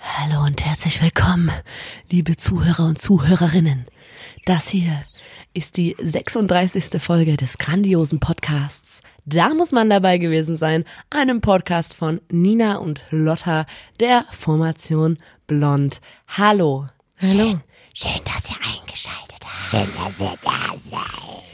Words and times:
Hallo 0.00 0.44
und 0.46 0.64
herzlich 0.64 1.02
willkommen, 1.02 1.50
liebe 2.10 2.36
Zuhörer 2.36 2.84
und 2.84 3.00
Zuhörerinnen. 3.00 3.82
Das 4.44 4.68
hier 4.68 5.00
ist 5.52 5.78
die 5.78 5.96
36. 6.00 7.02
Folge 7.02 7.36
des 7.36 7.58
grandiosen 7.58 8.20
Podcasts. 8.20 9.02
Da 9.24 9.52
muss 9.52 9.72
man 9.72 9.90
dabei 9.90 10.18
gewesen 10.18 10.56
sein, 10.56 10.84
einem 11.10 11.40
Podcast 11.40 11.94
von 11.94 12.20
Nina 12.30 12.76
und 12.76 13.02
Lotta 13.10 13.66
der 13.98 14.26
Formation 14.30 15.18
Blond. 15.48 16.00
Hallo. 16.28 16.86
Hallo. 17.20 17.58
Schön, 17.94 18.20
dass 18.24 18.48
ihr 18.48 18.58
eingeschaltet 18.62 19.40
habt. 19.44 19.70
Schön, 19.70 19.88
dass 19.96 20.20
ihr 20.20 20.36
da 20.40 20.78
seid. 20.78 21.51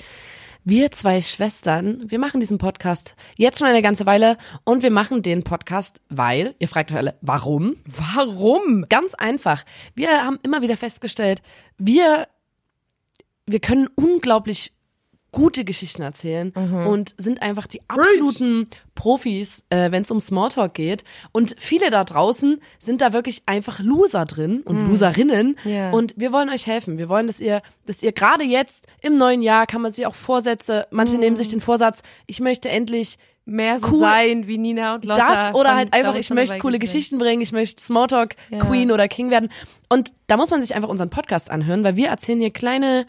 Wir 0.70 0.90
zwei 0.90 1.22
Schwestern, 1.22 1.98
wir 2.10 2.18
machen 2.18 2.40
diesen 2.40 2.58
Podcast 2.58 3.16
jetzt 3.38 3.58
schon 3.58 3.68
eine 3.68 3.80
ganze 3.80 4.04
Weile 4.04 4.36
und 4.64 4.82
wir 4.82 4.90
machen 4.90 5.22
den 5.22 5.42
Podcast, 5.42 6.02
weil, 6.10 6.56
ihr 6.58 6.68
fragt 6.68 6.90
euch 6.90 6.98
alle, 6.98 7.16
warum? 7.22 7.76
Warum? 7.86 8.84
Ganz 8.86 9.14
einfach. 9.14 9.64
Wir 9.94 10.26
haben 10.26 10.38
immer 10.42 10.60
wieder 10.60 10.76
festgestellt, 10.76 11.40
wir, 11.78 12.28
wir 13.46 13.60
können 13.60 13.88
unglaublich 13.94 14.74
gute 15.30 15.64
Geschichten 15.64 16.00
erzählen 16.02 16.52
und 16.52 17.14
sind 17.18 17.42
einfach 17.42 17.66
die 17.66 17.82
absoluten 17.86 18.68
Profis, 18.94 19.62
äh, 19.68 19.90
wenn 19.90 20.02
es 20.02 20.10
um 20.10 20.20
Smalltalk 20.20 20.72
geht. 20.74 21.04
Und 21.32 21.54
viele 21.58 21.90
da 21.90 22.02
draußen 22.04 22.60
sind 22.78 23.00
da 23.02 23.12
wirklich 23.12 23.42
einfach 23.46 23.78
Loser 23.80 24.24
drin 24.24 24.62
und 24.64 24.88
Loserinnen. 24.88 25.56
Ja. 25.64 25.90
Und 25.90 26.14
wir 26.16 26.32
wollen 26.32 26.48
euch 26.48 26.66
helfen. 26.66 26.96
Wir 26.96 27.08
wollen, 27.10 27.26
dass 27.26 27.40
ihr, 27.40 27.60
dass 27.86 28.02
ihr 28.02 28.12
gerade 28.12 28.42
jetzt 28.44 28.86
im 29.02 29.16
neuen 29.16 29.42
Jahr 29.42 29.66
kann 29.66 29.82
man 29.82 29.92
sich 29.92 30.06
auch 30.06 30.14
Vorsätze, 30.14 30.86
manche 30.90 31.18
nehmen 31.18 31.36
sich 31.36 31.50
den 31.50 31.60
Vorsatz, 31.60 32.02
ich 32.26 32.40
möchte 32.40 32.70
endlich 32.70 33.18
mehr 33.44 33.78
so 33.78 33.86
Cool. 33.88 34.00
sein 34.00 34.46
wie 34.46 34.58
Nina 34.58 34.94
und 34.94 35.04
Lotta. 35.04 35.48
das 35.48 35.54
oder 35.54 35.74
halt 35.74 35.92
einfach, 35.94 36.14
ich 36.16 36.28
möchte 36.30 36.58
coole 36.58 36.78
gesehen. 36.78 36.92
Geschichten 36.94 37.18
bringen, 37.18 37.40
ich 37.42 37.52
möchte 37.52 37.82
Smalltalk 37.82 38.34
Ja. 38.50 38.58
Queen 38.64 38.90
oder 38.90 39.08
King 39.08 39.30
werden. 39.30 39.50
Und 39.88 40.10
da 40.26 40.36
muss 40.36 40.50
man 40.50 40.60
sich 40.62 40.74
einfach 40.74 40.88
unseren 40.90 41.08
Podcast 41.10 41.50
anhören, 41.50 41.82
weil 41.84 41.96
wir 41.96 42.08
erzählen 42.08 42.40
hier 42.40 42.50
kleine 42.50 43.06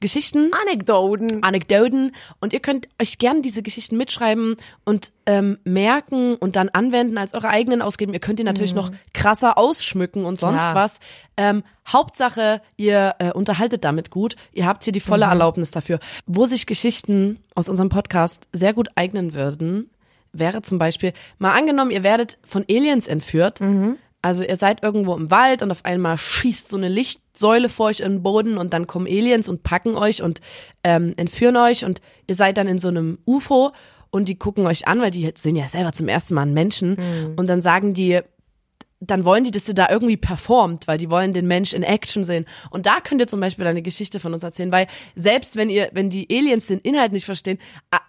Geschichten, 0.00 0.50
Anekdoten. 0.62 1.42
Anekdoten 1.42 2.12
und 2.40 2.52
ihr 2.52 2.60
könnt 2.60 2.88
euch 3.00 3.18
gern 3.18 3.42
diese 3.42 3.62
Geschichten 3.62 3.96
mitschreiben 3.96 4.56
und 4.84 5.12
ähm, 5.26 5.58
merken 5.64 6.36
und 6.36 6.56
dann 6.56 6.68
anwenden 6.68 7.18
als 7.18 7.34
eure 7.34 7.48
eigenen 7.48 7.82
ausgeben. 7.82 8.12
Ihr 8.12 8.20
könnt 8.20 8.38
die 8.38 8.44
natürlich 8.44 8.74
noch 8.74 8.90
krasser 9.14 9.58
ausschmücken 9.58 10.24
und 10.24 10.38
sonst 10.38 10.62
Klar. 10.62 10.74
was. 10.74 11.00
Ähm, 11.36 11.62
Hauptsache, 11.88 12.60
ihr 12.76 13.14
äh, 13.18 13.32
unterhaltet 13.32 13.84
damit 13.84 14.10
gut. 14.10 14.36
Ihr 14.52 14.66
habt 14.66 14.84
hier 14.84 14.92
die 14.92 15.00
volle 15.00 15.26
Erlaubnis 15.26 15.70
dafür. 15.70 15.98
Wo 16.26 16.46
sich 16.46 16.66
Geschichten 16.66 17.38
aus 17.54 17.68
unserem 17.68 17.88
Podcast 17.88 18.48
sehr 18.52 18.74
gut 18.74 18.88
eignen 18.96 19.34
würden, 19.34 19.90
wäre 20.32 20.62
zum 20.62 20.78
Beispiel, 20.78 21.12
mal 21.38 21.52
angenommen, 21.52 21.90
ihr 21.90 22.02
werdet 22.02 22.38
von 22.44 22.64
Aliens 22.68 23.06
entführt. 23.06 23.60
Also 24.22 24.42
ihr 24.42 24.56
seid 24.56 24.82
irgendwo 24.82 25.14
im 25.14 25.30
Wald 25.30 25.62
und 25.62 25.70
auf 25.70 25.84
einmal 25.84 26.18
schießt 26.18 26.68
so 26.68 26.76
eine 26.76 26.88
Lichtsäule 26.88 27.68
vor 27.68 27.86
euch 27.86 28.00
in 28.00 28.12
den 28.12 28.22
Boden 28.22 28.58
und 28.58 28.72
dann 28.72 28.86
kommen 28.86 29.06
Aliens 29.06 29.48
und 29.48 29.62
packen 29.62 29.96
euch 29.96 30.22
und 30.22 30.40
ähm, 30.82 31.14
entführen 31.16 31.56
euch 31.56 31.84
und 31.84 32.00
ihr 32.26 32.34
seid 32.34 32.56
dann 32.56 32.66
in 32.66 32.78
so 32.78 32.88
einem 32.88 33.18
UFO 33.26 33.72
und 34.10 34.28
die 34.28 34.38
gucken 34.38 34.66
euch 34.66 34.88
an, 34.88 35.00
weil 35.00 35.10
die 35.10 35.32
sehen 35.36 35.56
ja 35.56 35.68
selber 35.68 35.92
zum 35.92 36.08
ersten 36.08 36.34
Mal 36.34 36.42
einen 36.42 36.54
Menschen 36.54 36.96
und 37.36 37.48
dann 37.48 37.60
sagen 37.60 37.94
die, 37.94 38.20
dann 39.00 39.24
wollen 39.24 39.44
die, 39.44 39.50
dass 39.50 39.68
ihr 39.68 39.74
da 39.74 39.88
irgendwie 39.90 40.16
performt, 40.16 40.88
weil 40.88 40.98
die 40.98 41.10
wollen 41.10 41.34
den 41.34 41.46
Mensch 41.46 41.74
in 41.74 41.82
Action 41.82 42.24
sehen. 42.24 42.46
Und 42.70 42.86
da 42.86 43.00
könnt 43.00 43.20
ihr 43.20 43.26
zum 43.26 43.40
Beispiel 43.40 43.66
eine 43.66 43.82
Geschichte 43.82 44.20
von 44.20 44.32
uns 44.32 44.42
erzählen, 44.42 44.72
weil 44.72 44.86
selbst 45.14 45.56
wenn 45.56 45.68
ihr, 45.68 45.90
wenn 45.92 46.08
die 46.08 46.26
Aliens 46.30 46.66
den 46.66 46.78
Inhalt 46.80 47.12
nicht 47.12 47.26
verstehen, 47.26 47.58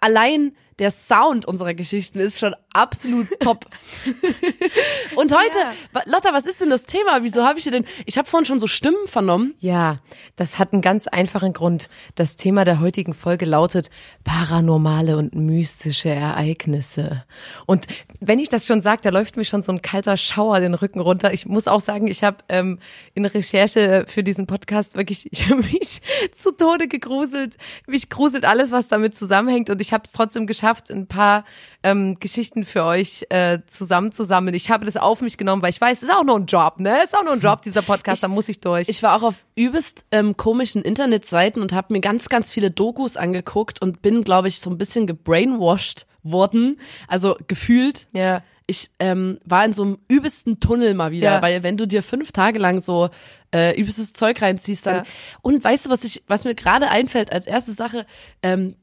allein 0.00 0.52
der 0.78 0.90
Sound 0.90 1.46
unserer 1.46 1.74
Geschichten 1.74 2.18
ist 2.18 2.38
schon 2.38 2.54
absolut 2.72 3.28
top. 3.40 3.66
Und 5.16 5.34
heute, 5.34 5.58
Ja. 5.58 6.02
Lotta, 6.06 6.32
was 6.32 6.46
ist 6.46 6.60
denn 6.60 6.70
das 6.70 6.84
Thema? 6.84 7.22
Wieso 7.22 7.44
habe 7.44 7.58
ich 7.58 7.64
hier 7.64 7.72
denn, 7.72 7.84
ich 8.06 8.18
habe 8.18 8.28
vorhin 8.28 8.44
schon 8.44 8.58
so 8.58 8.66
Stimmen 8.66 9.06
vernommen. 9.06 9.54
Ja, 9.58 9.96
das 10.36 10.58
hat 10.58 10.72
einen 10.72 10.82
ganz 10.82 11.08
einfachen 11.08 11.52
Grund. 11.52 11.88
Das 12.14 12.36
Thema 12.36 12.64
der 12.64 12.78
heutigen 12.80 13.14
Folge 13.14 13.46
lautet 13.46 13.90
paranormale 14.22 15.16
und 15.16 15.34
mystische 15.34 16.10
Ereignisse. 16.10 17.24
Und 17.66 17.86
wenn 18.20 18.38
ich 18.38 18.48
das 18.48 18.66
schon 18.66 18.80
sage, 18.80 19.00
da 19.02 19.10
läuft 19.10 19.36
mir 19.36 19.44
schon 19.44 19.62
so 19.62 19.72
ein 19.72 19.82
kalter 19.82 20.16
Schauer 20.16 20.60
den 20.60 20.74
Rücken 20.74 21.00
runter. 21.00 21.32
Ich 21.32 21.46
muss 21.46 21.66
auch 21.66 21.80
sagen, 21.80 22.06
ich 22.06 22.22
habe 22.22 22.38
ähm, 22.48 22.78
in 23.14 23.24
Recherche 23.24 24.04
für 24.06 24.22
diesen 24.22 24.46
Podcast 24.46 24.96
wirklich, 24.96 25.26
ich 25.32 25.48
habe 25.50 25.62
mich 25.62 26.00
zu 26.32 26.52
Tode 26.56 26.86
gegruselt. 26.86 27.56
Mich 27.86 28.08
gruselt 28.10 28.44
alles, 28.44 28.70
was 28.70 28.88
damit 28.88 29.16
zusammenhängt. 29.16 29.70
Und 29.70 29.80
ich 29.80 29.92
habe 29.92 30.04
es 30.04 30.12
trotzdem 30.12 30.46
geschafft, 30.46 30.67
ein 30.90 31.06
paar 31.06 31.44
ähm, 31.82 32.16
Geschichten 32.18 32.64
für 32.64 32.84
euch 32.84 33.24
äh, 33.30 33.58
zusammenzusammeln. 33.66 34.54
Ich 34.54 34.70
habe 34.70 34.84
das 34.84 34.96
auf 34.96 35.20
mich 35.20 35.36
genommen, 35.38 35.62
weil 35.62 35.70
ich 35.70 35.80
weiß, 35.80 35.98
es 36.02 36.08
ist 36.08 36.14
auch 36.14 36.24
nur 36.24 36.36
ein 36.36 36.46
Job, 36.46 36.80
ne? 36.80 36.98
Es 36.98 37.12
ist 37.12 37.16
auch 37.16 37.24
nur 37.24 37.32
ein 37.34 37.40
Job, 37.40 37.62
dieser 37.62 37.82
Podcast, 37.82 38.22
da 38.22 38.28
muss 38.28 38.48
ich 38.48 38.60
durch. 38.60 38.88
Ich 38.88 39.02
war 39.02 39.16
auch 39.16 39.22
auf 39.22 39.44
übelst 39.54 40.04
ähm, 40.10 40.36
komischen 40.36 40.82
Internetseiten 40.82 41.62
und 41.62 41.72
habe 41.72 41.92
mir 41.92 42.00
ganz, 42.00 42.28
ganz 42.28 42.50
viele 42.50 42.70
Dokus 42.70 43.16
angeguckt 43.16 43.80
und 43.82 44.02
bin, 44.02 44.24
glaube 44.24 44.48
ich, 44.48 44.60
so 44.60 44.70
ein 44.70 44.78
bisschen 44.78 45.06
gebrainwashed 45.06 46.06
worden. 46.22 46.78
Also 47.06 47.36
gefühlt. 47.46 48.06
ja. 48.12 48.42
ich 48.66 48.90
ähm, 48.98 49.38
war 49.46 49.64
in 49.64 49.72
so 49.72 49.82
einem 49.82 49.98
übelsten 50.08 50.60
Tunnel 50.60 50.92
mal 50.94 51.10
wieder, 51.10 51.32
Ja. 51.34 51.42
weil 51.42 51.62
wenn 51.62 51.76
du 51.78 51.86
dir 51.86 52.02
fünf 52.02 52.32
Tage 52.32 52.58
lang 52.58 52.82
so 52.82 53.08
äh, 53.54 53.80
übelstes 53.80 54.12
Zeug 54.12 54.42
reinziehst, 54.42 54.84
dann 54.84 54.96
Ja. 54.96 55.02
und 55.40 55.64
weißt 55.64 55.86
du, 55.86 55.90
was 55.90 56.04
ich, 56.04 56.22
was 56.26 56.44
mir 56.44 56.54
gerade 56.54 56.90
einfällt 56.90 57.32
als 57.32 57.46
erste 57.46 57.72
Sache, 57.72 58.04
ähm, 58.42 58.76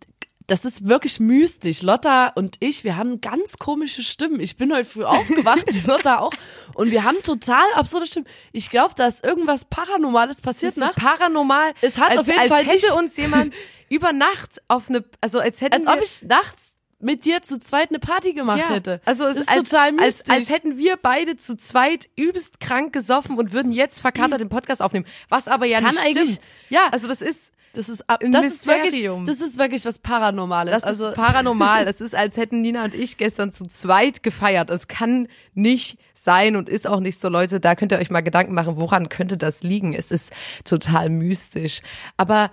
das 0.48 0.64
ist 0.66 0.88
wirklich 0.88 1.20
mystisch. 1.20 1.82
Lotta 1.82 2.28
und 2.36 2.58
ich, 2.60 2.84
wir 2.84 2.98
haben 2.98 3.20
ganz 3.22 3.58
komische 3.58 4.04
Stimmen. 4.04 4.40
Ich 4.40 4.58
bin 4.58 4.72
heute 4.74 4.88
früh 4.88 5.04
aufgewacht, 5.04 5.64
Lotta 5.88 6.20
auch. 6.20 6.34
Und 6.76 6.92
wir 6.92 7.04
haben 7.04 7.22
total 7.24 7.66
absurde 7.74 8.06
Stimmen. 8.06 8.28
Ich 8.52 8.70
glaube, 8.70 8.94
da 8.96 9.08
ist 9.08 9.24
irgendwas 9.26 9.66
Paranormales 9.66 10.42
passiert 10.42 10.74
ist 10.74 10.78
nachts. 10.78 10.98
paranormal. 10.98 11.74
Es 11.82 11.98
hat 11.98 12.12
als, 12.12 12.20
auf 12.20 12.28
jeden 12.28 12.40
als 12.40 12.50
Fall 12.50 12.64
hätte 12.66 12.86
nicht- 12.88 12.92
uns 12.94 13.18
jemand 13.18 13.56
über 13.90 14.14
Nacht 14.14 14.62
auf 14.68 14.90
eine, 14.90 15.04
also 15.22 15.40
als 15.40 15.62
hätten 15.62 15.74
Als 15.74 15.86
wir, 15.86 15.94
ob 15.94 16.02
ich 16.04 16.22
nachts 16.24 16.74
mit 17.00 17.26
dir 17.26 17.42
zu 17.44 17.60
zweit 17.60 17.90
eine 17.90 18.00
Party 18.00 18.34
gemacht 18.34 18.58
ja, 18.60 18.70
hätte. 18.70 19.02
Also 19.06 19.26
es 19.26 19.38
das 19.38 19.46
ist 19.48 19.50
als, 19.50 19.70
total 19.70 19.88
als, 19.90 19.94
mystisch. 20.18 20.34
als 20.34 20.50
hätten 20.50 20.78
wir 20.78 20.98
beide 20.98 21.36
zu 21.36 21.58
zweit 21.58 22.08
übelst 22.16 22.60
krank 22.60 22.94
gesoffen 22.94 23.38
und 23.38 23.52
würden 23.52 23.72
jetzt 23.72 24.00
verkatert 24.00 24.40
den 24.42 24.50
Podcast 24.50 24.82
aufnehmen. 24.82 25.06
Was 25.30 25.48
aber 25.48 25.66
ja 25.66 25.82
kann 25.82 25.90
nicht 25.90 26.04
eigentlich- 26.06 26.36
stimmt. 26.36 26.48
ja. 26.70 26.88
Also 26.92 27.08
das 27.08 27.22
ist, 27.22 27.52
das 27.76 27.90
ist, 27.90 28.10
ab- 28.10 28.22
das 28.32 28.46
ist 28.46 28.68
wirklich, 28.68 29.10
das 29.26 29.42
ist 29.42 29.58
wirklich 29.58 29.86
was 29.86 30.00
Paranormales. 30.00 30.72
das 30.72 30.84
also, 30.84 31.10
ist 31.10 31.16
paranormal. 31.16 31.88
Es 31.88 32.02
ist, 32.02 32.16
als 32.16 32.38
hätten 32.38 32.62
Nina 32.62 32.86
und 32.86 32.94
ich 32.94 33.18
gestern 33.18 33.52
zu 33.52 33.66
zweit 33.68 34.24
gefeiert. 34.24 34.70
Es 34.70 34.88
kann 34.88 35.28
nicht 35.54 35.98
sein 36.14 36.56
und 36.56 36.70
ist 36.70 36.88
auch 36.88 37.00
nicht 37.00 37.20
so, 37.20 37.30
Leute. 37.30 37.60
Da 37.60 37.76
könnt 37.76 37.92
ihr 37.92 38.00
euch 38.00 38.10
mal 38.10 38.22
Gedanken 38.22 38.54
machen, 38.54 38.78
woran 38.78 39.10
könnte 39.10 39.38
das 39.38 39.64
liegen? 39.64 39.94
Es 39.94 40.12
ist 40.12 40.32
total 40.64 41.10
mystisch. 41.10 41.82
Aber 42.18 42.52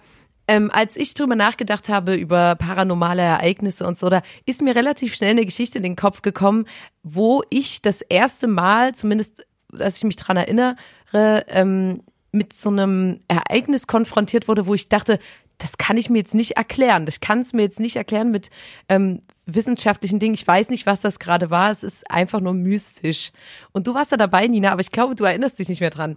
ähm, 0.49 0.71
als 0.73 0.97
ich 0.97 1.15
drüber 1.15 1.37
nachgedacht 1.37 1.89
habe 1.89 2.15
über 2.15 2.57
paranormale 2.57 3.23
Ereignisse 3.23 3.87
und 3.87 3.97
so, 3.97 4.09
da 4.09 4.23
ist 4.45 4.63
mir 4.63 4.75
relativ 4.75 5.15
schnell 5.15 5.31
eine 5.31 5.47
Geschichte 5.47 5.79
in 5.79 5.85
den 5.85 5.97
Kopf 5.97 6.23
gekommen, 6.23 6.67
wo 7.03 7.43
ich 7.51 7.81
das 7.83 8.03
erste 8.03 8.49
Mal, 8.49 8.95
zumindest, 8.95 9.47
dass 9.71 9.99
ich 9.99 10.05
mich 10.05 10.17
dran 10.17 10.37
erinnere, 10.37 10.77
ähm, 11.15 12.03
mit 12.33 12.53
so 12.55 12.71
einem 12.71 13.21
Ereignis 13.29 13.87
konfrontiert 13.87 14.49
wurde, 14.49 14.67
wo 14.67 14.75
ich 14.75 14.89
dachte, 14.89 15.19
das 15.59 15.79
kann 15.79 15.97
ich 15.97 16.11
mir 16.11 16.19
jetzt 16.19 16.35
nicht 16.35 16.57
erklären. 16.57 17.07
Ich 17.09 17.21
kann 17.21 17.39
es 17.41 17.53
mir 17.53 17.63
jetzt 17.63 17.79
nicht 17.79 17.97
erklären 17.97 18.31
mit 18.31 18.51
ähm, 18.89 19.23
wissenschaftlichen 19.47 20.19
Dingen. 20.19 20.35
Ich 20.35 20.47
weiß 20.47 20.71
nicht, 20.71 20.87
was 20.87 21.03
das 21.03 21.19
gerade 21.19 21.51
war. 21.51 21.71
Es 21.71 21.85
ist 21.85 22.11
einfach 22.11 22.41
nur 22.41 22.55
mystisch. 22.55 23.31
Und 23.71 23.87
du 23.87 23.95
warst 23.95 24.11
da 24.11 24.17
dabei, 24.17 24.49
Nina, 24.49 24.73
aber 24.73 24.81
ich 24.81 24.91
glaube, 24.91 25.15
du 25.15 25.25
erinnerst 25.25 25.59
dich 25.59 25.69
nicht 25.69 25.81
mehr 25.81 25.91
dran. 25.91 26.17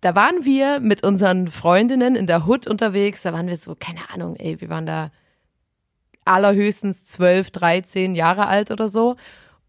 Da 0.00 0.16
waren 0.16 0.44
wir 0.44 0.80
mit 0.80 1.04
unseren 1.04 1.48
Freundinnen 1.48 2.16
in 2.16 2.26
der 2.26 2.46
Hood 2.48 2.66
unterwegs. 2.66 3.22
Da 3.22 3.32
waren 3.32 3.46
wir 3.46 3.56
so, 3.56 3.76
keine 3.78 4.10
Ahnung, 4.10 4.34
ey, 4.36 4.60
wir 4.60 4.68
waren 4.68 4.86
da 4.86 5.12
allerhöchstens 6.24 7.04
12, 7.04 7.52
13 7.52 8.14
Jahre 8.16 8.46
alt 8.46 8.70
oder 8.72 8.88
so. 8.88 9.16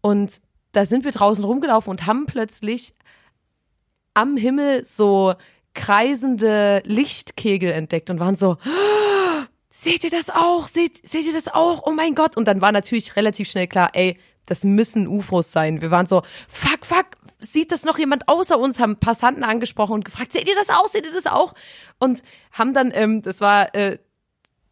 Und 0.00 0.40
da 0.72 0.86
sind 0.86 1.04
wir 1.04 1.12
draußen 1.12 1.44
rumgelaufen 1.44 1.90
und 1.90 2.06
haben 2.06 2.26
plötzlich 2.26 2.94
am 4.14 4.36
Himmel 4.36 4.84
so 4.84 5.34
kreisende 5.74 6.82
Lichtkegel 6.84 7.70
entdeckt 7.70 8.10
und 8.10 8.20
waren 8.20 8.36
so, 8.36 8.56
seht 9.70 10.04
ihr 10.04 10.10
das 10.10 10.30
auch? 10.30 10.68
Seht, 10.68 11.06
seht 11.06 11.26
ihr 11.26 11.32
das 11.32 11.48
auch? 11.48 11.82
Oh 11.84 11.92
mein 11.92 12.14
Gott. 12.14 12.36
Und 12.36 12.46
dann 12.46 12.60
war 12.60 12.72
natürlich 12.72 13.16
relativ 13.16 13.50
schnell 13.50 13.66
klar, 13.66 13.90
ey, 13.92 14.18
das 14.46 14.64
müssen 14.64 15.08
UFOs 15.08 15.52
sein. 15.52 15.80
Wir 15.80 15.90
waren 15.90 16.06
so, 16.06 16.22
fuck, 16.48 16.84
fuck, 16.84 17.06
sieht 17.38 17.72
das 17.72 17.84
noch 17.84 17.98
jemand 17.98 18.28
außer 18.28 18.58
uns? 18.58 18.78
Haben 18.78 18.96
Passanten 18.96 19.42
angesprochen 19.42 19.94
und 19.94 20.04
gefragt, 20.04 20.32
seht 20.32 20.48
ihr 20.48 20.54
das 20.54 20.70
auch? 20.70 20.88
Seht 20.88 21.06
ihr 21.06 21.12
das 21.12 21.26
auch? 21.26 21.54
Und 21.98 22.22
haben 22.52 22.74
dann, 22.74 22.92
ähm, 22.94 23.22
das 23.22 23.40
war 23.40 23.74
äh, 23.74 23.98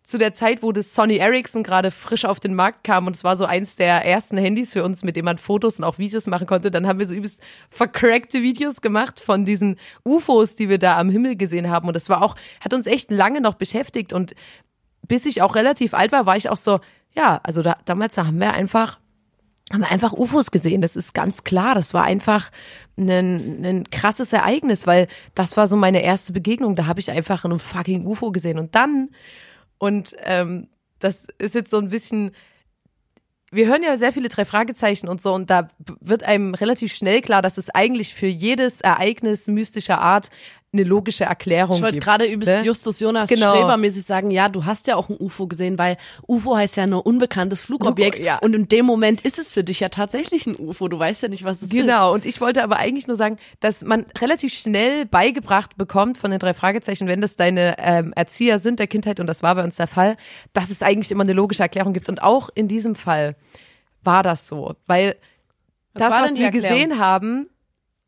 zu 0.05 0.19
der 0.19 0.33
Zeit, 0.33 0.63
wo 0.63 0.73
das 0.73 0.95
Sony 0.95 1.17
Ericsson 1.17 1.63
gerade 1.63 1.91
frisch 1.91 2.25
auf 2.25 2.41
den 2.41 2.55
Markt 2.55 2.85
kam 2.85 3.07
und 3.07 3.15
es 3.15 3.25
war 3.25 3.37
so 3.37 3.45
eins 3.45 3.77
der 3.77 4.05
ersten 4.05 4.37
Handys 4.37 4.73
für 4.73 4.85
uns, 4.85 5.05
mit 5.05 5.17
dem 5.17 5.25
man 5.25 5.39
Fotos 5.39 5.79
und 5.79 5.85
auch 5.85 5.99
Videos 5.99 6.27
machen 6.27 6.47
konnte, 6.47 6.71
dann 6.71 6.87
haben 6.87 6.99
wir 6.99 7.07
so 7.07 7.15
übelst 7.15 7.41
vercrackte 7.71 8.43
Videos 8.43 8.81
gemacht 8.81 9.21
von 9.21 9.45
diesen 9.45 9.77
UFOs, 10.05 10.57
die 10.57 10.69
wir 10.69 10.79
da 10.79 10.99
am 10.99 11.09
Himmel 11.09 11.37
gesehen 11.37 11.71
haben 11.71 11.89
und 11.89 11.95
das 11.95 12.09
war 12.09 12.23
auch, 12.23 12.35
hat 12.65 12.75
uns 12.75 12.87
echt 12.87 13.11
lange 13.11 13.41
noch 13.41 13.55
beschäftigt 13.55 14.13
und 14.13 14.35
bis 15.07 15.27
ich 15.27 15.43
auch 15.43 15.55
relativ 15.55 15.95
alt 15.95 16.13
war, 16.13 16.27
war 16.27 16.37
ich 16.37 16.49
auch 16.49 16.57
so, 16.57 16.81
ja, 17.15 17.41
also 17.43 17.63
da, 17.63 17.77
damals 17.85 18.17
haben 18.19 18.39
wir 18.39 18.53
einfach 18.53 18.99
haben 19.73 19.81
wir 19.81 19.91
einfach 19.91 20.13
UFOs 20.13 20.51
gesehen. 20.51 20.83
Das 20.83 20.97
ist 20.97 21.15
ganz 21.15 21.45
klar. 21.45 21.75
Das 21.75 21.95
war 21.95 22.05
einfach 22.05 22.51
ein, 22.99 23.65
ein 23.65 23.91
krasses 23.91 24.33
Ereignis, 24.33 24.87
weil 24.87 25.09
das 25.35 25.57
war 25.57 25.67
so 25.67 25.77
meine 25.77 26.03
erste 26.03 26.33
Begegnung. 26.33 26.77
Da 26.77 26.87
habe 26.87 27.01
ich 27.01 27.11
einfach 27.11 27.45
einen 27.45 27.59
fucking 27.59 28.05
UFO 28.05 28.33
gesehen. 28.33 28.59
Und 28.59 28.75
dann, 28.75 29.09
und 29.83 30.15
ähm, 30.19 30.69
das 31.01 31.27
ist 31.39 31.57
jetzt 31.57 31.69
so 31.69 31.79
ein 31.79 31.89
bisschen, 31.89 32.31
wir 33.51 33.67
hören 33.67 33.83
ja 33.83 33.97
sehr 33.97 34.13
viele 34.13 34.29
drei 34.29 34.45
Fragezeichen 34.45 35.09
und 35.09 35.21
so, 35.21 35.35
und 35.35 35.51
da 35.51 35.67
wird 36.01 36.23
einem 36.23 36.55
relativ 36.55 36.95
schnell 36.95 37.21
klar, 37.21 37.43
dass 37.43 37.59
es 37.59 37.69
eigentlich 37.69 38.15
für 38.15 38.29
jedes 38.29 38.81
Ereignis 38.81 39.49
mystischer 39.49 40.01
Art 40.01 40.31
eine 40.75 40.85
logische 40.85 41.25
Erklärung 41.25 41.77
Ich 41.77 41.83
wollte 41.83 42.01
gerade 42.01 42.25
übelst 42.25 42.55
ne? 42.55 42.65
Justus 42.65 42.99
Jonas 42.99 43.29
Genau. 43.29 43.49
strebermäßig 43.49 44.05
sagen, 44.05 44.31
ja, 44.31 44.49
du 44.49 44.65
hast 44.65 44.87
ja 44.87 44.97
auch 44.97 45.11
ein 45.11 45.17
UFO 45.21 45.47
gesehen, 45.47 45.77
weil 45.77 45.99
UFO 46.27 46.57
heißt 46.57 46.79
ja 46.79 46.87
nur 46.87 47.05
unbekanntes 47.05 47.61
Flugobjekt 47.61 48.21
ja. 48.21 48.39
und 48.39 48.55
in 48.55 48.69
dem 48.69 48.87
Moment 48.87 49.21
ist 49.21 49.39
es 49.39 49.53
für 49.53 49.63
dich 49.65 49.81
ja 49.81 49.91
tatsächlich 49.91 50.47
ein 50.47 50.57
UFO. 50.57 50.89
Du 50.89 50.99
weißt 50.99 51.23
ja 51.23 51.29
nicht, 51.29 51.45
was 51.45 51.59
es 51.59 51.65
ist. 51.65 51.73
Genau, 51.73 52.15
und 52.15 52.25
ich 52.25 52.41
wollte 52.41 52.65
aber 52.65 52.79
eigentlich 52.79 53.07
nur 53.07 53.17
sagen, 53.17 53.37
dass 53.61 53.85
man 53.85 54.07
relativ 54.19 54.55
schnell 54.55 55.05
beigebracht 55.05 55.77
bekommt 55.77 56.17
von 56.17 56.31
den 56.31 56.41
drei 56.41 56.55
Fragezeichen, 56.55 57.07
wenn 57.07 57.21
das 57.21 57.37
deine 57.37 57.77
ähm, 57.79 58.15
Erzieher 58.17 58.59
sind 58.59 58.79
der 58.79 58.87
Kindheit, 58.87 59.21
und 59.21 59.27
das 59.27 59.43
war 59.43 59.55
bei 59.55 59.65
uns 59.65 59.77
der 59.77 59.87
Fall, 59.89 60.17
dass 60.55 60.71
es 60.71 60.83
eigentlich 60.83 61.11
immer 61.11 61.25
eine 61.25 61.35
logische 61.35 61.63
Erklärung 61.63 61.93
gibt. 61.93 62.09
Und 62.09 62.23
auch 62.23 62.49
in 62.55 62.67
diesem 62.67 62.95
Fall 62.95 63.37
war 64.03 64.23
das 64.23 64.49
so, 64.49 64.75
weil 64.87 65.17
Was 65.93 66.09
das, 66.09 66.21
was 66.31 66.35
wir 66.39 66.47
Erklärung? 66.47 66.69
gesehen 66.79 66.99
haben, 66.99 67.47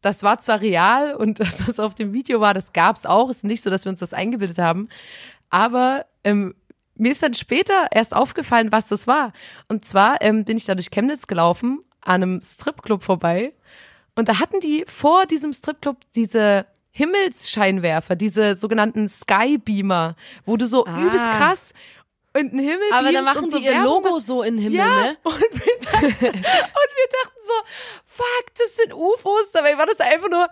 das 0.04 0.22
war 0.22 0.38
zwar 0.38 0.60
real 0.60 1.14
und 1.14 1.40
das, 1.40 1.66
was 1.66 1.80
auf 1.80 1.94
dem 1.94 2.12
Video 2.12 2.40
war, 2.40 2.54
das 2.54 2.72
gab's 2.72 3.06
auch. 3.06 3.30
Es 3.30 3.38
ist 3.38 3.44
nicht 3.44 3.62
so, 3.62 3.70
dass 3.70 3.84
wir 3.84 3.90
uns 3.90 4.00
das 4.00 4.12
eingebildet 4.14 4.58
haben. 4.58 4.88
Aber 5.50 6.04
ähm, 6.24 6.54
mir 6.96 7.12
ist 7.12 7.22
dann 7.22 7.34
später 7.34 7.86
erst 7.90 8.14
aufgefallen, 8.14 8.70
was 8.72 8.88
das 8.88 9.06
war. 9.06 9.32
Und 9.68 9.84
zwar 9.84 10.20
ähm, 10.22 10.44
bin 10.44 10.56
ich 10.56 10.64
da 10.64 10.74
durch 10.74 10.90
Chemnitz 10.90 11.26
gelaufen, 11.26 11.80
an 12.00 12.22
einem 12.22 12.40
Stripclub 12.40 13.02
vorbei. 13.02 13.52
Und 14.14 14.28
da 14.28 14.38
hatten 14.38 14.60
die 14.60 14.84
vor 14.86 15.26
diesem 15.26 15.52
Stripclub 15.52 15.96
diese 16.14 16.66
Himmelsscheinwerfer, 16.92 18.14
diese 18.14 18.54
sogenannten 18.54 19.08
Skybeamer, 19.08 20.14
wo 20.44 20.56
du 20.56 20.66
so 20.66 20.86
Ah. 20.86 21.00
übelst 21.00 21.30
krass 21.32 21.74
in 22.36 22.50
den 22.50 22.58
Himmel 22.58 22.82
Aber 22.92 23.12
dann 23.12 23.24
machen 23.24 23.44
und 23.44 23.50
so 23.50 23.58
die 23.58 23.64
ihr 23.64 23.72
Werbung 23.72 24.04
Logo 24.04 24.18
so 24.18 24.42
in 24.42 24.56
den 24.56 24.62
Himmel, 24.64 24.78
Ja, 24.78 25.02
ne? 25.02 25.16
und 25.22 25.40
wir, 25.40 25.78
dachten, 25.80 26.06
und 26.06 26.12
wir 26.12 27.08
dachten 27.22 27.40
so, 27.40 27.52
fuck, 28.04 28.54
das 28.58 28.76
sind 28.76 28.92
UFOs. 28.92 29.52
Dabei 29.52 29.78
war 29.78 29.86
das 29.86 30.00
einfach 30.00 30.28
nur 30.28 30.48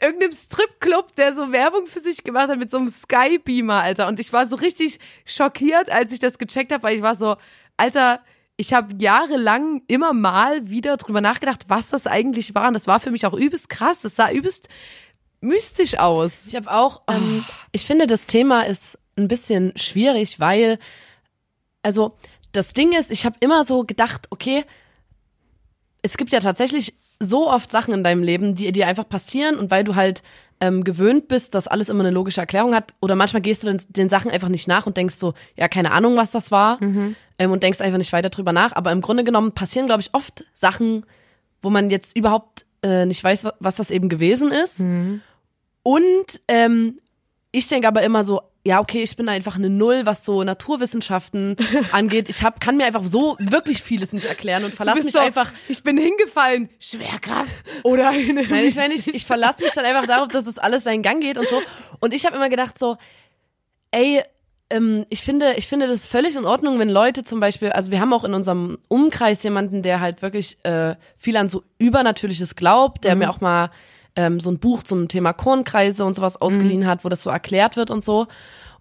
irgendeinem 0.00 0.32
Stripclub, 0.32 1.14
der 1.16 1.34
so 1.34 1.52
Werbung 1.52 1.86
für 1.86 2.00
sich 2.00 2.24
gemacht 2.24 2.48
hat 2.48 2.58
mit 2.58 2.70
so 2.70 2.78
einem 2.78 2.88
Skybeamer, 2.88 3.82
Alter. 3.82 4.08
Und 4.08 4.20
ich 4.20 4.32
war 4.32 4.46
so 4.46 4.56
richtig 4.56 4.98
schockiert, 5.24 5.90
als 5.90 6.12
ich 6.12 6.18
das 6.18 6.38
gecheckt 6.38 6.72
habe, 6.72 6.82
weil 6.82 6.96
ich 6.96 7.02
war 7.02 7.14
so, 7.14 7.36
Alter, 7.76 8.20
ich 8.56 8.72
habe 8.72 8.94
jahrelang 8.98 9.82
immer 9.86 10.12
mal 10.14 10.68
wieder 10.68 10.96
drüber 10.96 11.20
nachgedacht, 11.20 11.64
was 11.68 11.90
das 11.90 12.06
eigentlich 12.06 12.54
war. 12.54 12.68
Und 12.68 12.74
das 12.74 12.86
war 12.86 13.00
für 13.00 13.10
mich 13.10 13.26
auch 13.26 13.34
übelst 13.34 13.68
krass. 13.68 14.02
Das 14.02 14.16
sah 14.16 14.30
übelst 14.30 14.68
mystisch 15.40 15.98
aus. 15.98 16.46
Ich 16.46 16.56
habe 16.56 16.70
auch, 16.70 17.02
ähm, 17.08 17.44
ich 17.72 17.84
finde, 17.84 18.06
das 18.06 18.26
Thema 18.26 18.62
ist 18.62 18.98
ein 19.16 19.28
bisschen 19.28 19.72
schwierig, 19.76 20.40
weil, 20.40 20.78
also 21.86 22.16
das 22.52 22.74
Ding 22.74 22.92
ist, 22.92 23.10
ich 23.12 23.24
habe 23.24 23.36
immer 23.40 23.64
so 23.64 23.84
gedacht, 23.84 24.26
okay, 24.30 24.64
es 26.02 26.16
gibt 26.16 26.32
ja 26.32 26.40
tatsächlich 26.40 26.94
so 27.20 27.48
oft 27.50 27.70
Sachen 27.70 27.94
in 27.94 28.04
deinem 28.04 28.22
Leben, 28.22 28.54
die 28.54 28.70
dir 28.72 28.86
einfach 28.86 29.08
passieren 29.08 29.56
und 29.56 29.70
weil 29.70 29.84
du 29.84 29.94
halt 29.94 30.22
ähm, 30.60 30.84
gewöhnt 30.84 31.28
bist, 31.28 31.54
dass 31.54 31.66
alles 31.68 31.88
immer 31.88 32.00
eine 32.04 32.10
logische 32.10 32.40
Erklärung 32.40 32.74
hat 32.74 32.92
oder 33.00 33.14
manchmal 33.14 33.42
gehst 33.42 33.62
du 33.62 33.68
den, 33.68 33.80
den 33.88 34.08
Sachen 34.08 34.30
einfach 34.30 34.48
nicht 34.48 34.68
nach 34.68 34.86
und 34.86 34.96
denkst 34.96 35.14
so, 35.16 35.34
ja, 35.56 35.68
keine 35.68 35.92
Ahnung, 35.92 36.16
was 36.16 36.30
das 36.30 36.50
war 36.50 36.78
ähm, 37.38 37.52
und 37.52 37.62
denkst 37.62 37.80
einfach 37.80 37.98
nicht 37.98 38.12
weiter 38.12 38.30
drüber 38.30 38.52
nach, 38.52 38.72
aber 38.74 38.90
im 38.92 39.00
Grunde 39.00 39.24
genommen 39.24 39.52
passieren, 39.52 39.86
glaube 39.86 40.00
ich, 40.02 40.12
oft 40.14 40.44
Sachen, 40.54 41.04
wo 41.62 41.70
man 41.70 41.90
jetzt 41.90 42.16
überhaupt 42.16 42.66
äh, 42.82 43.06
nicht 43.06 43.22
weiß, 43.22 43.44
wa- 43.44 43.54
was 43.60 43.76
das 43.76 43.90
eben 43.90 44.08
gewesen 44.08 44.50
ist. 44.52 44.80
Und 45.82 46.40
ähm, 46.48 46.98
ich 47.52 47.68
denke 47.68 47.88
aber 47.88 48.02
immer 48.02 48.24
so, 48.24 48.40
ja, 48.66 48.80
okay, 48.80 49.04
ich 49.04 49.14
bin 49.14 49.28
einfach 49.28 49.54
eine 49.54 49.70
Null, 49.70 50.06
was 50.06 50.24
so 50.24 50.42
Naturwissenschaften 50.42 51.56
angeht. 51.92 52.28
Ich 52.28 52.42
hab, 52.42 52.60
kann 52.60 52.76
mir 52.76 52.84
einfach 52.84 53.04
so 53.06 53.36
wirklich 53.38 53.80
vieles 53.80 54.12
nicht 54.12 54.26
erklären 54.26 54.64
und 54.64 54.74
verlasse 54.74 55.04
mich 55.04 55.12
so, 55.12 55.20
einfach. 55.20 55.52
ich 55.68 55.84
bin 55.84 55.96
hingefallen, 55.96 56.68
Schwerkraft 56.80 57.64
oder 57.84 58.08
eine 58.08 58.42
Nein, 58.42 58.64
ich 58.64 58.74
meine, 58.74 58.94
ich, 58.94 59.06
ich 59.06 59.24
verlasse 59.24 59.62
mich 59.62 59.72
dann 59.72 59.84
einfach 59.84 60.06
darauf, 60.06 60.28
dass 60.28 60.48
es 60.48 60.58
alles 60.58 60.82
seinen 60.82 61.04
Gang 61.04 61.22
geht 61.22 61.38
und 61.38 61.48
so. 61.48 61.62
Und 62.00 62.12
ich 62.12 62.26
habe 62.26 62.34
immer 62.34 62.48
gedacht 62.48 62.76
so, 62.76 62.96
ey, 63.92 64.20
ähm, 64.68 65.06
ich 65.10 65.22
finde, 65.22 65.54
ich 65.56 65.68
finde 65.68 65.86
das 65.86 66.08
völlig 66.08 66.34
in 66.34 66.44
Ordnung, 66.44 66.80
wenn 66.80 66.88
Leute 66.88 67.22
zum 67.22 67.38
Beispiel, 67.38 67.70
also 67.70 67.92
wir 67.92 68.00
haben 68.00 68.12
auch 68.12 68.24
in 68.24 68.34
unserem 68.34 68.78
Umkreis 68.88 69.44
jemanden, 69.44 69.82
der 69.82 70.00
halt 70.00 70.22
wirklich 70.22 70.58
äh, 70.64 70.96
viel 71.16 71.36
an 71.36 71.48
so 71.48 71.62
Übernatürliches 71.78 72.56
glaubt, 72.56 73.04
der 73.04 73.14
mir 73.14 73.30
auch 73.30 73.40
mal 73.40 73.70
ähm, 74.16 74.40
so 74.40 74.50
ein 74.50 74.58
Buch 74.58 74.82
zum 74.82 75.08
Thema 75.08 75.32
Kornkreise 75.32 76.04
und 76.04 76.14
sowas 76.14 76.40
ausgeliehen 76.40 76.86
hat, 76.86 77.04
wo 77.04 77.08
das 77.08 77.22
so 77.22 77.30
erklärt 77.30 77.76
wird 77.76 77.90
und 77.90 78.02
so. 78.02 78.26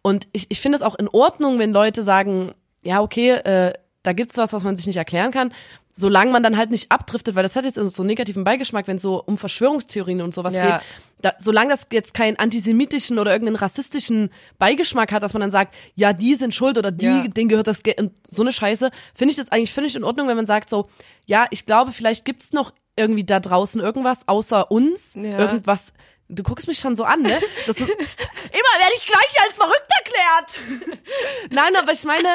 Und 0.02 0.28
ich, 0.32 0.48
ich 0.50 0.62
finde 0.62 0.78
es 0.78 0.82
auch 0.82 0.96
in 0.96 1.08
Ordnung, 1.08 1.60
wenn 1.60 1.74
Leute 1.74 2.04
sagen, 2.04 2.54
ja, 2.84 3.02
okay, 3.02 3.32
äh, 3.32 3.74
da 4.04 4.14
gibt's 4.14 4.38
was, 4.38 4.54
was 4.54 4.64
man 4.64 4.78
sich 4.78 4.88
nicht 4.88 4.98
erklären 4.98 5.32
kann, 5.32 5.52
solange 5.98 6.30
man 6.30 6.44
dann 6.44 6.58
halt 6.58 6.72
nicht 6.72 6.92
abdriftet, 6.92 7.36
weil 7.36 7.44
das 7.44 7.56
hat 7.56 7.64
jetzt 7.64 7.76
so 7.76 8.02
einen 8.04 8.08
negativen 8.08 8.44
Beigeschmack, 8.44 8.86
wenn 8.88 8.98
es 8.98 9.02
so 9.02 9.24
um 9.24 9.38
Verschwörungstheorien 9.38 10.22
und 10.22 10.34
sowas 10.34 10.56
Ja. 10.56 10.78
geht. 10.80 10.86
Da, 11.22 11.34
solange 11.38 11.70
das 11.72 11.88
jetzt 11.92 12.14
keinen 12.14 12.36
antisemitischen 12.38 13.18
oder 13.18 13.32
irgendeinen 13.32 13.56
rassistischen 13.56 14.30
Beigeschmack 14.60 15.14
hat, 15.14 15.24
dass 15.24 15.32
man 15.34 15.40
dann 15.40 15.52
sagt, 15.52 15.74
ja, 15.96 16.12
die 16.12 16.36
sind 16.36 16.54
schuld 16.54 16.78
oder 16.78 16.92
die, 16.92 17.06
Ja. 17.06 17.28
denen 17.30 17.48
gehört 17.48 17.68
das 17.68 17.82
Geld 17.82 18.00
und 18.02 18.12
so 18.30 18.42
eine 18.42 18.52
Scheiße, 18.52 18.92
finde 19.16 19.32
ich 19.32 19.38
das 19.38 19.50
eigentlich 19.54 19.72
völlig 19.74 19.96
in 19.96 20.04
Ordnung, 20.04 20.28
wenn 20.28 20.36
man 20.36 20.46
sagt 20.46 20.70
so, 20.70 20.90
ja, 21.28 21.48
ich 21.52 21.66
glaube, 21.66 21.94
vielleicht 21.94 22.26
gibt's 22.26 22.52
noch 22.52 22.74
irgendwie 22.98 23.24
da 23.24 23.40
draußen 23.40 23.80
irgendwas 23.82 24.28
außer 24.28 24.70
uns, 24.72 25.14
Ja. 25.16 25.40
irgendwas. 25.40 25.94
Du 26.28 26.44
guckst 26.44 26.68
mich 26.68 26.80
schon 26.80 26.96
so 26.98 27.06
an, 27.06 27.22
ne? 27.22 27.40
Das 27.68 27.78
ist, 27.80 27.90
immer 27.90 28.74
werde 28.80 28.94
ich 28.98 29.06
gleich 29.06 29.46
als 29.48 29.56
verrückt 29.56 29.90
erklärt. 30.04 31.00
Nein, 31.52 31.76
aber 31.78 31.94
ich 31.94 32.04
meine, 32.04 32.28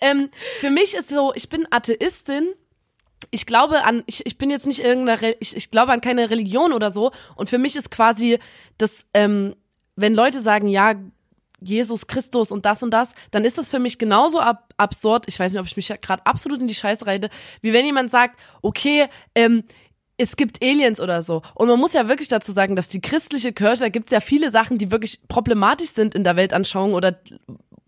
ähm, 0.00 0.28
für 0.60 0.70
mich 0.70 0.94
ist 0.94 1.08
so, 1.08 1.32
ich 1.34 1.48
bin 1.48 1.66
Atheistin. 1.70 2.48
Ich 3.30 3.46
glaube 3.46 3.84
an, 3.84 4.02
ich, 4.06 4.24
ich 4.26 4.38
bin 4.38 4.50
jetzt 4.50 4.66
nicht 4.66 4.80
irgendeine, 4.80 5.20
Re- 5.20 5.36
ich, 5.40 5.56
ich 5.56 5.70
glaube 5.70 5.92
an 5.92 6.00
keine 6.00 6.30
Religion 6.30 6.72
oder 6.72 6.90
so. 6.90 7.12
Und 7.36 7.50
für 7.50 7.58
mich 7.58 7.76
ist 7.76 7.90
quasi 7.90 8.38
das, 8.78 9.06
ähm, 9.14 9.54
wenn 9.96 10.14
Leute 10.14 10.40
sagen, 10.40 10.68
ja, 10.68 10.94
Jesus 11.60 12.06
Christus 12.06 12.52
und 12.52 12.64
das 12.64 12.82
und 12.82 12.90
das, 12.92 13.14
dann 13.32 13.44
ist 13.44 13.58
das 13.58 13.70
für 13.70 13.80
mich 13.80 13.98
genauso 13.98 14.38
ab 14.38 14.72
absurd. 14.76 15.24
Ich 15.26 15.38
weiß 15.40 15.52
nicht, 15.52 15.60
ob 15.60 15.66
ich 15.66 15.76
mich 15.76 15.88
gerade 16.00 16.24
absolut 16.24 16.60
in 16.60 16.68
die 16.68 16.74
Scheiße 16.74 17.04
reite, 17.04 17.30
wie 17.62 17.72
wenn 17.72 17.84
jemand 17.84 18.10
sagt, 18.12 18.38
okay, 18.62 19.06
ähm, 19.34 19.64
es 20.16 20.36
gibt 20.36 20.62
Aliens 20.62 21.00
oder 21.00 21.20
so. 21.22 21.42
Und 21.54 21.68
man 21.68 21.78
muss 21.78 21.92
ja 21.94 22.08
wirklich 22.08 22.28
dazu 22.28 22.52
sagen, 22.52 22.76
dass 22.76 22.88
die 22.88 23.00
christliche 23.00 23.52
Kirche, 23.52 23.84
da 23.84 23.88
gibt's 23.88 24.12
ja 24.12 24.20
viele 24.20 24.50
Sachen, 24.50 24.78
die 24.78 24.90
wirklich 24.90 25.20
problematisch 25.28 25.90
sind 25.90 26.14
in 26.14 26.22
der 26.24 26.36
Weltanschauung 26.36 26.94
oder 26.94 27.18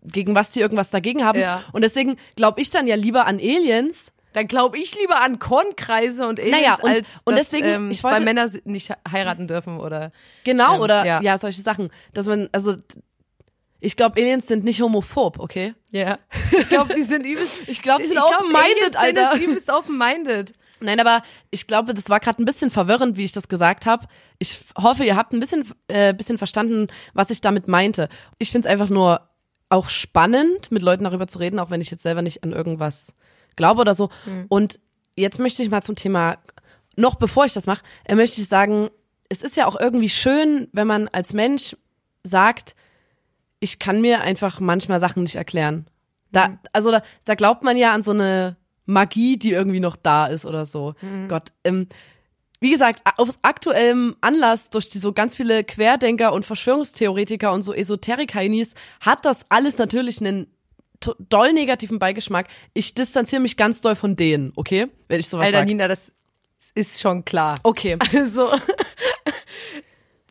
gegen 0.02 0.34
was 0.34 0.50
die 0.50 0.60
irgendwas 0.60 0.90
dagegen 0.90 1.24
haben. 1.24 1.38
Ja. 1.40 1.62
Und 1.72 1.82
deswegen 1.82 2.16
glaube 2.36 2.60
ich 2.60 2.70
dann 2.70 2.86
ja 2.86 2.96
lieber 2.96 3.26
an 3.26 3.36
Aliens. 3.36 4.12
Dann 4.32 4.46
glaube 4.46 4.78
ich 4.78 4.96
lieber 4.98 5.20
an 5.20 5.38
Kornkreise 5.38 6.26
und 6.28 6.38
Aliens, 6.38 6.56
Naja, 6.56 6.74
und- 6.80 6.88
als 6.90 7.20
und 7.24 7.36
dass, 7.36 7.50
deswegen, 7.50 7.66
ähm, 7.68 7.90
ich 7.90 7.98
zwei 8.00 8.10
wollte- 8.12 8.24
Männer 8.24 8.48
si- 8.48 8.62
nicht 8.64 8.90
heiraten 9.10 9.48
dürfen 9.48 9.80
oder 9.80 10.12
Genau, 10.44 10.76
Ähm, 10.76 10.80
oder 10.80 11.04
ja. 11.04 11.20
ja. 11.20 11.36
solche 11.38 11.60
Sachen. 11.62 11.90
Dass 12.12 12.26
man, 12.26 12.48
also 12.52 12.76
ich 13.80 13.96
glaube, 13.96 14.20
Aliens 14.20 14.46
sind 14.46 14.64
nicht 14.64 14.80
homophob, 14.82 15.38
okay? 15.38 15.74
ja. 15.90 16.18
Ich 16.52 16.68
glaube, 16.68 16.94
die 16.94 17.02
sind 17.02 17.24
übelst. 17.24 17.66
Ich 17.66 17.82
glaube, 17.82 18.02
die 18.02 18.08
sind 18.08 18.18
ich 18.18 18.22
glaub, 18.24 18.40
open-minded, 18.42 18.96
Aliens 18.96 18.96
Alter. 18.96 19.32
Sind 19.32 19.42
übelst 19.48 19.70
open-minded. 19.72 20.52
Nein, 20.82 20.98
aber 21.00 21.22
ich 21.50 21.66
glaube, 21.66 21.92
das 21.94 22.08
war 22.08 22.20
gerade 22.20 22.42
ein 22.42 22.46
bisschen 22.46 22.70
verwirrend, 22.70 23.16
wie 23.18 23.24
ich 23.24 23.32
das 23.32 23.48
gesagt 23.48 23.84
habe. 23.86 24.06
Ich 24.38 24.58
hoffe, 24.78 25.04
ihr 25.04 25.14
habt 25.16 25.32
ein 25.34 25.40
bisschen, 25.40 25.68
äh, 25.88 26.14
bisschen 26.14 26.38
verstanden, 26.38 26.86
was 27.12 27.30
ich 27.30 27.40
damit 27.42 27.68
meinte. 27.68 28.08
Ich 28.38 28.50
finde 28.50 28.66
es 28.66 28.72
einfach 28.72 28.88
nur 28.88 29.20
auch 29.68 29.88
spannend, 29.90 30.70
mit 30.72 30.82
Leuten 30.82 31.04
darüber 31.04 31.26
zu 31.26 31.38
reden, 31.38 31.58
auch 31.58 31.70
wenn 31.70 31.80
ich 31.82 31.90
jetzt 31.90 32.02
selber 32.02 32.22
nicht 32.22 32.42
an 32.44 32.52
irgendwas 32.52 33.14
glaube 33.56 33.80
oder 33.80 33.94
so. 33.94 34.10
Und 34.48 34.78
jetzt 35.16 35.38
möchte 35.38 35.62
ich 35.62 35.70
mal 35.70 35.82
zum 35.82 35.96
Thema, 35.96 36.38
noch 36.96 37.14
bevor 37.16 37.44
ich 37.44 37.52
das 37.52 37.66
mache, 37.66 37.82
äh, 38.04 38.14
möchte 38.14 38.40
ich 38.40 38.48
sagen, 38.48 38.90
es 39.28 39.42
ist 39.42 39.56
ja 39.56 39.66
auch 39.66 39.78
irgendwie 39.78 40.08
schön, 40.08 40.68
wenn 40.72 40.86
man 40.86 41.08
als 41.08 41.32
Mensch 41.32 41.76
sagt, 42.24 42.74
ich 43.60 43.78
kann 43.78 44.00
mir 44.00 44.20
einfach 44.22 44.60
manchmal 44.60 45.00
Sachen 45.00 45.22
nicht 45.22 45.36
erklären. 45.36 45.86
Da, 46.32 46.58
also 46.72 46.90
da, 46.90 47.02
da 47.24 47.34
glaubt 47.34 47.62
man 47.62 47.76
ja 47.76 47.92
an 47.92 48.02
so 48.02 48.12
eine 48.12 48.56
Magie, 48.86 49.36
die 49.36 49.52
irgendwie 49.52 49.80
noch 49.80 49.96
da 49.96 50.26
ist 50.26 50.46
oder 50.46 50.64
so. 50.64 50.94
Gott, 51.28 51.52
ähm, 51.64 51.86
wie 52.60 52.70
gesagt, 52.72 53.02
aus 53.16 53.38
aktuellem 53.42 54.16
Anlass 54.20 54.70
durch 54.70 54.88
die 54.88 54.98
so 54.98 55.12
ganz 55.12 55.34
viele 55.34 55.64
Querdenker 55.64 56.32
und 56.32 56.44
Verschwörungstheoretiker 56.44 57.52
und 57.52 57.62
so 57.62 57.72
Esoterik-Heinis 57.72 58.74
hat 59.00 59.24
das 59.24 59.46
alles 59.48 59.78
natürlich 59.78 60.20
einen 60.20 60.46
doll 61.18 61.52
negativen 61.52 61.98
Beigeschmack. 61.98 62.48
Ich 62.74 62.94
distanziere 62.94 63.40
mich 63.40 63.56
ganz 63.56 63.80
doll 63.80 63.96
von 63.96 64.16
denen, 64.16 64.52
okay? 64.56 64.88
Wenn 65.08 65.20
ich 65.20 65.28
sowas 65.28 65.46
Alter, 65.46 65.58
sage. 65.58 65.70
Nina, 65.70 65.88
das 65.88 66.12
ist 66.74 67.00
schon 67.00 67.24
klar. 67.24 67.58
Okay. 67.62 67.96
Also, 68.12 68.48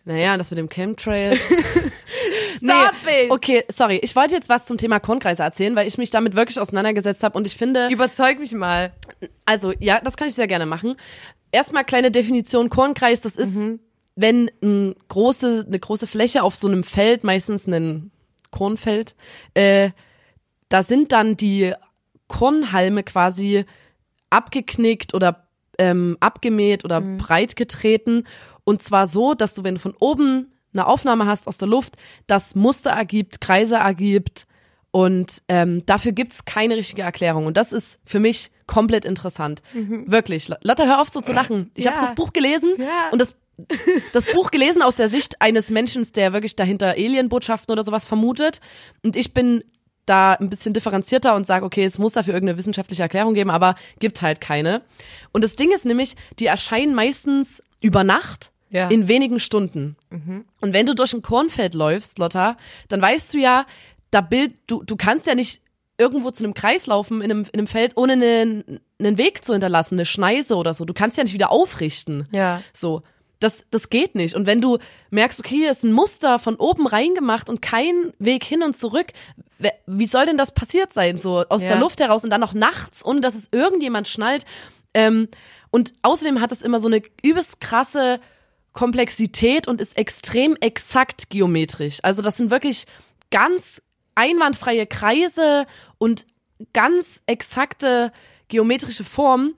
Naja, 0.10 0.38
das 0.38 0.50
mit 0.50 0.58
dem 0.58 0.70
Chemtrails. 0.70 1.52
It! 3.08 3.32
Okay, 3.32 3.64
sorry. 3.72 4.00
Ich 4.02 4.16
wollte 4.16 4.34
jetzt 4.34 4.50
was 4.50 4.66
zum 4.66 4.78
Thema 4.78 5.00
Kornkreise 5.00 5.44
erzählen, 5.44 5.76
weil 5.76 5.88
ich 5.88 6.00
mich 6.00 6.10
damit 6.10 6.36
wirklich 6.36 6.60
auseinandergesetzt 6.60 7.24
habe 7.24 7.38
und 7.38 7.46
ich 7.46 7.56
finde, 7.56 7.90
überzeug 7.90 8.40
mich 8.40 8.52
mal. 8.54 8.92
also 9.46 9.72
ja, 9.80 10.02
das 10.02 10.18
kann 10.18 10.28
ich 10.28 10.34
sehr 10.34 10.48
gerne 10.48 10.66
machen. 10.66 10.96
Erstmal 11.52 11.84
kleine 11.84 12.10
Definition 12.10 12.70
Kornkreis, 12.70 13.22
das 13.22 13.36
ist, 13.36 13.64
wenn 14.16 14.50
ein 14.64 14.96
große, 15.10 15.66
eine 15.68 15.80
große 15.80 16.08
Fläche 16.08 16.42
auf 16.42 16.56
so 16.56 16.68
einem 16.68 16.84
Feld, 16.84 17.24
meistens 17.24 17.68
ein 17.68 18.12
Kornfeld, 18.50 19.16
äh, 19.54 19.92
da 20.70 20.84
sind 20.84 21.12
dann 21.12 21.36
die 21.38 21.74
Kornhalme 22.28 23.04
quasi 23.04 23.66
abgeknickt 24.30 25.14
oder 25.14 25.48
ähm, 25.78 26.18
abgemäht 26.20 26.86
oder 26.86 27.02
breit 27.02 27.56
getreten. 27.56 28.26
Und 28.64 28.82
zwar 28.84 29.08
so, 29.08 29.34
dass 29.34 29.56
du, 29.56 29.64
wenn 29.64 29.76
du 29.76 29.80
von 29.82 29.96
oben 30.00 30.48
eine 30.74 30.86
Aufnahme 30.86 31.26
hast 31.26 31.48
aus 31.48 31.58
der 31.58 31.68
Luft, 31.68 31.96
das 32.28 32.54
Muster 32.56 32.92
ergibt, 32.92 33.42
Kreise 33.42 33.78
ergibt. 33.78 34.46
Und 34.92 35.42
ähm, 35.48 35.86
dafür 35.86 36.12
gibt's 36.12 36.46
keine 36.46 36.76
richtige 36.76 37.02
Erklärung. 37.04 37.46
Und 37.46 37.58
das 37.58 37.72
ist 37.74 38.00
für 38.06 38.20
mich 38.20 38.52
komplett 38.68 39.06
interessant. 39.06 39.62
Wirklich. 39.74 40.48
Lotta, 40.62 40.84
hör 40.86 41.02
auf 41.02 41.10
so 41.10 41.22
zu 41.22 41.34
lachen. 41.34 41.72
Ich 41.76 41.86
Ja. 41.86 41.92
habe 41.92 42.02
das 42.02 42.14
Buch 42.16 42.34
gelesen 42.34 42.72
Ja. 42.78 43.10
und 43.12 43.20
das 43.20 43.36
das 44.14 44.26
Buch 44.28 44.52
gelesen 44.52 44.82
aus 44.82 44.96
der 44.96 45.10
Sicht 45.10 45.42
eines 45.42 45.70
Menschen, 45.70 46.08
der 46.16 46.32
wirklich 46.32 46.56
dahinter 46.56 46.92
Alienbotschaften 46.92 47.72
oder 47.74 47.84
sowas 47.84 48.06
vermutet. 48.06 48.62
Und 49.04 49.18
ich 49.18 49.34
bin 49.34 49.64
da 50.10 50.34
ein 50.34 50.50
bisschen 50.50 50.74
differenzierter 50.74 51.36
und 51.36 51.46
sage, 51.46 51.66
okay, 51.66 51.84
es 51.86 51.98
muss 52.00 52.14
dafür 52.14 52.34
irgendeine 52.34 52.58
wissenschaftliche 52.58 53.04
Erklärung 53.04 53.34
geben, 53.34 53.50
aber 53.50 53.76
gibt 54.00 54.22
halt 54.22 54.42
keine. 54.42 54.82
Und 55.32 55.44
das 55.44 55.56
Ding 55.56 55.72
ist 55.72 55.86
nämlich, 55.86 56.16
die 56.40 56.48
erscheinen 56.48 56.96
meistens 56.96 57.62
über 57.82 58.04
Nacht 58.04 58.52
Ja. 58.72 58.88
in 58.90 59.08
wenigen 59.08 59.40
Stunden. 59.40 59.96
Und 60.62 60.74
wenn 60.74 60.86
du 60.86 60.94
durch 60.96 61.14
ein 61.14 61.22
Kornfeld 61.22 61.74
läufst, 61.74 62.20
Lotta, 62.20 62.58
dann 62.88 63.02
weißt 63.02 63.34
du 63.34 63.38
ja, 63.38 63.66
da 64.12 64.22
bild, 64.22 64.54
du, 64.68 64.84
du 64.84 64.96
kannst 64.96 65.28
ja 65.28 65.36
nicht 65.36 65.62
irgendwo 65.98 66.32
zu 66.32 66.44
einem 66.44 66.54
Kreis 66.54 66.88
laufen 66.88 67.22
in 67.22 67.30
einem, 67.32 67.42
in 67.52 67.60
einem 67.60 67.68
Feld, 67.68 67.98
ohne 67.98 68.14
einen, 68.14 68.80
einen 69.00 69.18
Weg 69.18 69.44
zu 69.44 69.52
hinterlassen, 69.54 69.96
eine 69.96 70.06
Schneise 70.06 70.56
oder 70.56 70.74
so. 70.74 70.86
Du 70.86 70.94
kannst 70.94 71.18
ja 71.18 71.24
nicht 71.24 71.34
wieder 71.34 71.52
aufrichten. 71.52 72.24
Ja. 72.32 72.62
So. 72.74 73.02
Das, 73.40 73.66
das 73.72 73.90
geht 73.90 74.16
nicht. 74.16 74.36
Und 74.36 74.48
wenn 74.48 74.60
du 74.62 74.78
merkst, 75.12 75.40
okay, 75.40 75.56
hier 75.56 75.72
ist 75.72 75.84
ein 75.84 75.94
Muster 75.94 76.40
von 76.40 76.56
oben 76.56 76.88
reingemacht 76.88 77.50
und 77.50 77.62
kein 77.62 78.14
Weg 78.20 78.44
hin 78.44 78.64
und 78.64 78.76
zurück, 78.76 79.08
wie 79.86 80.06
soll 80.06 80.26
denn 80.26 80.38
das 80.38 80.54
passiert 80.54 80.94
sein? 80.94 81.18
So 81.18 81.46
aus 81.50 81.62
Ja. 81.64 81.70
der 81.70 81.80
Luft 81.80 82.00
heraus 82.00 82.24
und 82.24 82.30
dann 82.30 82.42
noch 82.42 82.54
nachts, 82.54 83.04
ohne 83.06 83.22
dass 83.22 83.36
es 83.36 83.50
irgendjemand 83.52 84.08
schnallt. 84.08 84.46
Ähm, 84.94 85.28
und 85.72 85.94
außerdem 86.02 86.42
hat 86.42 86.52
es 86.52 86.62
immer 86.62 86.80
so 86.80 86.88
eine 86.88 87.02
übelst 87.22 87.62
krasse 87.62 88.20
Komplexität 88.74 89.68
und 89.68 89.82
ist 89.82 89.98
extrem 89.98 90.56
exakt 90.58 91.30
geometrisch. 91.30 92.00
Also 92.04 92.22
das 92.22 92.38
sind 92.38 92.52
wirklich 92.52 92.86
ganz 93.32 93.82
einwandfreie 94.16 94.86
Kreise 94.86 95.66
und 95.98 96.26
ganz 96.74 97.24
exakte 97.26 98.12
geometrische 98.48 99.04
Formen, 99.04 99.56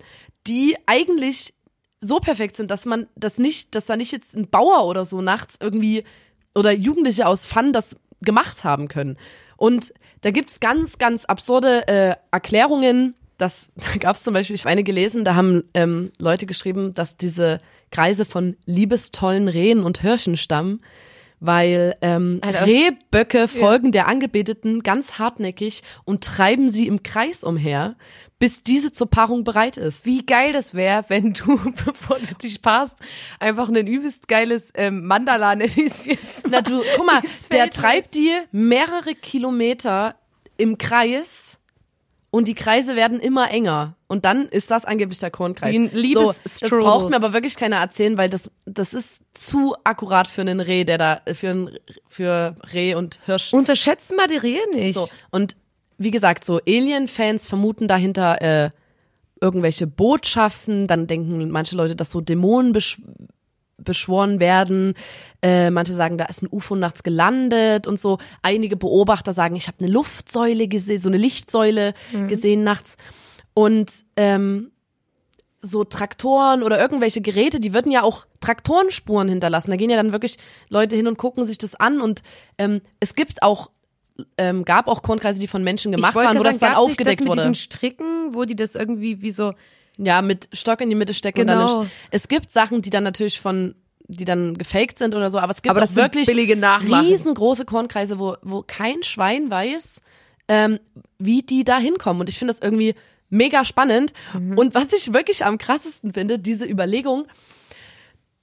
die 0.47 0.75
eigentlich 0.85 1.53
so 2.01 2.19
perfekt 2.19 2.57
sind, 2.57 2.71
dass 2.71 2.85
man 2.85 3.07
das 3.15 3.37
nicht, 3.37 3.75
dass 3.75 3.85
da 3.85 3.95
nicht 3.95 4.11
jetzt 4.11 4.35
ein 4.35 4.49
Bauer 4.49 4.85
oder 4.85 5.05
so 5.05 5.21
nachts 5.21 5.57
irgendwie 5.61 6.03
oder 6.55 6.71
Jugendliche 6.71 7.27
aus 7.27 7.45
Fun 7.45 7.71
das 7.71 7.95
gemacht 8.21 8.63
haben 8.63 8.87
können. 8.87 9.17
Und 9.55 9.93
da 10.21 10.31
gibt's 10.31 10.59
ganz, 10.59 10.97
ganz 10.97 11.25
absurde 11.25 11.87
äh, 11.87 12.15
Erklärungen. 12.31 13.15
Das, 13.37 13.69
da 13.75 13.97
gab's 13.99 14.23
zum 14.23 14.33
Beispiel, 14.33 14.55
ich 14.55 14.63
habe 14.63 14.71
eine 14.71 14.83
gelesen, 14.83 15.23
da 15.23 15.35
haben 15.35 15.63
ähm, 15.73 16.11
Leute 16.17 16.45
geschrieben, 16.45 16.93
dass 16.93 17.17
diese 17.17 17.59
Kreise 17.91 18.25
von 18.25 18.55
liebestollen 18.65 19.47
Rehen 19.47 19.83
und 19.83 20.01
Hirschen 20.01 20.37
stammen, 20.37 20.81
weil 21.39 21.95
ähm, 22.01 22.39
Alter, 22.41 22.59
das- 22.59 22.69
Rehböcke 22.69 23.47
folgen 23.47 23.91
der 23.91 24.07
Angebeteten 24.07 24.81
ganz 24.81 25.19
hartnäckig 25.19 25.83
und 26.05 26.23
treiben 26.23 26.69
sie 26.69 26.87
im 26.87 27.03
Kreis 27.03 27.43
umher, 27.43 27.95
bis 28.41 28.63
diese 28.63 28.91
zur 28.91 29.07
Paarung 29.07 29.43
bereit 29.43 29.77
ist. 29.77 30.07
Wie 30.07 30.25
geil 30.25 30.51
das 30.51 30.73
wäre, 30.73 31.05
wenn 31.09 31.33
du, 31.33 31.59
bevor 31.85 32.17
du 32.17 32.33
dich 32.41 32.61
paarst, 32.61 32.97
einfach 33.39 33.69
ein 33.69 33.87
übelst 33.87 34.27
geiles 34.27 34.73
ähm, 34.75 35.05
Mandala 35.05 35.55
nenn 35.55 35.71
ich's 35.73 36.05
jetzt 36.07 36.47
Na 36.49 36.61
du, 36.61 36.81
guck 36.95 37.05
mal, 37.05 37.21
der 37.51 37.69
treibt 37.69 38.15
die 38.15 38.31
mehrere 38.51 39.13
Kilometer 39.13 40.15
im 40.57 40.79
Kreis 40.79 41.59
und 42.31 42.47
die 42.47 42.55
Kreise 42.55 42.95
werden 42.95 43.19
immer 43.19 43.51
enger. 43.51 43.95
Und 44.07 44.25
dann 44.25 44.47
ist 44.47 44.71
das 44.71 44.85
angeblich 44.85 45.19
der 45.19 45.31
Kornkreis. 45.31 45.75
So, 46.13 46.25
das 46.59 46.69
braucht 46.71 47.09
mir 47.09 47.17
aber 47.17 47.33
wirklich 47.33 47.57
keiner 47.57 47.75
erzählen, 47.77 48.17
weil 48.17 48.29
das, 48.29 48.49
das 48.65 48.93
ist 48.93 49.21
zu 49.33 49.75
akkurat 49.83 50.27
für 50.27 50.41
einen 50.41 50.61
Reh, 50.61 50.83
der 50.83 50.97
da, 50.97 51.21
für 51.33 51.49
ein, 51.49 51.77
für 52.07 52.55
Reh 52.73 52.95
und 52.95 53.19
Hirsch. 53.25 53.53
Unterschätzt 53.53 54.15
mal 54.15 54.27
die 54.27 54.37
Rehe 54.37 54.61
nicht. 54.73 54.95
So, 54.95 55.07
und 55.29 55.57
wie 56.03 56.11
gesagt, 56.11 56.43
so 56.43 56.59
Alien-Fans 56.67 57.45
vermuten 57.45 57.87
dahinter 57.87 58.41
äh, 58.41 58.69
irgendwelche 59.39 59.87
Botschaften, 59.87 60.87
dann 60.87 61.07
denken 61.07 61.49
manche 61.49 61.75
Leute, 61.75 61.95
dass 61.95 62.11
so 62.11 62.21
Dämonen 62.21 62.71
besch 62.71 63.01
beschworen 63.77 64.39
werden. 64.39 64.93
Äh, 65.41 65.71
manche 65.71 65.93
sagen, 65.93 66.19
da 66.19 66.25
ist 66.25 66.43
ein 66.43 66.49
UFO 66.51 66.75
nachts 66.75 67.01
gelandet 67.01 67.87
und 67.87 67.99
so. 67.99 68.19
Einige 68.43 68.77
Beobachter 68.77 69.33
sagen, 69.33 69.55
ich 69.55 69.67
habe 69.67 69.77
eine 69.81 69.91
Luftsäule 69.91 70.67
gesehen, 70.67 71.01
so 71.01 71.09
eine 71.09 71.17
Lichtsäule 71.17 71.95
gesehen 72.27 72.63
nachts. 72.63 72.95
Und 73.55 73.91
ähm, 74.17 74.71
so 75.61 75.83
Traktoren 75.83 76.63
oder 76.63 76.79
irgendwelche 76.79 77.21
Geräte, 77.21 77.59
die 77.59 77.73
würden 77.73 77.91
ja 77.91 78.01
auch 78.01 78.25
Traktorenspuren 78.39 79.29
hinterlassen. 79.29 79.71
Da 79.71 79.77
gehen 79.77 79.89
ja 79.89 79.97
dann 79.97 80.11
wirklich 80.11 80.37
Leute 80.69 80.95
hin 80.95 81.07
und 81.07 81.17
gucken 81.17 81.43
sich 81.43 81.57
das 81.57 81.75
an. 81.75 82.01
Und 82.01 82.23
ähm, 82.57 82.81
es 82.99 83.15
gibt 83.15 83.43
auch, 83.43 83.69
ähm, 84.37 84.65
gab 84.65 84.87
auch 84.87 85.01
Kornkreise, 85.01 85.39
die 85.39 85.47
von 85.47 85.63
Menschen 85.63 85.91
gemacht 85.91 86.15
waren, 86.15 86.29
wo 86.37 86.43
gerade 86.43 86.49
das 86.49 86.59
dann 86.59 86.69
sagen, 86.73 86.81
aufgedeckt 86.81 87.19
das 87.19 87.19
mit 87.19 87.29
wurde. 87.29 87.39
diesen 87.39 87.55
Stricken, 87.55 88.33
wo 88.33 88.45
die 88.45 88.55
das 88.55 88.75
irgendwie 88.75 89.21
wie 89.21 89.31
so 89.31 89.53
Ja, 89.97 90.21
mit 90.21 90.49
Stock 90.53 90.81
in 90.81 90.89
die 90.89 90.95
Mitte 90.95 91.13
stecken 91.13 91.41
und 91.41 91.47
dann 91.47 91.67
Genau. 91.67 91.81
nicht. 91.83 91.91
Es 92.11 92.27
gibt 92.27 92.51
Sachen, 92.51 92.81
die 92.81 92.89
dann 92.89 93.03
natürlich 93.03 93.39
von 93.39 93.75
die 94.07 94.25
dann 94.25 94.57
gefaked 94.57 94.97
sind 94.97 95.15
oder 95.15 95.29
so, 95.29 95.37
aber 95.39 95.51
es 95.51 95.61
gibt 95.61 95.71
Aber 95.73 95.85
auch 95.85 95.95
wirklich 95.95 96.27
riesengroße 97.01 97.63
Kornkreise, 97.63 98.19
wo, 98.19 98.35
wo 98.41 98.61
kein 98.61 99.03
Schwein 99.03 99.49
weiß, 99.49 100.01
ähm, 100.49 100.79
wie 101.17 101.43
die 101.43 101.63
da 101.63 101.77
hinkommen. 101.77 102.19
Und 102.21 102.27
ich 102.27 102.37
finde 102.37 102.53
das 102.53 102.61
irgendwie 102.61 102.93
mega 103.29 103.63
spannend. 103.63 104.11
Mhm. 104.33 104.57
Und 104.57 104.75
was 104.75 104.91
ich 104.91 105.13
wirklich 105.13 105.45
am 105.45 105.57
krassesten 105.57 106.13
finde, 106.13 106.39
diese 106.39 106.65
Überlegung, 106.65 107.25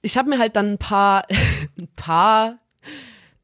ich 0.01 0.17
habe 0.17 0.29
mir 0.29 0.39
halt 0.39 0.55
dann 0.55 0.71
ein 0.73 0.77
paar, 0.79 1.25
ein 1.77 1.87
paar 1.95 2.57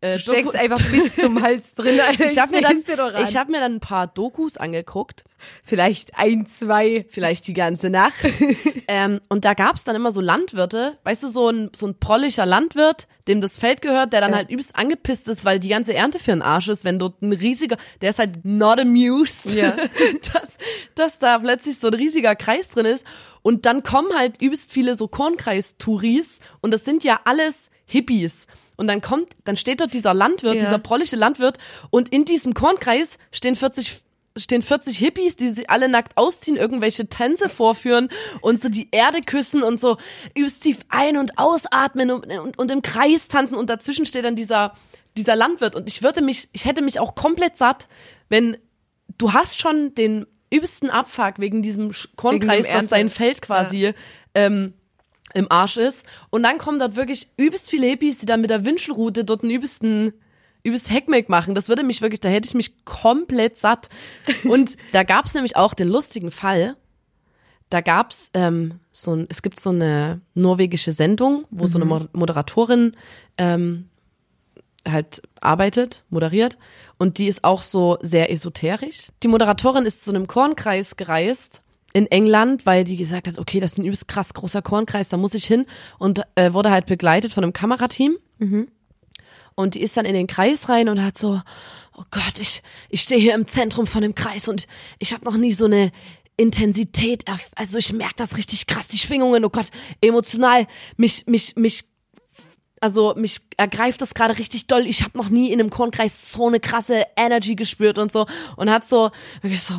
äh, 0.06 0.14
Du 0.14 0.20
steckst 0.20 0.56
einfach 0.56 0.82
bis 0.92 1.16
zum 1.16 1.42
Hals 1.42 1.74
drin. 1.74 2.00
Alter. 2.00 2.26
ich 2.32 2.38
habe 2.40 2.52
mir, 2.52 2.62
dann- 2.62 3.24
ich 3.24 3.36
hab 3.38 3.50
mir 3.50 3.60
dann 3.60 3.76
ein 3.76 3.80
paar 3.80 4.08
Dokus 4.08 4.58
angeguckt 4.58 5.24
vielleicht 5.64 6.18
ein, 6.18 6.48
zwei. 6.48 7.06
vielleicht 7.08 7.46
die 7.48 7.54
ganze 7.54 7.92
Nacht. 7.92 8.16
ähm, 8.88 9.20
und 9.30 9.46
da 9.46 9.54
gab's 9.54 9.84
dann 9.84 9.96
immer 9.96 10.10
so 10.12 10.20
Landwirte, 10.20 10.98
weißt 11.04 11.22
du, 11.22 11.28
so 11.28 11.50
ein, 11.50 11.70
so 11.76 11.86
ein 11.86 12.00
prollischer 12.00 12.48
Landwirt, 12.48 13.08
dem 13.28 13.42
das 13.42 13.60
Feld 13.60 13.84
gehört, 13.84 14.12
der 14.12 14.22
dann 14.22 14.32
Ja. 14.32 14.38
halt 14.38 14.50
übelst 14.50 14.76
angepisst 14.76 15.28
ist, 15.28 15.46
weil 15.46 15.60
die 15.60 15.68
ganze 15.68 15.94
Ernte 15.94 16.18
für 16.18 16.32
den 16.32 16.42
Arsch 16.42 16.68
ist, 16.68 16.84
wenn 16.84 16.98
dort 16.98 17.22
ein 17.22 17.32
riesiger, 17.32 17.78
der 18.02 18.10
ist 18.10 18.18
halt 18.18 18.44
not 18.44 18.80
amused, 18.80 19.54
Ja. 19.54 19.76
dass, 20.34 20.58
dass 20.96 21.20
da 21.20 21.38
plötzlich 21.38 21.78
so 21.78 21.88
ein 21.88 21.94
riesiger 21.94 22.36
Kreis 22.36 22.70
drin 22.72 22.88
ist. 22.88 23.06
Und 23.44 23.68
dann 23.68 23.84
kommen 23.84 24.14
halt 24.18 24.42
übelst 24.42 24.72
viele 24.72 24.96
so 24.96 25.08
Kornkreis-Touris 25.08 26.40
und 26.62 26.74
das 26.74 26.86
sind 26.86 27.04
ja 27.04 27.20
alles 27.26 27.70
Hippies. 27.86 28.48
Und 28.78 28.88
dann 28.88 29.02
kommt, 29.02 29.30
dann 29.44 29.58
steht 29.58 29.82
dort 29.82 29.94
dieser 29.94 30.14
Landwirt, 30.14 30.56
Ja. 30.56 30.60
dieser 30.62 30.80
prollische 30.80 31.16
Landwirt 31.16 31.58
und 31.90 32.10
in 32.10 32.26
diesem 32.26 32.54
Kornkreis 32.54 33.18
stehen 33.32 33.56
40 33.56 34.02
stehen 34.38 34.62
40 34.62 34.98
Hippies, 34.98 35.38
die 35.38 35.50
sich 35.52 35.70
alle 35.70 35.88
nackt 35.88 36.18
ausziehen, 36.18 36.58
irgendwelche 36.58 37.08
Tänze 37.08 37.48
vorführen 37.48 38.10
und 38.42 38.60
so 38.60 38.68
die 38.68 38.90
Erde 38.92 39.22
küssen 39.22 39.64
und 39.64 39.80
so 39.80 39.96
übelst 40.36 40.64
tief 40.64 40.80
ein- 40.90 41.16
und 41.16 41.38
ausatmen 41.38 42.12
und, 42.12 42.26
und, 42.38 42.58
und 42.60 42.70
im 42.70 42.82
Kreis 42.82 43.30
tanzen. 43.30 43.56
Und 43.56 43.70
dazwischen 43.70 44.06
steht 44.06 44.26
dann 44.26 44.36
dieser, 44.36 44.74
dieser 45.16 45.38
Landwirt. 45.38 45.78
Und 45.78 45.88
ich 45.88 46.04
würde 46.04 46.22
mich, 46.22 46.50
ich 46.52 46.66
hätte 46.66 46.82
mich 46.82 47.00
auch 47.00 47.16
komplett 47.16 47.56
satt, 47.56 47.88
wenn 48.28 48.58
du 49.18 49.32
hast 49.32 49.58
schon 49.58 49.96
den 49.96 50.26
übelsten 50.50 50.90
Abfuck 50.90 51.36
wegen 51.40 51.62
diesem 51.62 51.94
Kornkreis, 52.18 52.66
dass 52.66 52.76
Ernte- 52.76 52.90
dein 52.90 53.10
Feld 53.10 53.42
quasi 53.42 53.94
ähm, 54.34 54.74
im 55.36 55.52
Arsch 55.52 55.78
ist 55.78 56.06
und 56.30 56.44
dann 56.44 56.58
kommen 56.58 56.80
dort 56.80 56.96
wirklich 56.96 57.30
übelst 57.38 57.70
viele 57.70 57.88
Hippies, 57.88 58.18
die 58.18 58.26
dann 58.26 58.42
mit 58.42 58.50
der 58.50 58.66
Wünschelrute 58.66 59.24
dort 59.24 59.44
einen 59.44 59.52
übelsten 59.52 60.14
übelst 60.64 60.90
Heckmeck 60.90 61.30
machen. 61.30 61.54
Das 61.54 61.70
würde 61.70 61.84
mich 61.84 62.02
wirklich, 62.02 62.22
da 62.22 62.30
hätte 62.30 62.48
ich 62.48 62.56
mich 62.56 62.84
komplett 62.86 63.58
satt. 63.58 63.90
Und 64.46 64.78
da 64.94 65.04
gab's 65.04 65.36
nämlich 65.36 65.56
auch 65.56 65.76
den 65.76 65.88
lustigen 65.88 66.32
Fall. 66.32 66.76
Da 67.70 67.82
gab's 67.82 68.32
ähm, 68.34 68.80
so 68.92 69.16
ein, 69.16 69.28
es 69.30 69.42
gibt 69.44 69.60
so 69.60 69.70
eine 69.70 70.22
norwegische 70.34 70.92
Sendung, 70.92 71.46
wo 71.52 71.68
so 71.68 71.78
eine 71.78 71.86
Mo- 71.86 72.08
Moderatorin 72.14 72.96
ähm, 73.38 73.90
halt 74.88 75.22
arbeitet, 75.40 76.04
moderiert. 76.10 76.58
Und 76.98 77.18
die 77.18 77.28
ist 77.28 77.44
auch 77.44 77.62
so 77.62 77.98
sehr 78.02 78.32
esoterisch. 78.32 79.12
Die 79.24 79.28
Moderatorin 79.28 79.86
ist 79.86 80.04
zu 80.04 80.12
einem 80.12 80.28
Kornkreis 80.28 80.96
gereist 80.96 81.62
in 81.96 82.08
England, 82.08 82.66
weil 82.66 82.84
die 82.84 82.98
gesagt 82.98 83.26
hat, 83.26 83.40
okay, 83.40 83.62
das 83.62 83.72
ist 83.72 83.78
ein 83.78 83.86
übelst 83.86 84.10
krass 84.10 84.34
großer 84.34 84.62
Kornkreis, 84.62 85.08
da 85.08 85.16
muss 85.16 85.34
ich 85.34 85.46
hin. 85.46 85.66
Und 85.98 86.24
äh, 86.36 86.52
wurde 86.52 86.70
halt 86.70 86.88
begleitet 86.88 87.32
von 87.32 87.42
einem 87.46 87.54
Kamerateam. 87.54 88.18
Und 89.56 89.76
die 89.76 89.82
ist 89.82 89.96
dann 89.96 90.04
in 90.04 90.14
den 90.14 90.28
Kreis 90.28 90.68
rein 90.68 90.90
und 90.90 91.02
hat 91.02 91.18
so, 91.18 91.42
oh 91.96 92.04
Gott, 92.12 92.38
ich, 92.42 92.62
ich 92.90 93.02
stehe 93.02 93.22
hier 93.22 93.34
im 93.34 93.48
Zentrum 93.48 93.88
von 93.88 94.02
dem 94.02 94.14
Kreis 94.14 94.50
und 94.50 94.68
ich 95.00 95.14
habe 95.14 95.24
noch 95.24 95.38
nie 95.38 95.54
so 95.54 95.64
eine 95.64 95.94
Intensität, 96.36 97.24
also 97.56 97.78
ich 97.78 97.94
merke 97.94 98.16
das 98.18 98.36
richtig 98.36 98.68
krass, 98.68 98.90
die 98.90 98.98
Schwingungen, 98.98 99.46
oh 99.46 99.50
Gott, 99.50 99.68
emotional, 100.02 100.68
mich, 100.98 101.26
mich, 101.28 101.56
mich 101.56 101.86
also 102.86 103.16
mich 103.16 103.42
ergreift 103.58 104.00
das 104.00 104.14
gerade 104.14 104.38
richtig 104.38 104.68
doll. 104.68 104.86
Ich 104.86 105.02
habe 105.02 105.18
noch 105.18 105.30
nie 105.30 105.52
in 105.52 105.60
einem 105.60 105.72
Kornkreis 105.72 106.32
so 106.32 106.46
eine 106.46 106.60
krasse 106.60 107.04
Energy 107.16 107.56
gespürt 107.56 107.98
und 107.98 108.12
so 108.12 108.28
und 108.58 108.70
hat 108.70 108.86
so 108.86 109.10
wirklich 109.42 109.64
so 109.64 109.74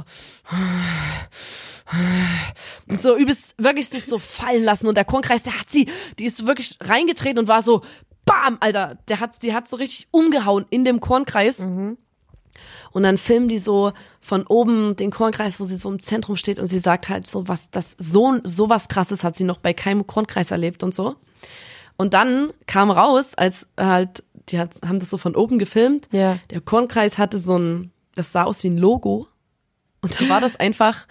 und 2.88 2.98
so 2.98 3.16
übelst 3.16 3.54
wirklich 3.58 3.88
sich 3.88 4.04
so 4.06 4.18
fallen 4.18 4.64
lassen 4.64 4.88
und 4.88 4.96
der 4.96 5.04
Kornkreis, 5.04 5.44
der 5.44 5.56
hat 5.56 5.70
sie, 5.70 5.88
die 6.18 6.24
ist 6.24 6.48
wirklich 6.48 6.76
reingetreten 6.80 7.38
und 7.38 7.46
war 7.46 7.62
so 7.62 7.82
bam, 8.24 8.56
Alter, 8.58 8.98
der 9.06 9.20
hat 9.20 9.40
die 9.44 9.54
hat 9.54 9.68
so 9.68 9.76
richtig 9.76 10.08
umgehauen 10.10 10.66
in 10.70 10.84
dem 10.84 10.98
Kornkreis. 10.98 11.60
Und 12.90 13.02
dann 13.04 13.18
filmen 13.18 13.46
die 13.46 13.60
so 13.60 13.92
von 14.20 14.48
oben 14.48 14.96
den 14.96 15.12
Kornkreis, 15.12 15.60
wo 15.60 15.64
sie 15.64 15.76
so 15.76 15.90
im 15.90 16.02
Zentrum 16.02 16.34
steht 16.34 16.58
und 16.58 16.66
sie 16.66 16.80
sagt 16.80 17.08
halt 17.08 17.28
so 17.28 17.46
was, 17.46 17.70
das 17.70 17.94
so 18.00 18.40
so 18.42 18.68
was 18.68 18.88
krasses 18.88 19.22
hat 19.22 19.36
sie 19.36 19.44
noch 19.44 19.58
bei 19.58 19.72
keinem 19.74 20.08
Kornkreis 20.08 20.50
erlebt 20.50 20.82
und 20.82 20.92
so. 20.92 21.14
Und 21.96 22.14
dann 22.14 22.52
kam 22.66 22.90
raus, 22.90 23.34
als 23.34 23.68
halt, 23.78 24.22
die 24.48 24.58
hat, 24.58 24.76
haben 24.86 24.98
das 24.98 25.10
so 25.10 25.18
von 25.18 25.34
oben 25.34 25.58
gefilmt. 25.58 26.08
Ja. 26.12 26.38
Der 26.50 26.60
Kornkreis 26.60 27.18
hatte 27.18 27.38
so 27.38 27.58
ein, 27.58 27.92
das 28.14 28.32
sah 28.32 28.44
aus 28.44 28.62
wie 28.62 28.68
ein 28.68 28.78
Logo. 28.78 29.28
Und 30.02 30.20
da 30.20 30.28
war 30.28 30.40
das 30.40 30.56
einfach 30.60 31.06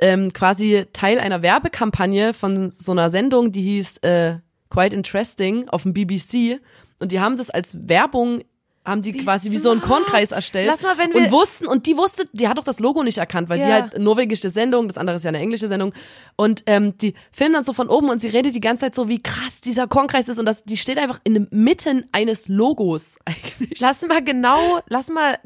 ähm, 0.00 0.32
quasi 0.32 0.84
Teil 0.92 1.18
einer 1.18 1.42
Werbekampagne 1.42 2.34
von 2.34 2.70
so 2.70 2.92
einer 2.92 3.10
Sendung, 3.10 3.52
die 3.52 3.62
hieß 3.62 3.98
äh, 3.98 4.36
Quite 4.68 4.96
Interesting 4.96 5.68
auf 5.68 5.84
dem 5.84 5.94
BBC. 5.94 6.60
Und 6.98 7.12
die 7.12 7.20
haben 7.20 7.36
das 7.36 7.50
als 7.50 7.88
Werbung 7.88 8.42
haben 8.86 9.02
die 9.02 9.12
quasi 9.12 9.50
wie 9.50 9.58
so 9.58 9.70
einen 9.70 9.82
smart. 9.82 10.04
Kornkreis 10.04 10.30
erstellt 10.30 10.68
Lass 10.68 10.82
mal, 10.82 10.96
wenn 10.96 11.12
wir- 11.12 11.24
und 11.24 11.30
wussten 11.32 11.66
und 11.66 11.86
die 11.86 11.96
wusste, 11.96 12.26
die 12.32 12.48
hat 12.48 12.56
doch 12.56 12.64
das 12.64 12.78
Logo 12.80 13.02
nicht 13.02 13.18
erkannt, 13.18 13.48
weil 13.48 13.58
die 13.58 13.64
Ja. 13.64 13.82
halt 13.82 13.98
norwegische 13.98 14.48
Sendung, 14.48 14.86
das 14.88 14.96
andere 14.96 15.16
ist 15.16 15.24
ja 15.24 15.28
eine 15.30 15.38
englische 15.40 15.68
Sendung 15.68 15.92
und 16.36 16.62
ähm, 16.66 16.96
die 16.98 17.14
filmen 17.32 17.54
dann 17.54 17.64
so 17.64 17.72
von 17.72 17.88
oben 17.88 18.08
und 18.08 18.20
sie 18.20 18.28
redet 18.28 18.54
die 18.54 18.60
ganze 18.60 18.82
Zeit 18.86 18.94
so, 18.94 19.08
wie 19.08 19.22
krass 19.22 19.60
dieser 19.60 19.86
Kornkreis 19.88 20.28
ist 20.28 20.38
und 20.38 20.46
das, 20.46 20.64
die 20.64 20.76
steht 20.76 20.98
einfach 20.98 21.18
in 21.24 21.34
der 21.34 21.46
Mitten 21.50 22.06
eines 22.12 22.48
Logos 22.48 23.18
eigentlich. 23.24 23.80
Lass 23.80 24.06
mal 24.06 24.22
genau, 24.22 24.78
lass 24.88 25.10
mal. 25.10 25.36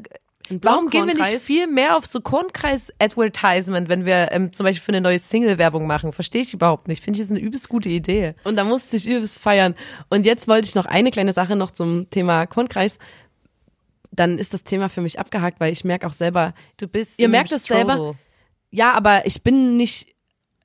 Warum 0.61 0.89
gehen 0.89 1.07
wir 1.07 1.13
nicht 1.13 1.39
viel 1.39 1.65
mehr 1.65 1.95
auf 1.95 2.05
so 2.05 2.19
Kornkreis-Advertisement, 2.19 3.89
wenn 3.89 4.05
wir 4.05 4.29
ähm, 4.31 4.51
zum 4.51 4.65
Beispiel 4.65 4.83
für 4.83 4.91
eine 4.91 5.01
neue 5.01 5.19
Single 5.19 5.57
Werbung 5.57 5.87
machen? 5.87 6.11
Verstehe 6.11 6.41
ich 6.41 6.53
überhaupt 6.53 6.87
nicht. 6.87 7.03
Finde 7.03 7.17
ich, 7.17 7.23
ist 7.23 7.29
eine 7.31 7.39
übelst 7.39 7.69
gute 7.69 7.89
Idee. 7.89 8.35
Und 8.43 8.55
da 8.57 8.63
musste 8.63 8.97
ich 8.97 9.07
übelst 9.07 9.41
feiern. 9.41 9.75
Und 10.09 10.25
jetzt 10.25 10.47
wollte 10.47 10.67
ich 10.67 10.75
noch 10.75 10.85
eine 10.85 11.11
kleine 11.11 11.31
Sache 11.33 11.55
noch 11.55 11.71
zum 11.71 12.09
Thema 12.09 12.45
Kornkreis. 12.47 12.97
Dann 14.11 14.37
ist 14.37 14.53
das 14.53 14.63
Thema 14.63 14.89
für 14.89 15.01
mich 15.01 15.19
abgehakt, 15.19 15.59
weil 15.59 15.71
ich 15.71 15.83
merke 15.83 16.07
auch 16.07 16.13
selber, 16.13 16.53
Du 16.77 16.87
bist. 16.87 17.19
Ihr 17.19 17.29
merkt 17.29 17.51
es 17.51 17.65
selber. 17.65 18.15
Ja, 18.69 18.93
aber 18.93 19.25
ich 19.25 19.43
bin 19.43 19.77
nicht, 19.77 20.07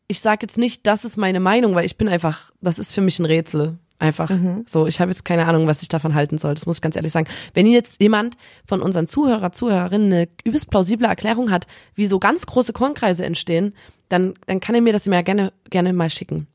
ich 0.08 0.20
sage 0.20 0.38
jetzt 0.42 0.58
nicht, 0.58 0.86
das 0.86 1.04
ist 1.04 1.16
meine 1.16 1.40
Meinung, 1.40 1.74
weil 1.74 1.84
ich 1.84 1.96
bin 1.96 2.08
einfach, 2.08 2.52
das 2.60 2.78
ist 2.78 2.92
für 2.92 3.00
mich 3.00 3.18
ein 3.18 3.24
Rätsel. 3.24 3.78
Einfach 3.98 4.30
so, 4.66 4.86
ich 4.86 5.00
habe 5.00 5.10
jetzt 5.10 5.24
keine 5.24 5.46
Ahnung, 5.46 5.66
was 5.66 5.80
ich 5.80 5.88
davon 5.88 6.14
halten 6.14 6.36
soll. 6.36 6.52
Das 6.52 6.66
muss 6.66 6.76
ich 6.76 6.82
ganz 6.82 6.96
ehrlich 6.96 7.12
sagen. 7.12 7.28
Wenn 7.54 7.66
jetzt 7.66 8.02
jemand 8.02 8.36
von 8.66 8.82
unseren 8.82 9.06
Zuhörer, 9.06 9.52
Zuhörerinnen 9.52 10.12
eine 10.12 10.28
übelst 10.44 10.70
plausible 10.70 11.06
Erklärung 11.06 11.50
hat, 11.50 11.66
wie 11.94 12.06
so 12.06 12.18
ganz 12.18 12.44
große 12.44 12.74
Kornkreise 12.74 13.24
entstehen, 13.24 13.74
dann, 14.10 14.34
dann 14.46 14.60
kann 14.60 14.74
er 14.74 14.82
mir 14.82 14.92
das 14.92 15.06
immer 15.06 15.22
gerne, 15.22 15.50
gerne 15.70 15.94
mal 15.94 16.10
schicken. 16.10 16.46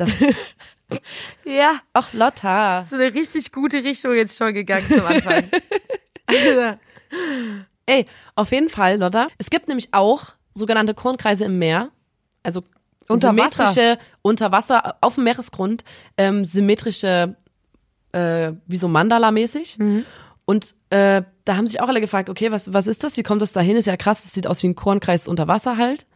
Das, 0.00 0.20
Ja, 1.44 1.80
ach 1.92 2.12
Lotta. 2.12 2.78
das 2.78 2.86
ist 2.86 2.94
eine 2.94 3.14
richtig 3.14 3.52
gute 3.52 3.84
Richtung 3.84 4.14
jetzt 4.14 4.36
schon 4.36 4.52
gegangen 4.54 4.86
zum 4.88 5.06
Anfang. 5.06 5.44
Ey, 7.86 8.06
auf 8.34 8.52
jeden 8.52 8.68
Fall, 8.68 8.98
Lotta. 8.98 9.28
Es 9.38 9.50
gibt 9.50 9.68
nämlich 9.68 9.88
auch 9.92 10.34
sogenannte 10.54 10.94
Kornkreise 10.94 11.44
im 11.44 11.58
Meer. 11.58 11.90
Also 12.42 12.62
Unter 13.08 13.28
symmetrische, 13.28 13.98
unter 14.22 14.52
Wasser, 14.52 14.96
auf 15.00 15.16
dem 15.16 15.24
Meeresgrund, 15.24 15.84
ähm, 16.16 16.44
symmetrische, 16.44 17.36
äh, 18.12 18.52
wie 18.66 18.76
so 18.76 18.88
Mandala-mäßig. 18.88 19.78
Und 20.44 20.74
äh, 20.90 21.22
da 21.44 21.56
haben 21.56 21.66
sich 21.66 21.80
auch 21.80 21.88
alle 21.88 22.00
gefragt, 22.00 22.28
okay, 22.30 22.50
was, 22.52 22.72
was 22.72 22.86
ist 22.86 23.04
das? 23.04 23.16
Wie 23.16 23.22
kommt 23.22 23.42
das 23.42 23.52
dahin? 23.52 23.76
Ist 23.76 23.86
ja 23.86 23.96
krass, 23.96 24.22
das 24.22 24.32
sieht 24.32 24.46
aus 24.46 24.62
wie 24.62 24.68
ein 24.68 24.74
Kornkreis 24.76 25.28
unter 25.28 25.46
Wasser 25.48 25.76
halt. 25.76 26.06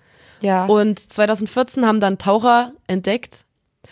ja. 0.41 0.67
Und 0.67 0.99
2014 0.99 1.87
haben 1.87 2.01
dann 2.01 2.19
Taucher 2.19 2.73
entdeckt. 2.87 3.45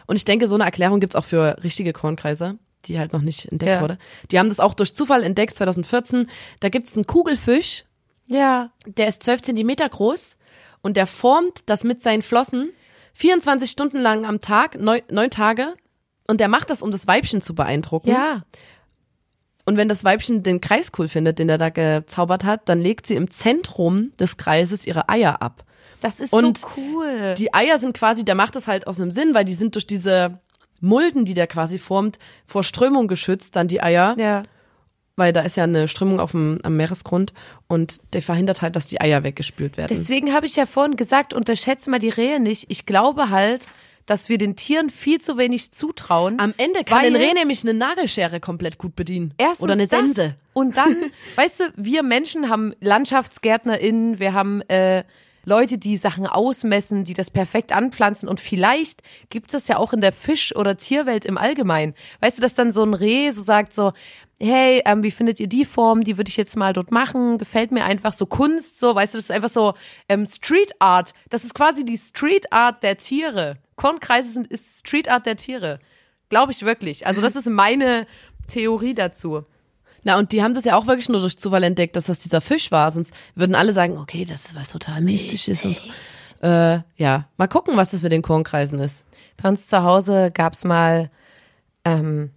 Und 0.07 0.17
ich 0.17 0.25
denke, 0.25 0.49
so 0.49 0.55
eine 0.55 0.65
Erklärung 0.65 1.01
gibt's 1.01 1.17
auch 1.17 1.25
für 1.25 1.63
richtige 1.63 1.93
Kornkreise, 1.93 2.59
die 2.87 2.99
halt 2.99 3.13
noch 3.13 3.23
nicht 3.23 3.51
entdeckt 3.51 3.73
Ja. 3.73 3.81
wurde. 3.81 3.99
Die 4.31 4.39
haben 4.39 4.49
das 4.49 4.61
auch 4.61 4.75
durch 4.75 4.95
Zufall 4.95 5.23
entdeckt, 5.23 5.55
2014. 5.55 6.29
Da 6.61 6.69
gibt's 6.69 6.97
einen 6.97 7.07
Kugelfisch, 7.07 7.85
ja. 8.27 8.71
der 8.87 9.09
ist 9.09 9.23
12 9.23 9.43
Zentimeter 9.43 9.89
groß 9.89 10.37
und 10.83 10.97
der 10.97 11.07
formt 11.07 11.69
das 11.69 11.85
mit 11.85 12.03
seinen 12.03 12.23
Flossen 12.23 12.71
24 13.15 13.71
Stunden 13.71 13.99
lang 13.99 14.25
am 14.25 14.41
Tag, 14.41 14.81
neun, 14.81 15.03
neun 15.11 15.31
Tage. 15.31 15.75
Und 16.27 16.41
der 16.41 16.49
macht 16.49 16.71
das, 16.71 16.83
um 16.83 16.91
das 16.91 17.07
Weibchen 17.07 17.43
zu 17.43 17.55
beeindrucken. 17.55 18.09
Ja. 18.11 18.43
Und 19.65 19.77
wenn 19.77 19.89
das 19.89 20.03
Weibchen 20.05 20.43
den 20.43 20.61
Kreis 20.61 20.91
cool 20.99 21.09
findet, 21.09 21.39
den 21.39 21.49
er 21.49 21.59
da 21.59 21.69
gezaubert 21.69 22.45
hat, 22.45 22.69
dann 22.69 22.81
legt 22.81 23.07
sie 23.07 23.15
im 23.15 23.31
Zentrum 23.31 24.13
des 24.19 24.37
Kreises 24.37 24.87
ihre 24.87 25.09
Eier 25.09 25.43
ab. 25.43 25.65
Das 26.03 26.21
ist 26.21 26.33
Und 26.33 26.59
so 26.59 26.67
cool. 26.77 27.35
Die 27.39 27.55
Eier 27.55 27.79
sind 27.79 27.95
quasi, 27.95 28.25
der 28.25 28.35
macht 28.35 28.57
das 28.57 28.67
halt 28.67 28.87
aus 28.87 29.01
einem 29.01 29.11
Sinn, 29.11 29.35
weil 29.35 29.45
die 29.45 29.55
sind 29.55 29.75
durch 29.75 29.87
diese 29.87 30.41
Mulden, 30.81 31.25
die 31.25 31.35
der 31.35 31.47
quasi 31.47 31.79
formt, 31.79 32.19
vor 32.47 32.65
Strömung 32.65 33.07
geschützt, 33.09 33.57
dann 33.57 33.69
die 33.69 33.81
Eier, 33.81 34.17
ja. 34.19 34.43
weil 35.17 35.33
da 35.33 35.43
ist 35.43 35.57
ja 35.57 35.65
eine 35.65 35.87
Strömung 35.87 36.19
auf 36.19 36.33
dem, 36.33 36.59
am 36.65 36.77
Meeresgrund 36.77 37.33
und 37.69 38.01
der 38.15 38.21
verhindert 38.21 38.63
halt, 38.63 38.75
dass 38.75 38.87
die 38.87 39.01
Eier 39.01 39.23
weggespült 39.23 39.77
werden. 39.77 39.89
Deswegen 39.91 40.35
habe 40.35 40.47
ich 40.47 40.57
ja 40.57 40.67
vorhin 40.67 40.97
gesagt, 40.97 41.33
unterschätze 41.33 41.89
mal 41.89 42.01
die 42.01 42.09
Rehe 42.09 42.41
nicht. 42.41 42.67
Ich 42.69 42.85
glaube 42.85 43.31
halt, 43.31 43.69
dass 44.07 44.29
wir 44.29 44.39
den 44.39 44.57
Tieren 44.57 44.91
viel 44.91 45.21
zu 45.21 45.39
wenig 45.39 45.71
zutrauen. 45.71 46.41
Am 46.41 46.53
Ende 46.57 46.83
kann 46.83 47.05
ein 47.05 47.15
Reh 47.15 47.33
nämlich 47.35 47.63
eine 47.63 47.75
Nagelschere 47.75 48.41
komplett 48.41 48.77
gut 48.77 48.97
bedienen. 48.97 49.33
Erstens 49.39 49.63
Oder 49.63 49.75
eine 49.75 49.87
das. 49.87 50.01
Sense. 50.01 50.35
Und 50.53 50.77
dann, 50.77 50.97
weißt 51.37 51.61
du, 51.61 51.65
wir 51.77 52.03
Menschen 52.03 52.49
haben 52.49 52.75
LandschaftsgärtnerInnen, 52.81 54.19
wir 54.19 54.33
haben 54.33 54.63
äh, 54.63 55.05
Leute, 55.45 55.79
die 55.79 55.97
Sachen 55.97 56.27
ausmessen, 56.27 57.05
die 57.05 57.15
das 57.15 57.31
perfekt 57.31 57.73
anpflanzen 57.73 58.29
und 58.29 58.41
vielleicht 58.41 59.03
gibt 59.31 59.53
es 59.55 59.69
ja 59.69 59.77
auch 59.77 59.93
in 59.93 60.01
der 60.01 60.13
Fisch- 60.13 60.55
oder 60.55 60.77
Tierwelt 60.77 61.25
im 61.25 61.39
Allgemeinen. 61.39 61.95
Weißt 62.21 62.39
du, 62.39 62.43
dass 62.43 62.55
dann 62.55 62.73
so 62.73 62.85
ein 62.85 62.95
Reh 62.95 63.31
so 63.31 63.43
sagt 63.43 63.75
so, 63.75 63.93
hey, 64.41 64.83
ähm, 64.85 65.03
wie 65.03 65.11
findet 65.11 65.39
ihr 65.39 65.47
die 65.47 65.65
Form? 65.65 66.03
Die 66.03 66.17
würde 66.17 66.29
ich 66.29 66.37
jetzt 66.37 66.57
mal 66.57 66.73
dort 66.73 66.91
machen. 66.91 67.39
Gefällt 67.39 67.71
mir 67.71 67.85
einfach 67.85 68.13
so 68.13 68.27
Kunst, 68.27 68.79
so, 68.79 68.95
weißt 68.95 69.15
du, 69.15 69.19
das 69.19 69.27
ist 69.27 69.31
einfach 69.31 69.49
so 69.49 69.75
ähm, 70.09 70.27
Street 70.27 70.73
Art. 70.81 71.15
Das 71.31 71.45
ist 71.45 71.55
quasi 71.55 71.85
die 71.85 71.99
Street 71.99 72.53
Art 72.53 72.83
der 72.83 72.99
Tiere. 72.99 73.59
Kornkreise 73.77 74.33
sind 74.33 74.49
ist 74.49 74.81
Street 74.81 75.09
Art 75.09 75.27
der 75.27 75.37
Tiere. 75.37 75.79
Glaube 76.29 76.53
ich 76.53 76.65
wirklich. 76.65 77.07
Also 77.07 77.21
das 77.21 77.37
ist 77.37 77.49
meine 77.49 78.07
Theorie 78.49 78.95
dazu. 78.95 79.45
Na, 80.05 80.19
und 80.19 80.33
die 80.33 80.43
haben 80.43 80.55
das 80.55 80.65
ja 80.65 80.77
auch 80.77 80.87
wirklich 80.87 81.09
nur 81.09 81.21
durch 81.21 81.39
Zufall 81.39 81.63
entdeckt, 81.63 81.95
dass 81.97 82.07
das 82.07 82.19
dieser 82.19 82.41
Fisch 82.41 82.71
war. 82.73 82.91
Sonst 82.91 83.15
würden 83.35 83.55
alle 83.55 83.73
sagen, 83.73 83.99
okay, 83.99 84.25
das 84.25 84.47
ist 84.47 84.57
was 84.57 84.73
total 84.73 85.01
Mystisches 85.01 85.65
und 85.65 85.77
so. 85.77 85.83
Äh, 86.47 86.81
ja, 86.97 87.29
mal 87.37 87.47
gucken, 87.47 87.77
was 87.77 87.93
das 87.93 88.03
mit 88.03 88.11
den 88.11 88.23
Kornkreisen 88.23 88.81
ist. 88.81 89.05
Bei 89.41 89.49
uns 89.49 89.69
zu 89.69 89.83
Hause 89.85 90.33
gab's 90.33 90.65
mal 90.65 91.11
ähm, 91.85 92.31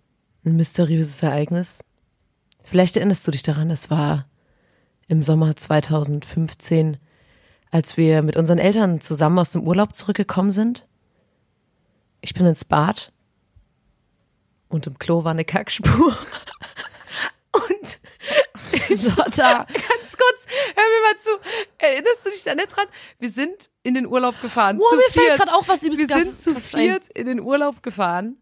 ein 0.45 0.55
mysteriöses 0.55 1.23
Ereignis. 1.23 1.83
Vielleicht 2.63 2.97
erinnerst 2.97 3.27
du 3.27 3.31
dich 3.31 3.43
daran, 3.43 3.71
es 3.71 3.89
war 3.89 4.27
im 5.07 5.23
Sommer 5.23 5.55
2015, 5.55 6.97
als 7.71 7.97
wir 7.97 8.21
mit 8.21 8.37
unseren 8.37 8.59
Eltern 8.59 9.01
zusammen 9.01 9.39
aus 9.39 9.51
dem 9.51 9.67
Urlaub 9.67 9.95
zurückgekommen 9.95 10.51
sind. 10.51 10.85
Ich 12.21 12.33
bin 12.33 12.45
ins 12.45 12.65
Bad 12.65 13.11
und 14.67 14.87
im 14.87 14.97
Klo 14.97 15.23
war 15.23 15.31
eine 15.31 15.45
Kackspur. 15.45 16.15
Lotta. 19.17 19.65
ganz 19.65 20.17
kurz, 20.17 20.47
hör 20.75 20.83
mir 20.83 21.01
mal 21.03 21.17
zu. 21.17 21.31
Erinnerst 21.77 22.25
du 22.25 22.29
dich 22.29 22.43
da 22.43 22.55
nicht 22.55 22.75
dran? 22.75 22.85
Wir 23.19 23.29
sind 23.29 23.69
in 23.83 23.93
den 23.93 24.07
Urlaub 24.07 24.39
gefahren. 24.41 24.77
Boah, 24.77 24.89
zu 24.89 24.95
mir 24.95 25.03
fällt 25.03 25.25
viert. 25.25 25.37
grad 25.37 25.53
auch 25.53 25.67
was 25.67 25.83
übelst 25.83 26.09
Wir 26.09 26.23
sind 26.23 26.39
zu 26.39 26.59
viert 26.59 27.07
in 27.09 27.27
den 27.27 27.39
Urlaub 27.39 27.83
gefahren. 27.83 28.37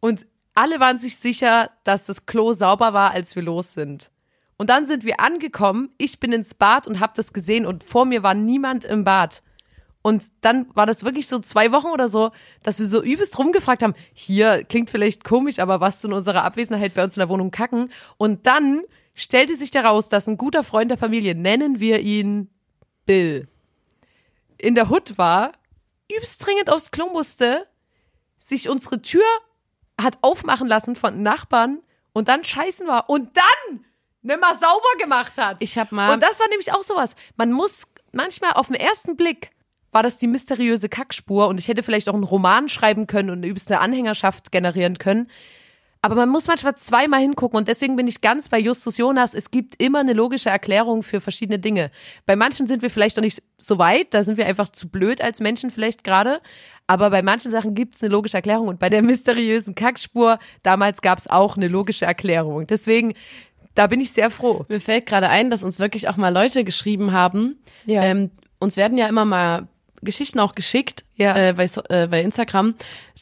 Und 0.00 0.26
alle 0.54 0.80
waren 0.80 0.98
sich 0.98 1.16
sicher, 1.16 1.70
dass 1.84 2.06
das 2.06 2.26
Klo 2.26 2.52
sauber 2.52 2.92
war, 2.92 3.10
als 3.10 3.34
wir 3.36 3.42
los 3.42 3.74
sind. 3.74 4.10
Und 4.56 4.70
dann 4.70 4.86
sind 4.86 5.04
wir 5.04 5.20
angekommen, 5.20 5.90
ich 5.98 6.20
bin 6.20 6.32
ins 6.32 6.54
Bad 6.54 6.86
und 6.86 7.00
habe 7.00 7.12
das 7.16 7.32
gesehen 7.32 7.66
und 7.66 7.82
vor 7.82 8.04
mir 8.04 8.22
war 8.22 8.34
niemand 8.34 8.84
im 8.84 9.02
Bad. 9.04 9.42
Und 10.06 10.24
dann 10.42 10.66
war 10.74 10.84
das 10.84 11.02
wirklich 11.02 11.28
so 11.28 11.38
zwei 11.38 11.72
Wochen 11.72 11.86
oder 11.86 12.08
so, 12.08 12.30
dass 12.62 12.78
wir 12.78 12.86
so 12.86 13.02
übelst 13.02 13.38
rumgefragt 13.38 13.82
haben, 13.82 13.94
hier 14.12 14.62
klingt 14.62 14.90
vielleicht 14.90 15.24
komisch, 15.24 15.58
aber 15.58 15.80
was 15.80 16.02
zu 16.02 16.08
unserer 16.08 16.44
Abwesenheit 16.44 16.92
bei 16.92 17.02
uns 17.02 17.16
in 17.16 17.20
der 17.20 17.30
Wohnung 17.30 17.50
kacken. 17.50 17.90
Und 18.18 18.46
dann 18.46 18.82
stellte 19.14 19.56
sich 19.56 19.70
daraus, 19.70 20.08
dass 20.08 20.26
ein 20.26 20.36
guter 20.36 20.64
Freund 20.64 20.90
der 20.90 20.98
Familie, 20.98 21.34
nennen 21.34 21.80
wir 21.80 22.00
ihn 22.00 22.50
Bill, 23.06 23.48
in 24.58 24.74
der 24.74 24.88
Hut 24.88 25.18
war, 25.18 25.52
übelst 26.10 26.44
dringend 26.44 26.70
aufs 26.70 26.90
Klo 26.90 27.08
musste, 27.10 27.66
sich 28.38 28.68
unsere 28.68 29.00
Tür 29.02 29.24
hat 30.00 30.18
aufmachen 30.22 30.66
lassen 30.66 30.96
von 30.96 31.22
Nachbarn 31.22 31.80
und 32.12 32.28
dann 32.28 32.44
scheißen 32.44 32.86
war 32.86 33.08
und 33.08 33.36
dann 33.36 33.84
nimmer 34.22 34.54
sauber 34.54 34.98
gemacht 34.98 35.34
hat. 35.36 35.58
Ich 35.60 35.78
hab 35.78 35.92
mal- 35.92 36.12
Und 36.12 36.22
das 36.22 36.40
war 36.40 36.48
nämlich 36.48 36.72
auch 36.72 36.82
sowas. 36.82 37.14
Man 37.36 37.52
muss 37.52 37.88
manchmal 38.12 38.52
auf 38.52 38.68
den 38.68 38.76
ersten 38.76 39.16
Blick 39.16 39.50
war 39.92 40.02
das 40.02 40.16
die 40.16 40.26
mysteriöse 40.26 40.88
Kackspur 40.88 41.46
und 41.46 41.58
ich 41.60 41.68
hätte 41.68 41.84
vielleicht 41.84 42.08
auch 42.08 42.14
einen 42.14 42.24
Roman 42.24 42.68
schreiben 42.68 43.06
können 43.06 43.30
und 43.30 43.38
eine 43.38 43.46
übelste 43.46 43.78
Anhängerschaft 43.78 44.50
generieren 44.50 44.98
können. 44.98 45.30
Aber 46.04 46.16
man 46.16 46.28
muss 46.28 46.48
manchmal 46.48 46.74
zweimal 46.76 47.20
hingucken 47.20 47.56
und 47.56 47.66
deswegen 47.66 47.96
bin 47.96 48.06
ich 48.06 48.20
ganz 48.20 48.50
bei 48.50 48.58
Justus 48.58 48.98
Jonas. 48.98 49.32
Es 49.32 49.50
gibt 49.50 49.82
immer 49.82 50.00
eine 50.00 50.12
logische 50.12 50.50
Erklärung 50.50 51.02
für 51.02 51.18
verschiedene 51.18 51.58
Dinge. 51.58 51.90
Bei 52.26 52.36
manchen 52.36 52.66
sind 52.66 52.82
wir 52.82 52.90
vielleicht 52.90 53.16
noch 53.16 53.24
nicht 53.24 53.42
so 53.56 53.78
weit, 53.78 54.12
da 54.12 54.22
sind 54.22 54.36
wir 54.36 54.44
einfach 54.44 54.68
zu 54.68 54.90
blöd 54.90 55.22
als 55.22 55.40
Menschen 55.40 55.70
vielleicht 55.70 56.04
gerade. 56.04 56.42
Aber 56.86 57.08
bei 57.08 57.22
manchen 57.22 57.50
Sachen 57.50 57.74
gibt 57.74 57.94
es 57.94 58.02
eine 58.02 58.12
logische 58.12 58.36
Erklärung 58.36 58.68
und 58.68 58.78
bei 58.78 58.90
der 58.90 59.00
mysteriösen 59.00 59.74
Kackspur, 59.74 60.38
damals 60.62 61.00
gab 61.00 61.16
es 61.16 61.26
auch 61.26 61.56
eine 61.56 61.68
logische 61.68 62.04
Erklärung. 62.04 62.66
Deswegen, 62.66 63.14
da 63.74 63.86
bin 63.86 64.02
ich 64.02 64.12
sehr 64.12 64.28
froh. 64.28 64.66
Mir 64.68 64.82
fällt 64.82 65.06
gerade 65.06 65.30
ein, 65.30 65.48
dass 65.48 65.64
uns 65.64 65.80
wirklich 65.80 66.10
auch 66.10 66.18
mal 66.18 66.34
Leute 66.34 66.64
geschrieben 66.64 67.12
haben. 67.12 67.56
Ja. 67.86 68.02
Ähm, 68.02 68.30
uns 68.58 68.76
werden 68.76 68.98
ja 68.98 69.08
immer 69.08 69.24
mal 69.24 69.68
Geschichten 70.02 70.38
auch 70.38 70.54
geschickt 70.54 71.06
Ja. 71.16 71.34
äh, 71.34 71.54
bei, 71.54 71.64
äh, 71.88 72.06
bei 72.08 72.20
Instagram, 72.20 72.74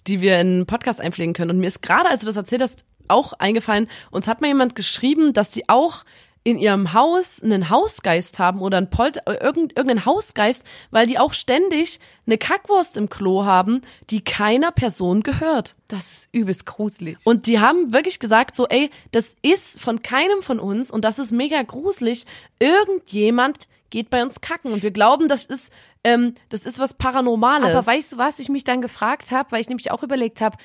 die 0.06 0.20
wir 0.20 0.40
in 0.40 0.48
einen 0.48 0.66
Podcast 0.66 1.00
einpflegen 1.00 1.34
können. 1.34 1.50
Und 1.50 1.58
mir 1.58 1.66
ist 1.66 1.82
gerade, 1.82 2.08
als 2.08 2.20
du 2.20 2.26
das 2.26 2.36
erzählt 2.36 2.62
hast, 2.62 2.84
auch 3.08 3.32
eingefallen, 3.34 3.88
uns 4.10 4.28
hat 4.28 4.40
mal 4.40 4.48
jemand 4.48 4.74
geschrieben, 4.74 5.32
dass 5.32 5.50
die 5.50 5.68
auch 5.68 6.04
in 6.44 6.58
ihrem 6.58 6.92
Haus 6.92 7.42
einen 7.42 7.70
Hausgeist 7.70 8.38
haben 8.38 8.60
oder 8.60 8.78
ein 8.78 8.90
Polt 8.90 9.18
äh, 9.26 9.34
irgend, 9.34 9.72
irgendeinen 9.76 10.06
Hausgeist, 10.06 10.64
weil 10.90 11.06
die 11.06 11.18
auch 11.18 11.32
ständig 11.32 12.00
eine 12.26 12.38
Kackwurst 12.38 12.96
im 12.96 13.08
Klo 13.08 13.44
haben, 13.44 13.82
die 14.10 14.24
keiner 14.24 14.72
Person 14.72 15.22
gehört. 15.22 15.76
Das 15.88 16.12
ist 16.12 16.34
übelst 16.34 16.66
gruselig. 16.66 17.18
Und 17.22 17.46
die 17.46 17.60
haben 17.60 17.92
wirklich 17.92 18.18
gesagt, 18.18 18.56
so, 18.56 18.66
ey, 18.66 18.90
das 19.12 19.36
ist 19.42 19.80
von 19.80 20.02
keinem 20.02 20.42
von 20.42 20.58
uns 20.58 20.90
und 20.90 21.04
das 21.04 21.18
ist 21.18 21.30
mega 21.30 21.62
gruselig. 21.62 22.26
Irgendjemand 22.58 23.68
geht 23.90 24.10
bei 24.10 24.22
uns 24.22 24.40
kacken 24.40 24.72
und 24.72 24.82
wir 24.82 24.90
glauben, 24.90 25.28
das 25.28 25.44
ist, 25.44 25.72
ähm, 26.04 26.34
das 26.48 26.64
ist 26.64 26.78
was 26.78 26.94
Paranormales. 26.94 27.68
Aber 27.68 27.86
weißt 27.86 28.12
du, 28.14 28.18
was 28.18 28.38
ich 28.38 28.48
mich 28.48 28.64
dann 28.64 28.82
gefragt 28.82 29.30
habe, 29.30 29.52
weil 29.52 29.60
ich 29.60 29.68
nämlich 29.68 29.90
auch 29.90 30.02
überlegt 30.02 30.40
habe, 30.40 30.56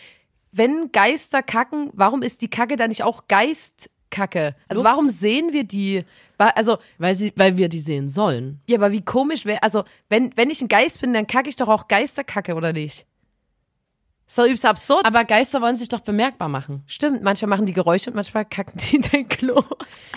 wenn 0.51 0.91
Geister 0.91 1.43
kacken, 1.43 1.89
warum 1.93 2.21
ist 2.21 2.41
die 2.41 2.49
Kacke 2.49 2.75
dann 2.75 2.89
nicht 2.89 3.03
auch 3.03 3.27
Geistkacke? 3.27 4.55
Also 4.67 4.81
Luft. 4.81 4.91
warum 4.91 5.09
sehen 5.09 5.53
wir 5.53 5.63
die? 5.63 6.05
Also, 6.37 6.77
weil 6.97 7.15
sie, 7.15 7.33
weil 7.35 7.57
wir 7.57 7.67
die 7.67 7.79
sehen 7.79 8.09
sollen. 8.09 8.61
ja, 8.67 8.77
aber 8.77 8.91
wie 8.91 9.03
komisch 9.03 9.45
wäre, 9.45 9.63
also 9.63 9.83
wenn, 10.09 10.35
wenn 10.37 10.49
ich 10.49 10.61
ein 10.61 10.67
Geist 10.67 11.01
bin, 11.01 11.13
dann 11.13 11.25
kacke 11.25 11.49
ich 11.49 11.55
doch 11.55 11.67
auch 11.67 11.87
Geisterkacke, 11.87 12.53
oder 12.55 12.73
nicht? 12.73 13.05
Doch 14.35 14.45
übelst 14.45 14.65
absurd. 14.65 15.05
Aber 15.05 15.23
Geister 15.23 15.61
wollen 15.61 15.75
sich 15.75 15.89
doch 15.89 16.01
bemerkbar 16.01 16.49
machen. 16.49 16.83
stimmt, 16.85 17.23
manchmal 17.23 17.49
machen 17.49 17.65
die 17.65 17.73
Geräusche 17.73 18.09
und 18.09 18.15
manchmal 18.15 18.45
kacken 18.45 18.77
die 18.77 18.97
in 18.97 19.01
den 19.03 19.29
Klo. 19.29 19.63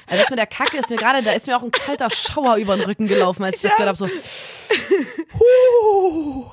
Also 0.07 0.23
das 0.23 0.31
mit 0.31 0.39
der 0.39 0.47
Kacke 0.47 0.79
ist 0.79 0.91
mir 0.91 0.97
gerade, 0.97 1.23
da 1.23 1.33
ist 1.33 1.47
mir 1.47 1.57
auch 1.57 1.63
ein 1.63 1.71
kalter 1.71 2.09
Schauer 2.11 2.57
über 2.57 2.77
den 2.77 2.85
Rücken 2.85 3.07
gelaufen, 3.07 3.45
als 3.45 3.57
ich 3.57 3.63
das 3.63 3.77
gehört 3.77 3.89
habe. 3.89 3.97
So, 3.97 4.09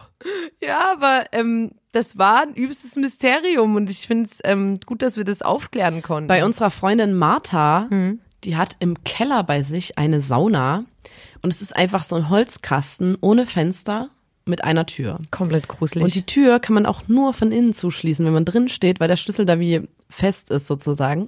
Ja, 0.61 0.91
aber 0.93 1.25
ähm, 1.31 1.71
das 1.91 2.17
war 2.17 2.41
ein 2.41 2.53
übelstes 2.53 2.95
Mysterium 2.95 3.75
und 3.75 3.89
ich 3.89 4.07
finde 4.07 4.25
es 4.25 4.39
ähm, 4.43 4.79
gut, 4.85 5.01
dass 5.01 5.17
wir 5.17 5.23
das 5.23 5.41
aufklären 5.41 6.01
konnten. 6.01 6.27
bei 6.27 6.43
unserer 6.43 6.71
Freundin 6.71 7.15
Martha, 7.15 7.87
die 8.43 8.57
hat 8.57 8.75
im 8.79 9.03
Keller 9.03 9.43
bei 9.43 9.61
sich 9.61 9.97
eine 9.97 10.21
Sauna 10.21 10.83
und 11.41 11.53
es 11.53 11.61
ist 11.61 11.75
einfach 11.75 12.03
so 12.03 12.15
ein 12.15 12.29
Holzkasten 12.29 13.17
ohne 13.21 13.45
Fenster 13.45 14.09
mit 14.47 14.63
einer 14.63 14.85
Tür. 14.85 15.19
Komplett 15.31 15.67
gruselig. 15.67 16.03
Und 16.03 16.15
die 16.15 16.25
Tür 16.25 16.59
kann 16.59 16.73
man 16.73 16.85
auch 16.85 17.07
nur 17.07 17.33
von 17.33 17.51
innen 17.51 17.73
zuschließen, 17.73 18.25
wenn 18.25 18.33
man 18.33 18.45
drin 18.45 18.69
steht, 18.69 18.99
weil 18.99 19.07
der 19.07 19.15
Schlüssel 19.15 19.45
da 19.45 19.59
wie 19.59 19.87
fest 20.09 20.49
ist 20.51 20.67
sozusagen. 20.67 21.27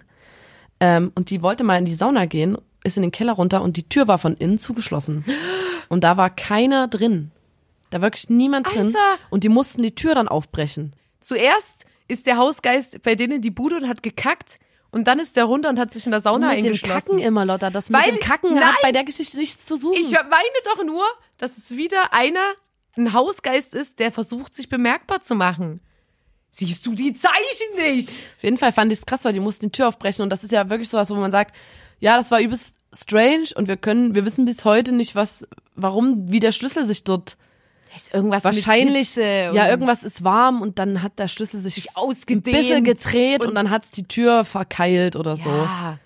Ähm, 0.79 1.11
und 1.15 1.29
die 1.29 1.41
wollte 1.41 1.63
mal 1.63 1.77
in 1.77 1.85
die 1.85 1.93
Sauna 1.93 2.25
gehen, 2.25 2.57
ist 2.83 2.97
in 2.97 3.03
den 3.03 3.11
Keller 3.11 3.33
runter 3.33 3.61
und 3.61 3.77
die 3.77 3.87
Tür 3.87 4.07
war 4.07 4.17
von 4.17 4.35
innen 4.35 4.59
zugeschlossen. 4.59 5.25
Und 5.89 6.03
da 6.03 6.17
war 6.17 6.29
keiner 6.29 6.87
drin. 6.87 7.31
Da 7.89 7.97
war 7.97 8.03
wirklich 8.03 8.29
niemand 8.29 8.71
drin. 8.71 8.85
Alter! 8.85 9.17
Und 9.31 9.43
die 9.43 9.49
mussten 9.49 9.81
die 9.81 9.95
Tür 9.95 10.13
dann 10.13 10.27
aufbrechen. 10.27 10.93
Zuerst 11.19 11.87
ist 12.07 12.27
der 12.27 12.37
Hausgeist 12.37 13.01
bei 13.01 13.15
denen 13.15 13.33
in 13.37 13.41
die 13.41 13.49
Bude 13.49 13.77
und 13.77 13.89
hat 13.89 14.03
gekackt 14.03 14.59
und 14.91 15.07
dann 15.07 15.19
ist 15.19 15.35
der 15.35 15.45
runter 15.45 15.69
und 15.69 15.79
hat 15.79 15.91
sich 15.91 16.05
in 16.05 16.11
der 16.11 16.21
Sauna 16.21 16.49
mit 16.49 16.59
dem 16.59 16.65
eingeschlossen. 16.65 17.17
Kacken 17.17 17.19
immer, 17.19 17.45
Lotta. 17.45 17.69
Das 17.71 17.89
mit 17.89 17.99
Weil- 17.99 18.11
dem 18.11 18.19
Kacken 18.19 18.53
nein! 18.53 18.63
hat 18.65 18.75
bei 18.81 18.91
der 18.91 19.03
Geschichte 19.03 19.37
nichts 19.37 19.65
zu 19.65 19.77
suchen. 19.77 19.99
Ich 19.99 20.11
meine 20.11 20.59
doch 20.65 20.83
nur, 20.83 21.03
dass 21.37 21.57
es 21.57 21.75
wieder 21.75 22.13
einer 22.13 22.53
ein 22.99 23.13
Hausgeist 23.13 23.73
ist, 23.73 23.99
der 23.99 24.11
versucht, 24.11 24.55
sich 24.55 24.69
bemerkbar 24.69 25.21
zu 25.21 25.35
machen. 25.35 25.79
Siehst 26.51 26.85
du 26.85 26.93
die 26.93 27.13
Zeichen 27.13 27.75
nicht? 27.93 28.09
Auf 28.37 28.43
jeden 28.43 28.57
Fall 28.57 28.71
fand 28.71 28.91
ich 28.91 28.99
es 28.99 29.05
krass, 29.05 29.23
weil 29.25 29.33
die 29.33 29.39
mussten 29.39 29.67
die 29.67 29.71
Tür 29.71 29.87
aufbrechen 29.87 30.23
und 30.23 30.29
das 30.31 30.43
ist 30.43 30.51
ja 30.51 30.69
wirklich 30.69 30.89
sowas, 30.89 31.09
wo 31.11 31.15
man 31.15 31.31
sagt, 31.31 31.55
ja, 31.99 32.17
das 32.17 32.31
war 32.31 32.39
übelst 32.41 32.75
strange 32.93 33.49
und 33.55 33.67
wir 33.67 33.77
können, 33.77 34.15
wir 34.15 34.25
wissen 34.25 34.45
bis 34.45 34.65
heute 34.65 34.91
nicht, 34.93 35.15
was, 35.15 35.47
warum, 35.75 36.31
wie 36.31 36.39
der 36.39 36.51
Schlüssel 36.51 36.85
sich 36.85 37.03
dort 37.03 37.37
Ist 37.95 38.13
irgendwas 38.13 38.43
wahrscheinlich, 38.43 39.15
ja, 39.15 39.69
irgendwas 39.69 40.03
ist 40.03 40.23
warm 40.23 40.61
und 40.61 40.79
dann 40.79 41.03
hat 41.03 41.19
der 41.19 41.27
Schlüssel 41.27 41.59
sich 41.59 41.95
ausgedehnt 41.95 42.47
ein 42.47 42.51
bisschen 42.61 42.83
gedreht 42.83 43.41
und, 43.41 43.49
und- 43.49 43.55
dann 43.55 43.69
hat's 43.69 43.91
die 43.91 44.07
Tür 44.07 44.43
verkeilt 44.43 45.15
oder 45.15 45.37
so. 45.37 45.49
Ja, 45.49 45.99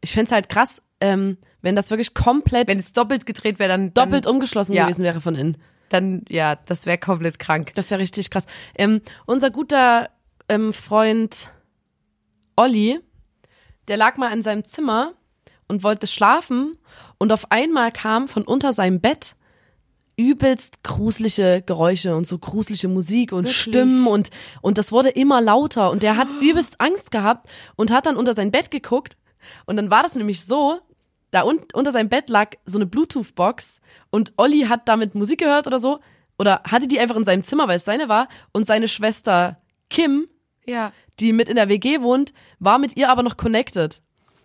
Ich 0.00 0.12
fänd's 0.12 0.32
halt 0.32 0.48
krass, 0.48 0.80
ähm, 1.02 1.36
wenn 1.60 1.76
das 1.76 1.90
wirklich 1.90 2.14
komplett 2.14 2.68
wenn 2.68 2.78
es 2.78 2.92
doppelt 2.94 3.26
gedreht 3.26 3.58
wäre, 3.58 3.68
dann 3.68 3.92
doppelt 3.92 4.24
dann, 4.24 4.32
umgeschlossen 4.34 4.72
ja. 4.74 4.84
gewesen 4.84 5.02
wäre 5.02 5.20
von 5.20 5.34
innen. 5.34 5.58
Dann 5.88 6.24
ja, 6.28 6.56
das 6.56 6.86
wäre 6.86 6.98
komplett 6.98 7.38
krank. 7.38 7.72
Das 7.74 7.90
wäre 7.90 8.00
richtig 8.00 8.30
krass. 8.30 8.46
Ähm, 8.74 9.00
unser 9.26 9.50
guter 9.50 10.10
ähm, 10.48 10.72
Freund 10.72 11.50
Olli, 12.56 13.00
der 13.88 13.96
lag 13.96 14.16
mal 14.16 14.32
in 14.32 14.42
seinem 14.42 14.64
Zimmer 14.64 15.14
und 15.68 15.82
wollte 15.82 16.06
schlafen 16.06 16.78
und 17.18 17.32
auf 17.32 17.50
einmal 17.50 17.92
kam 17.92 18.28
von 18.28 18.44
unter 18.44 18.72
seinem 18.72 19.00
Bett 19.00 19.36
übelst 20.16 20.84
gruselige 20.84 21.62
Geräusche 21.66 22.14
und 22.14 22.26
so 22.26 22.38
gruselige 22.38 22.88
Musik 22.88 23.32
und 23.32 23.46
Wirklich? 23.46 23.60
Stimmen 23.60 24.06
und 24.06 24.30
und 24.62 24.78
das 24.78 24.92
wurde 24.92 25.08
immer 25.08 25.40
lauter 25.40 25.90
und 25.90 26.04
der 26.04 26.16
hat 26.16 26.28
übelst 26.40 26.80
Angst 26.80 27.10
gehabt 27.10 27.48
und 27.74 27.90
hat 27.90 28.06
dann 28.06 28.16
unter 28.16 28.34
sein 28.34 28.52
Bett 28.52 28.70
geguckt 28.70 29.16
und 29.66 29.76
dann 29.76 29.90
war 29.90 30.02
das 30.02 30.14
nämlich 30.14 30.44
so, 30.44 30.80
da 31.34 31.42
un 31.42 31.60
unter 31.72 31.90
seinem 31.92 32.08
Bett 32.08 32.28
lag 32.30 32.50
so 32.64 32.78
eine 32.78 32.86
Bluetooth-Box 32.86 33.80
und 34.10 34.32
Olli 34.36 34.66
hat 34.68 34.88
damit 34.88 35.14
Musik 35.14 35.40
gehört 35.40 35.66
oder 35.66 35.78
so 35.80 35.98
oder 36.38 36.62
hatte 36.64 36.86
die 36.86 37.00
einfach 37.00 37.16
in 37.16 37.24
seinem 37.24 37.42
Zimmer, 37.42 37.66
weil 37.68 37.76
es 37.76 37.84
seine 37.84 38.08
war 38.08 38.28
und 38.52 38.66
seine 38.66 38.86
Schwester 38.88 39.60
Kim, 39.90 40.28
Ja. 40.66 40.92
die 41.20 41.32
mit 41.32 41.48
in 41.48 41.56
der 41.56 41.68
WG 41.68 42.00
wohnt, 42.02 42.32
war 42.58 42.78
mit 42.78 42.96
ihr 42.96 43.10
aber 43.10 43.22
noch 43.22 43.36
connected. 43.36 44.00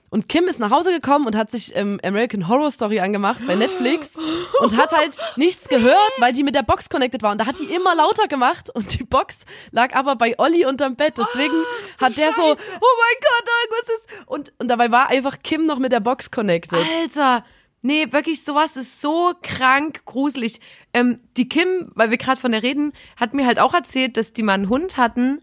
Und 0.09 0.27
Kim 0.27 0.45
ist 0.45 0.59
nach 0.59 0.71
Hause 0.71 0.91
gekommen 0.91 1.27
und 1.27 1.35
hat 1.35 1.51
sich 1.51 1.75
ähm, 1.75 1.99
American 2.03 2.47
Horror 2.47 2.71
Story 2.71 2.99
angemacht 2.99 3.41
bei 3.45 3.55
Netflix 3.55 4.17
und 4.61 4.75
hat 4.75 4.91
halt 4.91 5.17
nichts 5.35 5.67
gehört, 5.67 6.11
weil 6.17 6.33
die 6.33 6.43
mit 6.43 6.55
der 6.55 6.63
Box 6.63 6.89
connected 6.89 7.21
war. 7.21 7.31
Und 7.31 7.41
da 7.41 7.45
hat 7.45 7.59
die 7.59 7.73
immer 7.73 7.95
lauter 7.95 8.27
gemacht 8.27 8.69
und 8.69 8.99
die 8.99 9.03
Box 9.03 9.39
lag 9.71 9.95
aber 9.95 10.15
bei 10.15 10.37
Olli 10.39 10.65
unterm 10.65 10.95
Bett. 10.95 11.17
Deswegen 11.17 11.53
hat 12.01 12.17
der 12.17 12.33
so, 12.33 12.41
oh 12.41 12.55
mein 12.55 13.17
Gott, 13.21 13.49
irgendwas 13.63 13.95
ist. 13.95 14.27
Und, 14.27 14.53
und 14.57 14.67
dabei 14.67 14.91
war 14.91 15.09
einfach 15.09 15.37
Kim 15.43 15.65
noch 15.65 15.79
mit 15.79 15.91
der 15.91 15.99
Box 15.99 16.31
connected. 16.31 16.79
Alter, 17.01 17.45
nee, 17.81 18.07
wirklich, 18.11 18.43
sowas 18.43 18.77
ist 18.77 19.01
so 19.01 19.33
krank 19.41 20.05
gruselig. 20.05 20.59
Ähm, 20.93 21.19
die 21.37 21.47
Kim, 21.47 21.91
weil 21.93 22.09
wir 22.09 22.17
gerade 22.17 22.41
von 22.41 22.51
der 22.51 22.63
reden, 22.63 22.93
hat 23.17 23.33
mir 23.33 23.45
halt 23.45 23.59
auch 23.59 23.73
erzählt, 23.73 24.17
dass 24.17 24.33
die 24.33 24.43
mal 24.43 24.53
einen 24.53 24.69
Hund 24.69 24.97
hatten 24.97 25.41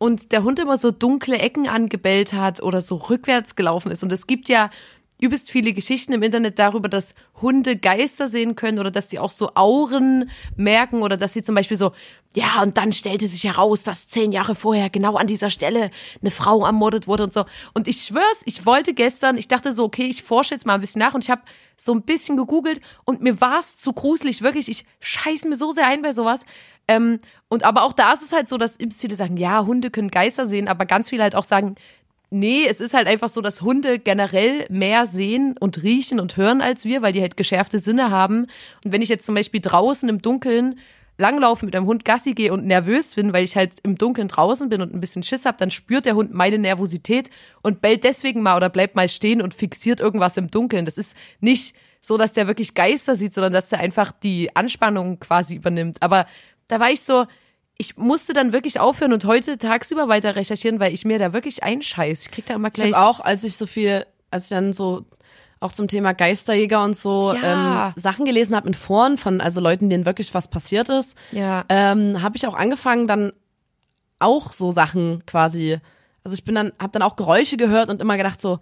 und 0.00 0.32
der 0.32 0.42
Hund 0.44 0.58
immer 0.58 0.78
so 0.78 0.90
dunkle 0.90 1.38
Ecken 1.38 1.68
angebellt 1.68 2.32
hat 2.32 2.62
oder 2.62 2.80
so 2.80 2.96
rückwärts 2.96 3.54
gelaufen 3.54 3.92
ist. 3.92 4.02
Und 4.02 4.10
es 4.10 4.26
gibt 4.26 4.48
ja 4.48 4.70
übelst 5.20 5.50
viele 5.50 5.74
Geschichten 5.74 6.14
im 6.14 6.22
Internet 6.22 6.58
darüber, 6.58 6.88
dass 6.88 7.14
Hunde 7.42 7.76
Geister 7.76 8.26
sehen 8.26 8.56
können 8.56 8.78
oder 8.78 8.90
dass 8.90 9.08
die 9.08 9.18
auch 9.18 9.30
so 9.30 9.50
Auren 9.54 10.30
merken 10.56 11.02
oder 11.02 11.18
dass 11.18 11.34
sie 11.34 11.42
zum 11.42 11.54
Beispiel 11.54 11.76
so, 11.76 11.92
ja, 12.34 12.62
und 12.62 12.78
dann 12.78 12.94
stellte 12.94 13.28
sich 13.28 13.44
heraus, 13.44 13.82
dass 13.82 14.08
zehn 14.08 14.32
Jahre 14.32 14.54
vorher 14.54 14.88
genau 14.88 15.16
an 15.16 15.26
dieser 15.26 15.50
Stelle 15.50 15.90
eine 16.22 16.30
Frau 16.30 16.64
ermordet 16.64 17.06
wurde 17.06 17.24
und 17.24 17.34
so. 17.34 17.44
Und 17.74 17.86
ich 17.86 17.98
schwör's, 17.98 18.40
ich 18.46 18.64
wollte 18.64 18.94
gestern, 18.94 19.36
ich 19.36 19.48
dachte 19.48 19.74
so, 19.74 19.84
okay, 19.84 20.06
ich 20.06 20.22
forsche 20.22 20.54
jetzt 20.54 20.64
mal 20.64 20.76
ein 20.76 20.80
bisschen 20.80 21.00
nach 21.00 21.12
und 21.12 21.24
ich 21.24 21.30
habe 21.30 21.42
so 21.76 21.92
ein 21.92 22.02
bisschen 22.02 22.38
gegoogelt 22.38 22.80
und 23.04 23.20
mir 23.20 23.38
war's 23.42 23.76
zu 23.76 23.92
gruselig, 23.92 24.40
wirklich, 24.40 24.70
ich 24.70 24.86
scheiß 25.00 25.44
mir 25.44 25.56
so 25.56 25.72
sehr 25.72 25.86
ein 25.86 26.00
bei 26.00 26.14
sowas. 26.14 26.46
Ähm, 26.90 27.20
und 27.48 27.64
aber 27.64 27.84
auch 27.84 27.92
da 27.92 28.12
ist 28.12 28.22
es 28.22 28.32
halt 28.32 28.48
so, 28.48 28.58
dass 28.58 28.76
Imps 28.76 29.00
viele 29.00 29.14
sagen, 29.14 29.36
ja, 29.36 29.64
Hunde 29.64 29.90
können 29.90 30.10
Geister 30.10 30.44
sehen, 30.44 30.66
aber 30.66 30.86
ganz 30.86 31.08
viele 31.08 31.22
halt 31.22 31.36
auch 31.36 31.44
sagen, 31.44 31.76
nee, 32.30 32.66
es 32.66 32.80
ist 32.80 32.94
halt 32.94 33.06
einfach 33.06 33.28
so, 33.28 33.40
dass 33.40 33.62
Hunde 33.62 34.00
generell 34.00 34.66
mehr 34.70 35.06
sehen 35.06 35.54
und 35.60 35.84
riechen 35.84 36.18
und 36.18 36.36
hören 36.36 36.60
als 36.60 36.84
wir, 36.84 37.00
weil 37.00 37.12
die 37.12 37.20
halt 37.20 37.36
geschärfte 37.36 37.78
Sinne 37.78 38.10
haben. 38.10 38.48
Und 38.84 38.90
wenn 38.92 39.02
ich 39.02 39.08
jetzt 39.08 39.24
zum 39.24 39.36
Beispiel 39.36 39.60
draußen 39.60 40.08
im 40.08 40.20
Dunkeln 40.20 40.80
langlaufen 41.16 41.66
mit 41.66 41.76
einem 41.76 41.86
Hund 41.86 42.04
Gassi 42.04 42.32
gehe 42.32 42.52
und 42.52 42.66
nervös 42.66 43.14
bin, 43.14 43.32
weil 43.32 43.44
ich 43.44 43.54
halt 43.54 43.74
im 43.84 43.96
Dunkeln 43.96 44.26
draußen 44.26 44.68
bin 44.68 44.82
und 44.82 44.92
ein 44.92 45.00
bisschen 45.00 45.22
Schiss 45.22 45.46
hab, 45.46 45.58
dann 45.58 45.70
spürt 45.70 46.06
der 46.06 46.16
Hund 46.16 46.34
meine 46.34 46.58
Nervosität 46.58 47.30
und 47.62 47.82
bellt 47.82 48.02
deswegen 48.02 48.42
mal 48.42 48.56
oder 48.56 48.68
bleibt 48.68 48.96
mal 48.96 49.08
stehen 49.08 49.42
und 49.42 49.54
fixiert 49.54 50.00
irgendwas 50.00 50.36
im 50.36 50.50
Dunkeln. 50.50 50.86
Das 50.86 50.98
ist 50.98 51.16
nicht 51.38 51.76
so, 52.00 52.16
dass 52.16 52.32
der 52.32 52.46
wirklich 52.46 52.74
Geister 52.74 53.14
sieht, 53.14 53.34
sondern 53.34 53.52
dass 53.52 53.68
der 53.68 53.80
einfach 53.80 54.12
die 54.12 54.54
Anspannung 54.56 55.20
quasi 55.20 55.54
übernimmt. 55.56 55.98
Aber 56.00 56.26
da 56.70 56.80
war 56.80 56.90
ich 56.90 57.02
so, 57.02 57.26
ich 57.78 57.96
musste 57.96 58.32
dann 58.32 58.52
wirklich 58.52 58.78
aufhören 58.80 59.12
und 59.12 59.24
heute 59.24 59.56
tagsüber 59.58 60.08
weiter 60.08 60.36
recherchieren, 60.36 60.80
weil 60.80 60.92
ich 60.92 61.04
mir 61.04 61.18
da 61.18 61.32
wirklich 61.32 61.62
einscheiß. 61.62 62.22
Ich 62.22 62.30
krieg 62.30 62.46
da 62.46 62.54
immer 62.54 62.68
Ich 62.68 62.74
gleich. 62.74 62.94
habe 62.94 63.06
auch, 63.06 63.20
als 63.20 63.42
ich 63.44 63.56
so 63.56 63.66
viel, 63.66 64.04
als 64.30 64.44
ich 64.44 64.50
dann 64.50 64.72
so 64.72 65.04
auch 65.60 65.72
zum 65.72 65.88
Thema 65.88 66.12
Geisterjäger 66.14 66.82
und 66.84 66.96
so 66.96 67.34
Ja. 67.34 67.88
ähm, 67.88 67.92
Sachen 67.96 68.24
gelesen 68.24 68.56
habe 68.56 68.66
in 68.68 68.74
Foren 68.74 69.18
von 69.18 69.40
also 69.42 69.60
Leuten, 69.60 69.90
denen 69.90 70.06
wirklich 70.06 70.32
was 70.34 70.48
passiert 70.48 70.88
ist, 70.88 71.16
Ja. 71.32 71.64
ähm, 71.68 72.22
habe 72.22 72.36
ich 72.36 72.46
auch 72.46 72.54
angefangen 72.54 73.06
dann 73.06 73.32
auch 74.18 74.52
so 74.52 74.72
Sachen 74.72 75.22
quasi. 75.26 75.78
Also 76.24 76.34
ich 76.34 76.44
bin 76.44 76.54
dann, 76.54 76.72
habe 76.78 76.92
dann 76.92 77.02
auch 77.02 77.16
Geräusche 77.16 77.56
gehört 77.56 77.88
und 77.90 78.00
immer 78.02 78.16
gedacht 78.18 78.40
so, 78.40 78.58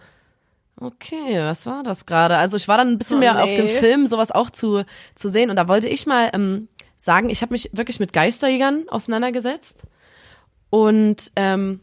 okay, 0.81 1.39
was 1.41 1.67
war 1.67 1.83
das 1.83 2.07
gerade? 2.07 2.37
Also 2.37 2.57
ich 2.57 2.69
war 2.69 2.77
dann 2.79 2.89
ein 2.93 2.99
bisschen 2.99 3.17
Oh, 3.17 3.21
mehr 3.21 3.43
auf 3.43 3.53
dem 3.55 3.67
nee. 3.67 3.71
Film 3.73 4.07
sowas 4.07 4.31
auch 4.31 4.51
zu 4.51 4.85
zu 5.15 5.29
sehen 5.29 5.51
und 5.51 5.57
da 5.57 5.67
wollte 5.69 5.89
ich 5.89 6.07
mal 6.07 6.31
ähm, 6.33 6.69
sagen, 6.99 7.31
ich 7.31 7.43
habe 7.43 7.53
mich 7.53 7.71
wirklich 7.73 8.01
mit 8.01 8.13
Geisterjägern 8.13 8.89
auseinandergesetzt 8.89 9.85
und 10.71 11.33
ähm, 11.37 11.81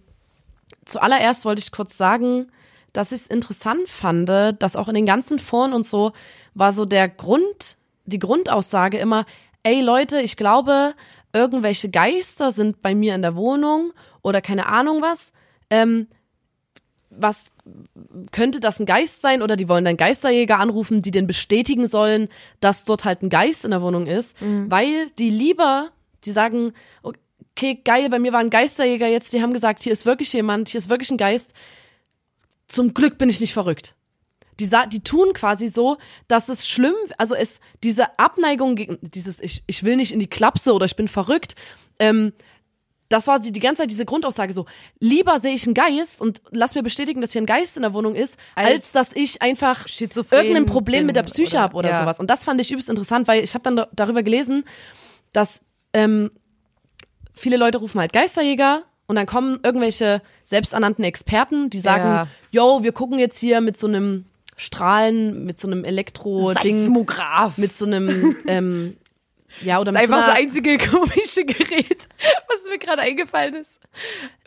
zuallererst 0.86 1.46
wollte 1.46 1.60
ich 1.60 1.72
kurz 1.72 1.98
sagen, 1.98 2.52
dass 2.94 3.12
ich 3.12 3.22
es 3.22 3.28
interessant 3.28 3.90
fand, 3.90 4.30
dass 4.30 4.76
auch 4.76 4.88
in 4.88 4.96
den 4.96 5.06
ganzen 5.06 5.40
Foren 5.40 5.74
und 5.74 5.86
so 5.86 6.14
war 6.54 6.72
so 6.72 6.86
der 6.86 7.10
Grund, 7.10 7.78
die 8.06 8.20
Grundaussage 8.20 8.98
immer, 8.98 9.26
ey 9.64 9.82
Leute, 9.82 10.22
ich 10.22 10.38
glaube, 10.38 10.94
irgendwelche 11.34 11.90
Geister 11.90 12.52
sind 12.52 12.82
bei 12.82 12.96
mir 12.96 13.16
in 13.16 13.22
der 13.22 13.36
Wohnung 13.36 13.92
oder 14.22 14.42
keine 14.42 14.68
Ahnung 14.68 15.02
was. 15.02 15.34
Ähm, 15.70 16.08
was 17.10 17.52
könnte 18.32 18.60
das 18.60 18.80
ein 18.80 18.86
Geist 18.86 19.22
sein 19.22 19.42
oder 19.42 19.56
die 19.56 19.68
wollen 19.68 19.86
dann 19.86 19.98
Geisterjäger 19.98 20.60
anrufen, 20.60 21.02
die 21.02 21.12
den 21.12 21.28
bestätigen 21.28 21.88
sollen, 21.88 22.30
dass 22.60 22.86
dort 22.86 23.06
halt 23.06 23.24
ein 23.24 23.30
Geist 23.30 23.66
in 23.66 23.72
der 23.72 23.82
Wohnung 23.82 24.08
ist, 24.08 24.38
weil 24.70 25.10
die 25.18 25.30
lieber, 25.30 25.90
die 26.26 26.32
sagen, 26.32 26.74
okay, 27.02 27.82
geil, 27.84 28.10
bei 28.10 28.20
mir 28.20 28.34
war 28.34 28.40
ein 28.40 28.50
Geisterjäger 28.50 29.08
jetzt, 29.08 29.34
die 29.34 29.42
haben 29.42 29.54
gesagt, 29.54 29.82
hier 29.82 29.94
ist 29.94 30.06
wirklich 30.06 30.32
jemand, 30.34 30.70
hier 30.70 30.78
ist 30.78 30.90
wirklich 30.90 31.12
ein 31.12 31.18
Geist. 31.18 31.54
Zum 32.68 32.94
Glück 32.94 33.18
bin 33.18 33.30
ich 33.30 33.40
nicht 33.40 33.54
verrückt. 33.54 33.96
Die, 34.60 34.70
die 34.92 35.02
tun 35.02 35.34
quasi 35.34 35.68
so, 35.68 35.98
dass 36.28 36.50
es 36.50 36.68
schlimm, 36.68 36.96
also 37.18 37.36
es, 37.36 37.60
diese 37.84 38.18
Abneigung 38.18 38.76
gegen, 38.76 38.98
dieses, 39.02 39.40
ich, 39.40 39.64
ich 39.68 39.84
will 39.84 39.98
nicht 39.98 40.14
in 40.14 40.20
die 40.20 40.28
Klapse 40.28 40.74
oder 40.74 40.86
ich 40.86 40.96
bin 40.96 41.08
verrückt, 41.08 41.56
ähm, 42.00 42.32
das 43.10 43.28
war 43.28 43.40
die, 43.40 43.52
die 43.52 43.60
ganze 43.60 43.84
Zeit 43.84 43.92
diese 43.92 44.06
Grundaussage 44.06 44.52
so, 44.54 44.66
lieber 45.00 45.38
sehe 45.40 45.54
ich 45.54 45.66
einen 45.66 45.74
Geist 45.76 46.22
und 46.22 46.42
lass 46.52 46.74
mir 46.76 46.82
bestätigen, 46.84 47.22
dass 47.22 47.32
hier 47.34 47.42
ein 47.42 47.46
Geist 47.46 47.76
in 47.78 47.84
der 47.84 47.94
Wohnung 47.94 48.16
ist, 48.16 48.40
als, 48.56 48.72
Als 48.74 48.92
dass 48.94 49.14
ich 49.16 49.42
einfach 49.42 49.86
irgendein 50.32 50.66
Problem 50.66 51.06
mit 51.06 51.16
der 51.16 51.24
Psyche 51.24 51.58
oder- 51.58 51.62
habe 51.62 51.76
oder 51.78 51.90
ja. 51.92 52.00
sowas. 52.00 52.20
Und 52.20 52.30
das 52.30 52.44
fand 52.46 52.60
ich 52.62 52.72
übelst 52.72 52.90
interessant, 52.90 53.28
weil 53.28 53.44
ich 53.44 53.54
habe 53.54 53.64
dann 53.64 53.76
da- 53.76 53.88
darüber 53.94 54.24
gelesen, 54.24 54.66
dass 55.34 55.66
ähm, 55.94 56.32
viele 57.34 57.58
Leute 57.58 57.78
rufen 57.78 58.00
halt 58.00 58.12
Geisterjäger 58.14 58.84
und 59.08 59.16
dann 59.18 59.26
kommen 59.28 59.60
irgendwelche 59.64 60.22
selbsternannten 60.44 61.04
Experten, 61.04 61.70
die 61.70 61.80
sagen, 61.80 62.04
Ja. 62.06 62.28
yo, 62.52 62.84
wir 62.84 62.92
gucken 62.92 63.20
jetzt 63.20 63.38
hier 63.38 63.62
mit 63.62 63.78
so 63.78 63.86
einem 63.88 64.26
Strahlen, 64.58 65.46
mit 65.46 65.60
so 65.60 65.68
einem 65.68 65.84
Elektro-Ding, 65.84 66.80
Seismograph. 66.80 67.58
mit 67.58 67.72
so 67.74 67.86
einem, 67.86 68.36
ähm, 68.48 68.98
ja, 69.62 69.80
oder 69.80 69.92
das 69.92 70.02
ist 70.04 70.10
mit 70.10 70.10
so 70.10 70.16
einfach 70.16 70.28
das 70.28 70.38
einzige 70.38 70.78
komische 70.90 71.46
Gerät, 71.46 72.08
was 72.50 72.70
mir 72.70 72.78
gerade 72.80 73.02
eingefallen 73.02 73.54
ist. 73.56 73.80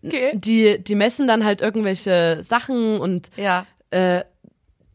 Okay. 0.05 0.31
die, 0.35 0.83
die 0.83 0.95
messen 0.95 1.27
dann 1.27 1.45
halt 1.45 1.61
irgendwelche 1.61 2.39
Sachen 2.43 3.01
und 3.01 3.31
Ja. 3.37 3.67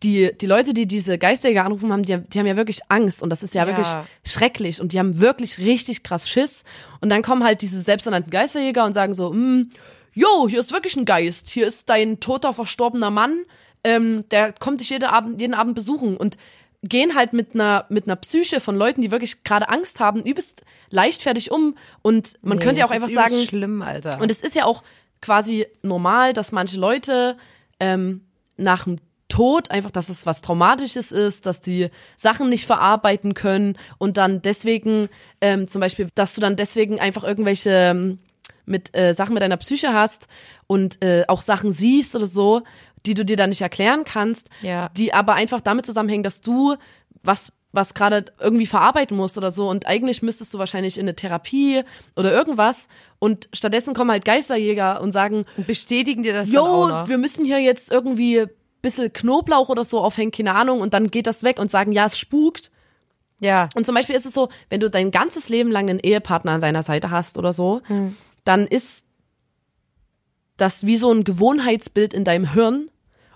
die, 0.03 0.31
die 0.37 0.45
Leute, 0.45 0.73
die 0.73 0.85
diese 0.85 1.17
Geisterjäger 1.17 1.63
anrufen 1.65 1.91
haben, 1.91 2.03
die, 2.03 2.13
haben- 2.13 2.27
die 2.29 2.37
haben 2.39 2.45
ja 2.45 2.57
wirklich 2.57 2.81
Angst 2.89 3.23
und 3.23 3.29
das 3.29 3.41
ist 3.41 3.55
ja, 3.55 3.61
Ja. 3.63 3.67
wirklich 3.69 3.87
schrecklich 4.25 4.81
und 4.81 4.91
die 4.91 4.99
haben 4.99 5.19
wirklich 5.21 5.57
richtig 5.59 6.03
krass 6.03 6.29
Schiss 6.29 6.65
und 6.99 7.09
dann 7.09 7.21
kommen 7.21 7.43
halt 7.43 7.61
diese 7.61 7.79
selbsternannten 7.79 8.29
Geisterjäger 8.29 8.83
und 8.85 8.91
sagen 8.93 9.13
so, 9.13 9.31
mm, 9.31 9.69
yo, 10.13 10.47
hier 10.49 10.59
ist 10.59 10.73
wirklich 10.73 10.97
ein 10.97 11.05
Geist, 11.05 11.49
hier 11.49 11.65
ist 11.65 11.89
dein 11.89 12.19
toter, 12.19 12.53
verstorbener 12.53 13.11
Mann, 13.11 13.45
ähm, 13.85 14.25
der 14.31 14.51
kommt 14.53 14.81
dich 14.81 14.89
jeden 14.89 15.05
Abend, 15.05 15.39
jeden 15.39 15.53
Abend 15.53 15.73
besuchen 15.75 16.17
und 16.17 16.37
gehen 16.83 17.15
halt 17.15 17.33
mit 17.33 17.55
einer 17.55 17.85
mit 17.89 18.05
einer 18.05 18.17
Psyche 18.17 18.59
von 18.59 18.75
Leuten, 18.75 19.01
die 19.01 19.11
wirklich 19.11 19.43
gerade 19.43 19.69
Angst 19.69 19.99
haben, 19.99 20.21
übelst 20.21 20.63
leichtfertig 20.89 21.51
um 21.51 21.77
und 22.01 22.33
man 22.41 22.59
könnte 22.59 22.81
ja 22.81 22.85
auch 22.85 22.91
einfach 22.91 23.09
sagen, 23.09 23.35
schlimm, 23.47 23.81
Alter. 23.81 24.19
und 24.21 24.29
es 24.29 24.41
ist 24.41 24.55
ja 24.55 24.65
auch 24.65 24.83
quasi 25.21 25.65
normal, 25.81 26.33
dass 26.33 26.51
manche 26.51 26.77
Leute 26.77 27.37
ähm, 27.79 28.21
nach 28.57 28.83
dem 28.83 28.97
Tod 29.29 29.71
einfach, 29.71 29.89
dass 29.89 30.09
es 30.09 30.25
was 30.25 30.41
Traumatisches 30.41 31.11
ist, 31.11 31.45
dass 31.45 31.61
die 31.61 31.89
Sachen 32.17 32.49
nicht 32.49 32.67
verarbeiten 32.67 33.33
können 33.33 33.77
und 33.97 34.17
dann 34.17 34.41
deswegen 34.41 35.09
ähm, 35.41 35.67
zum 35.67 35.81
Beispiel, 35.81 36.09
dass 36.13 36.35
du 36.35 36.41
dann 36.41 36.55
deswegen 36.55 36.99
einfach 36.99 37.23
irgendwelche 37.23 37.71
ähm, 37.71 38.19
mit 38.65 38.95
äh, 38.95 39.13
Sachen 39.13 39.33
mit 39.33 39.41
deiner 39.41 39.57
Psyche 39.57 39.93
hast 39.93 40.27
und 40.67 41.03
äh, 41.03 41.23
auch 41.27 41.41
Sachen 41.41 41.71
siehst 41.71 42.15
oder 42.15 42.25
so, 42.25 42.61
die 43.05 43.13
du 43.13 43.25
dir 43.25 43.35
dann 43.37 43.49
nicht 43.49 43.61
erklären 43.61 44.03
kannst, 44.05 44.49
Ja. 44.61 44.89
die 44.95 45.13
aber 45.13 45.33
einfach 45.35 45.61
damit 45.61 45.85
zusammenhängen, 45.85 46.23
dass 46.23 46.41
du 46.41 46.75
was 47.23 47.53
was 47.75 47.95
gerade 47.95 48.25
irgendwie 48.39 48.67
verarbeiten 48.67 49.17
musst 49.17 49.35
oder 49.35 49.49
so 49.49 49.67
und 49.67 49.87
eigentlich 49.87 50.21
müsstest 50.21 50.53
du 50.53 50.59
wahrscheinlich 50.59 50.99
in 50.99 51.05
eine 51.05 51.15
Therapie 51.15 51.81
oder 52.15 52.31
irgendwas 52.31 52.87
und 53.17 53.49
stattdessen 53.51 53.95
kommen 53.95 54.11
halt 54.11 54.25
Geisterjäger 54.25 55.01
und 55.01 55.11
sagen, 55.11 55.45
bestätigen 55.65 56.21
dir 56.21 56.33
das 56.33 56.49
noch. 56.51 57.07
wir 57.07 57.17
müssen 57.17 57.45
hier 57.45 57.57
jetzt 57.59 57.91
irgendwie 57.91 58.45
bisschen 58.83 59.11
Knoblauch 59.11 59.69
oder 59.69 59.85
so 59.85 60.01
aufhängen, 60.01 60.31
keine 60.31 60.53
Ahnung 60.53 60.81
und 60.81 60.93
dann 60.93 61.09
geht 61.09 61.25
das 61.25 61.41
weg 61.41 61.57
und 61.57 61.71
sagen, 61.71 61.93
ja, 61.93 62.05
es 62.05 62.19
spukt. 62.19 62.69
Ja. 63.39 63.69
Und 63.73 63.87
zum 63.87 63.95
Beispiel 63.95 64.15
ist 64.15 64.27
es 64.27 64.33
so, 64.35 64.49
wenn 64.69 64.79
du 64.79 64.89
dein 64.91 65.09
ganzes 65.09 65.49
Leben 65.49 65.71
lang 65.71 65.89
einen 65.89 65.99
Ehepartner 65.99 66.51
an 66.51 66.61
deiner 66.61 66.83
Seite 66.83 67.09
hast 67.09 67.39
oder 67.39 67.53
so, 67.53 67.81
dann 68.45 68.67
ist 68.67 69.03
das 70.57 70.85
wie 70.85 70.97
so 70.97 71.11
ein 71.11 71.23
Gewohnheitsbild 71.23 72.13
in 72.13 72.23
deinem 72.23 72.53
Hirn 72.53 72.89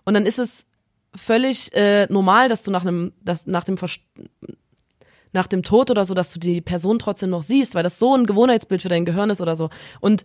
und 0.07 0.13
dann 0.13 0.25
ist 0.25 0.39
es 0.39 0.65
völlig 1.13 1.73
äh, 1.75 2.07
normal, 2.09 2.47
dass 2.47 2.63
du 2.63 2.71
nach 2.71 2.83
einem, 2.83 3.11
dass 3.21 3.45
nach 3.45 3.65
dem 3.65 3.75
Vers 3.77 3.99
nach 5.33 5.47
dem 5.47 5.61
Tod 5.61 5.91
oder 5.91 6.05
so, 6.05 6.13
dass 6.13 6.31
du 6.31 6.39
die 6.39 6.61
Person 6.61 6.97
trotzdem 6.97 7.29
noch 7.29 7.43
siehst, 7.43 7.75
weil 7.75 7.83
das 7.83 7.99
so 7.99 8.15
ein 8.15 8.25
Gewohnheitsbild 8.25 8.81
für 8.81 8.87
dein 8.89 9.03
Gehirn 9.03 9.29
ist 9.29 9.41
oder 9.41 9.57
so. 9.57 9.69
Und 9.99 10.23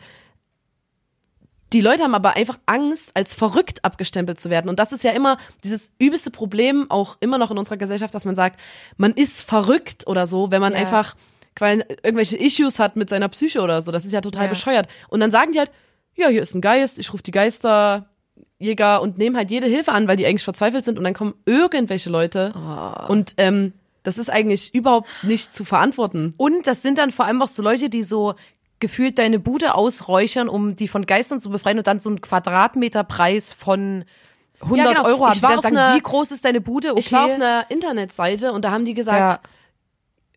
die 1.72 1.80
Leute 1.80 2.04
haben 2.04 2.14
aber 2.14 2.36
einfach 2.36 2.58
Angst, 2.66 3.10
als 3.16 3.34
verrückt 3.34 3.84
abgestempelt 3.84 4.38
zu 4.38 4.48
werden. 4.48 4.68
Und 4.68 4.78
das 4.78 4.92
ist 4.92 5.02
ja 5.02 5.10
immer 5.10 5.38
dieses 5.64 5.92
übelste 5.98 6.30
Problem, 6.30 6.88
auch 6.90 7.16
immer 7.20 7.36
noch 7.38 7.50
in 7.50 7.58
unserer 7.58 7.78
Gesellschaft, 7.78 8.14
dass 8.14 8.24
man 8.24 8.36
sagt, 8.36 8.60
man 8.96 9.12
ist 9.12 9.42
verrückt 9.42 10.06
oder 10.06 10.26
so, 10.28 10.52
wenn 10.52 10.60
man 10.60 10.72
Ja. 10.74 10.78
einfach 10.78 11.16
irgendwelche 11.60 12.36
Issues 12.36 12.78
hat 12.78 12.94
mit 12.96 13.08
seiner 13.08 13.28
Psyche 13.28 13.60
oder 13.60 13.82
so. 13.82 13.90
Das 13.90 14.04
ist 14.04 14.12
ja 14.12 14.20
total 14.20 14.44
Ja. 14.44 14.50
bescheuert. 14.50 14.86
Und 15.08 15.18
dann 15.20 15.32
sagen 15.32 15.52
die 15.52 15.58
halt, 15.58 15.72
ja, 16.14 16.28
hier 16.28 16.42
ist 16.42 16.54
ein 16.54 16.60
Geist, 16.60 16.98
ich 17.00 17.12
rufe 17.12 17.22
die 17.24 17.32
Geisterjäger 18.62 19.02
und 19.02 19.18
nehmen 19.18 19.36
halt 19.36 19.50
jede 19.50 19.66
Hilfe 19.66 19.92
an, 19.92 20.08
weil 20.08 20.16
die 20.16 20.26
eigentlich 20.26 20.44
verzweifelt 20.44 20.84
sind. 20.84 20.98
Und 20.98 21.04
dann 21.04 21.14
kommen 21.14 21.34
irgendwelche 21.44 22.10
Leute. 22.10 22.52
Und 23.08 23.34
ähm, 23.38 23.72
das 24.04 24.18
ist 24.18 24.30
eigentlich 24.30 24.74
überhaupt 24.74 25.08
nicht 25.22 25.52
zu 25.52 25.64
verantworten. 25.64 26.34
Und 26.36 26.66
das 26.66 26.82
sind 26.82 26.98
dann 26.98 27.10
vor 27.10 27.26
allem 27.26 27.42
auch 27.42 27.48
so 27.48 27.62
Leute, 27.62 27.90
die 27.90 28.02
so 28.02 28.34
gefühlt 28.80 29.18
deine 29.18 29.38
Bude 29.38 29.74
ausräuchern, 29.74 30.48
um 30.48 30.74
die 30.74 30.88
von 30.88 31.06
Geistern 31.06 31.38
zu 31.40 31.50
befreien 31.50 31.78
und 31.78 31.86
dann 31.86 32.00
so 32.00 32.10
einen 32.10 32.20
Quadratmeterpreis 32.20 33.52
von 33.52 34.04
100 34.60 34.84
Ja, 34.86 34.92
genau. 34.92 35.04
Euro 35.06 35.24
haben. 35.26 35.32
Ich 35.32 35.38
die 35.38 35.42
war 35.42 35.50
dann 35.50 35.58
auf 35.58 35.64
sagen, 35.64 35.76
einer- 35.76 35.94
wie 35.96 36.00
groß 36.00 36.30
ist 36.32 36.44
deine 36.44 36.60
Bude? 36.60 36.90
Okay. 36.90 37.00
Ich 37.00 37.12
war 37.12 37.26
auf 37.26 37.32
einer 37.34 37.66
Internetseite 37.68 38.52
und 38.52 38.64
da 38.64 38.70
haben 38.72 38.84
die 38.84 38.94
gesagt, 38.94 39.18
ja. 39.18 39.50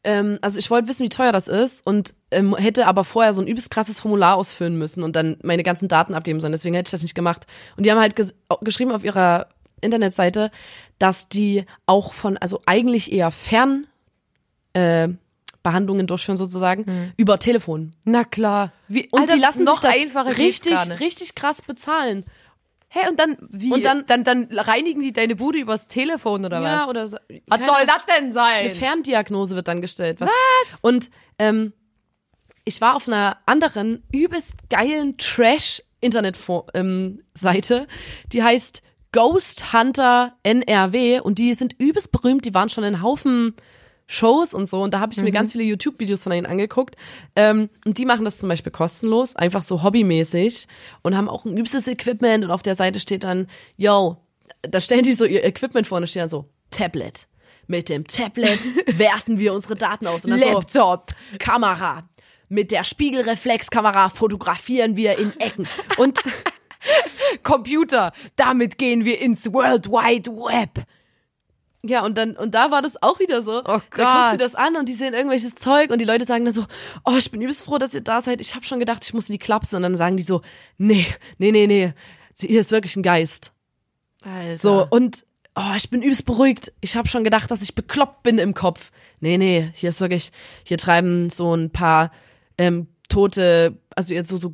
Ähm, 0.06 0.38
also 0.42 0.60
ich 0.60 0.70
wollte 0.72 0.88
wissen, 0.88 1.04
wie 1.04 1.10
teuer 1.10 1.32
das 1.32 1.48
ist 1.48 1.86
und 1.86 2.14
ähm, 2.32 2.56
hätte 2.56 2.86
aber 2.86 3.04
vorher 3.04 3.34
so 3.34 3.42
ein 3.42 3.48
übelst 3.48 3.72
krasses 3.72 4.00
Formular 4.00 4.36
ausfüllen 4.36 4.78
müssen 4.78 5.04
und 5.04 5.16
dann 5.16 5.38
meine 5.44 5.64
ganzen 5.64 5.88
Daten 5.88 6.14
abgeben 6.14 6.40
sollen. 6.40 6.54
Deswegen 6.54 6.76
hätte 6.76 6.88
ich 6.88 6.92
das 6.92 7.02
nicht 7.02 7.16
gemacht. 7.16 7.48
Und 7.76 7.86
die 7.86 7.92
haben 7.92 8.00
halt 8.00 8.16
ges 8.16 8.36
geschrieben 8.62 8.92
auf 8.92 9.04
ihrer 9.04 9.48
Internetseite, 9.82 10.52
dass 11.00 11.28
die 11.28 11.66
auch 11.88 12.14
von, 12.14 12.38
also 12.38 12.62
eigentlich 12.66 13.12
eher 13.12 13.32
fern 13.32 13.88
äh, 14.74 15.10
Behandlungen 15.64 16.06
durchführen 16.06 16.38
sozusagen, 16.38 17.14
über 17.18 17.40
Telefon. 17.40 17.94
Na 18.06 18.24
klar. 18.24 18.72
Wie, 18.88 19.08
Und 19.10 19.22
Alter, 19.22 19.34
die 19.34 19.40
lassen 19.40 19.66
sich 19.66 19.80
das 19.80 19.96
einfacher 19.96 20.34
geht's 20.36 20.64
richtig, 20.68 21.00
richtig 21.00 21.36
krass 21.36 21.64
bezahlen. 21.64 22.24
Hä, 22.98 23.10
und 23.10 23.20
dann, 23.20 23.36
wie? 23.50 23.74
Und 23.74 23.84
dann- 23.84 24.06
dann, 24.06 24.24
dann 24.24 24.48
reinigen 24.52 25.02
die 25.02 25.12
deine 25.12 25.36
Bude 25.36 25.60
übers 25.60 25.88
Telefon 25.88 26.46
oder 26.46 26.62
Ja, 26.62 26.82
was? 26.84 26.88
oder 26.90 27.08
so, 27.10 27.18
was 27.48 27.60
keine 27.60 27.70
soll 27.72 27.86
das 27.86 28.06
denn 28.06 28.32
sein? 28.32 28.56
Eine 28.66 28.70
Ferndiagnose 28.70 29.56
wird 29.58 29.68
dann 29.68 29.82
gestellt. 29.82 30.22
Was? 30.22 30.30
Und 30.82 31.10
ähm, 31.38 31.74
ich 32.64 32.80
war 32.80 32.96
auf 32.96 33.10
einer 33.10 33.38
anderen 33.46 34.02
übelst 34.14 34.70
geilen 34.70 35.18
Trash-Internet-Seite, 35.18 37.88
die 38.32 38.44
heißt 38.44 38.82
Ghost 39.12 39.74
Hunter 39.74 40.36
NRW 40.44 41.20
und 41.22 41.40
die 41.40 41.54
sind 41.54 41.74
übelst 41.80 42.12
berühmt, 42.12 42.46
die 42.46 42.54
waren 42.54 42.70
schon 42.70 42.84
in 42.84 43.02
Haufen 43.02 43.56
Shows 44.08 44.54
und 44.54 44.70
so 44.70 44.84
und 44.84 44.94
da 44.94 45.00
habe 45.00 45.14
ich 45.14 45.22
mir 45.22 45.32
ganz 45.32 45.52
viele 45.52 45.64
YouTube-Videos 45.64 46.24
von 46.24 46.32
ihnen 46.32 46.46
angeguckt 46.46 46.96
ähm, 47.36 47.70
und 47.86 47.98
die 47.98 48.06
machen 48.06 48.24
das 48.24 48.38
zum 48.38 48.50
Beispiel 48.50 48.72
kostenlos, 48.72 49.36
einfach 49.36 49.62
so 49.62 49.82
hobbymäßig 49.84 50.68
und 51.02 51.18
haben 51.18 51.28
auch 51.28 51.46
ein 51.46 51.58
übstes 51.58 51.88
Equipment 51.88 52.46
und 52.46 52.52
auf 52.52 52.62
der 52.62 52.76
Seite 52.76 53.00
steht 53.00 53.24
dann, 53.24 53.48
yo, 53.78 54.18
da 54.62 54.82
stellen 54.82 55.04
die 55.04 55.14
so 55.14 55.26
ihr 55.26 55.44
Equipment 55.44 55.88
vor 55.88 55.98
und 55.98 56.04
da 56.04 56.08
steht 56.08 56.22
dann 56.22 56.30
so, 56.30 56.50
Tablet. 56.70 57.28
Mit 57.68 57.90
dem 57.90 58.06
Tablet 58.06 58.60
werten 59.00 59.40
wir 59.40 59.54
unsere 59.54 59.76
Daten 59.76 60.08
aus. 60.08 60.26
Und 60.26 60.32
dann 60.32 60.40
Laptop. 60.40 60.70
So, 60.70 61.38
Kamera. 61.40 62.08
Mit 62.48 62.72
der 62.72 62.84
Spiegelreflexkamera 62.84 64.10
fotografieren 64.10 64.96
wir 64.96 65.18
in 65.18 65.34
Ecken. 65.40 65.68
Und 65.98 66.20
Computer, 67.44 68.12
damit 68.36 68.78
gehen 68.78 69.04
wir 69.04 69.20
ins 69.20 69.52
World 69.52 69.90
Wide 69.90 70.32
Web. 70.32 70.86
Ja, 71.88 72.04
und 72.06 72.18
dann, 72.18 72.32
und 72.36 72.56
da 72.56 72.72
war 72.72 72.82
das 72.82 73.02
auch 73.02 73.20
wieder 73.20 73.42
so. 73.42 73.60
Oh 73.60 73.64
Da 73.64 73.74
guckst 73.78 73.92
Gott. 73.92 74.34
du 74.34 74.38
das 74.38 74.56
an 74.56 74.76
und 74.76 74.88
die 74.90 74.94
sehen 74.94 75.14
irgendwelches 75.14 75.56
Zeug 75.56 75.92
und 75.92 76.00
die 76.00 76.06
Leute 76.06 76.26
sagen 76.26 76.46
dann 76.46 76.54
so, 76.54 76.66
oh, 77.06 77.16
ich 77.18 77.32
bin 77.32 77.42
übelst 77.42 77.64
froh, 77.64 77.78
dass 77.78 77.94
ihr 77.94 78.02
da 78.02 78.22
seid. 78.22 78.42
Ich 78.42 78.56
habe 78.56 78.66
schon 78.66 78.80
gedacht, 78.80 79.04
ich 79.04 79.14
muss 79.14 79.30
in 79.30 79.34
die 79.34 79.40
Klapse. 79.40 79.76
Und 79.78 79.84
dann 79.84 79.96
sagen 79.96 80.18
die 80.18 80.24
so, 80.24 80.42
nee, 80.78 81.06
nee, 81.38 81.52
nee, 81.52 81.68
nee. 81.68 81.94
Sie- 82.34 82.48
Hier 82.48 82.62
ist 82.62 82.72
wirklich 82.72 82.96
ein 82.96 83.04
Geist. 83.04 83.54
Alter. 84.22 84.58
So, 84.58 84.88
und 84.90 85.26
oh, 85.56 85.74
ich 85.78 85.90
bin 85.90 86.02
übelst 86.02 86.26
beruhigt. 86.26 86.74
Ich 86.82 86.96
habe 86.96 87.08
schon 87.08 87.24
gedacht, 87.24 87.50
dass 87.52 87.62
ich 87.62 87.76
bekloppt 87.76 88.24
bin 88.24 88.38
im 88.40 88.54
Kopf. 88.54 88.92
Nee, 89.22 89.38
nee, 89.38 89.70
hier 89.74 89.90
ist 89.90 90.02
wirklich, 90.02 90.32
hier 90.64 90.78
treiben 90.78 91.30
so 91.30 91.54
ein 91.56 91.70
paar 91.70 92.12
ähm, 92.58 92.88
tote, 93.10 93.78
also 93.96 94.14
jetzt 94.14 94.30
so, 94.30 94.38
so 94.38 94.54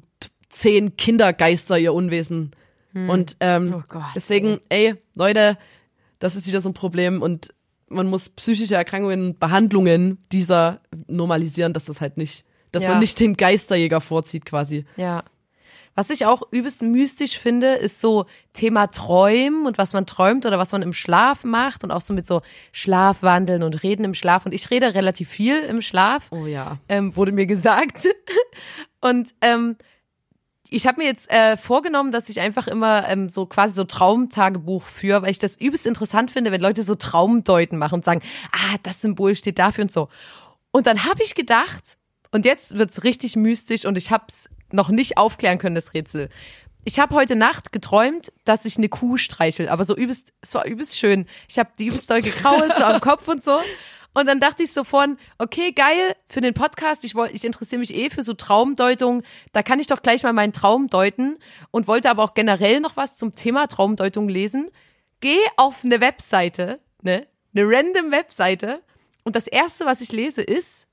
zehn 0.49 0.97
Kindergeister 0.97 1.77
ihr 1.79 1.93
Unwesen. 1.93 2.51
Und 2.93 3.37
ähm, 3.39 3.73
Oh 3.73 3.83
Gott, 3.87 4.03
deswegen, 4.15 4.59
ey, 4.67 4.95
Leute, 5.15 5.57
das 6.21 6.37
ist 6.37 6.47
wieder 6.47 6.61
so 6.61 6.69
ein 6.69 6.73
Problem 6.73 7.21
und 7.21 7.53
man 7.89 8.07
muss 8.07 8.29
psychische 8.29 8.75
Erkrankungen, 8.75 9.37
Behandlungen 9.37 10.23
dieser 10.31 10.79
normalisieren, 11.07 11.73
dass 11.73 11.85
das 11.85 11.99
halt 11.99 12.15
nicht, 12.15 12.45
dass 12.71 12.83
Ja. 12.83 12.89
man 12.91 12.99
nicht 12.99 13.19
den 13.19 13.35
Geisterjäger 13.35 13.99
vorzieht 13.99 14.45
quasi. 14.45 14.85
Ja. 14.95 15.23
Was 15.93 16.09
ich 16.09 16.25
auch 16.25 16.41
übelst 16.51 16.81
mystisch 16.81 17.37
finde, 17.37 17.73
ist 17.73 17.99
so 17.99 18.25
Thema 18.53 18.87
Träumen 18.87 19.65
und 19.65 19.77
was 19.77 19.91
man 19.91 20.05
träumt 20.05 20.45
oder 20.45 20.57
was 20.57 20.71
man 20.71 20.83
im 20.83 20.93
Schlaf 20.93 21.43
macht 21.43 21.83
und 21.83 21.91
auch 21.91 21.99
so 21.99 22.13
mit 22.13 22.25
so 22.25 22.41
Schlafwandeln 22.71 23.61
und 23.61 23.83
Reden 23.83 24.05
im 24.05 24.13
Schlaf. 24.13 24.45
Und 24.45 24.53
ich 24.53 24.69
rede 24.71 24.95
relativ 24.95 25.27
viel 25.27 25.59
im 25.59 25.81
Schlaf, 25.81 26.29
Oh 26.31 26.45
ja. 26.45 26.77
ähm, 26.87 27.13
wurde 27.17 27.33
mir 27.33 27.45
gesagt. 27.45 28.07
Und 29.01 29.33
ähm, 29.41 29.75
ich 30.73 30.87
habe 30.87 31.01
mir 31.01 31.07
jetzt 31.07 31.29
äh, 31.29 31.57
vorgenommen, 31.57 32.11
dass 32.11 32.29
ich 32.29 32.39
einfach 32.39 32.67
immer 32.67 33.07
ähm, 33.09 33.27
so 33.27 33.45
quasi 33.45 33.75
so 33.75 33.83
Traumtagebuch 33.83 34.83
führe, 34.83 35.21
weil 35.21 35.31
ich 35.31 35.37
das 35.37 35.57
übelst 35.57 35.85
interessant 35.85 36.31
finde, 36.31 36.53
wenn 36.53 36.61
Leute 36.61 36.81
so 36.81 36.95
Traumdeuten 36.95 37.77
machen 37.77 37.95
und 37.95 38.05
sagen, 38.05 38.21
ah, 38.53 38.77
das 38.81 39.01
Symbol 39.01 39.35
steht 39.35 39.59
dafür 39.59 39.83
und 39.83 39.91
so. 39.91 40.07
Und 40.71 40.87
dann 40.87 41.03
habe 41.03 41.21
ich 41.23 41.35
gedacht, 41.35 41.97
und 42.31 42.45
jetzt 42.45 42.77
wird's 42.77 43.03
richtig 43.03 43.35
mystisch 43.35 43.85
und 43.85 43.97
ich 43.97 44.11
hab's 44.11 44.49
noch 44.71 44.87
nicht 44.87 45.17
aufklären 45.17 45.59
können, 45.59 45.75
das 45.75 45.93
Rätsel. 45.93 46.29
Ich 46.85 46.99
habe 46.99 47.15
heute 47.15 47.35
Nacht 47.35 47.73
geträumt, 47.73 48.31
dass 48.45 48.63
ich 48.63 48.77
eine 48.77 48.87
Kuh 48.87 49.17
streichel, 49.17 49.67
aber 49.67 49.83
so 49.83 49.93
übelst, 49.93 50.33
es 50.39 50.53
war 50.53 50.65
übelst 50.65 50.97
schön. 50.97 51.25
Ich 51.49 51.59
habe 51.59 51.69
die 51.77 51.87
übelst 51.87 52.09
doll 52.09 52.21
gekrault, 52.21 52.71
so 52.77 52.85
am 52.85 53.01
Kopf 53.01 53.27
und 53.27 53.43
so. 53.43 53.59
Und 54.13 54.25
dann 54.25 54.39
dachte 54.39 54.63
ich 54.63 54.73
so 54.73 54.83
von, 54.83 55.17
okay, 55.37 55.71
geil, 55.71 56.15
für 56.25 56.41
den 56.41 56.53
Podcast, 56.53 57.05
ich, 57.05 57.15
ich 57.15 57.45
interessiere 57.45 57.79
mich 57.79 57.95
eh 57.95 58.09
für 58.09 58.23
so 58.23 58.33
Traumdeutung, 58.33 59.23
da 59.53 59.63
kann 59.63 59.79
ich 59.79 59.87
doch 59.87 60.01
gleich 60.01 60.23
mal 60.23 60.33
meinen 60.33 60.53
Traum 60.53 60.89
deuten 60.89 61.37
und 61.71 61.87
wollte 61.87 62.09
aber 62.09 62.23
auch 62.23 62.33
generell 62.33 62.81
noch 62.81 62.97
was 62.97 63.17
zum 63.17 63.35
Thema 63.35 63.67
Traumdeutung 63.67 64.27
lesen. 64.27 64.69
Geh 65.21 65.39
auf 65.55 65.85
eine 65.85 66.01
Webseite, 66.01 66.79
ne, 67.01 67.27
eine 67.55 67.65
random 67.65 68.11
Webseite. 68.11 68.81
Und 69.23 69.35
das 69.35 69.47
erste, 69.47 69.85
was 69.85 70.01
ich 70.01 70.11
lese, 70.11 70.41
ist, 70.41 70.87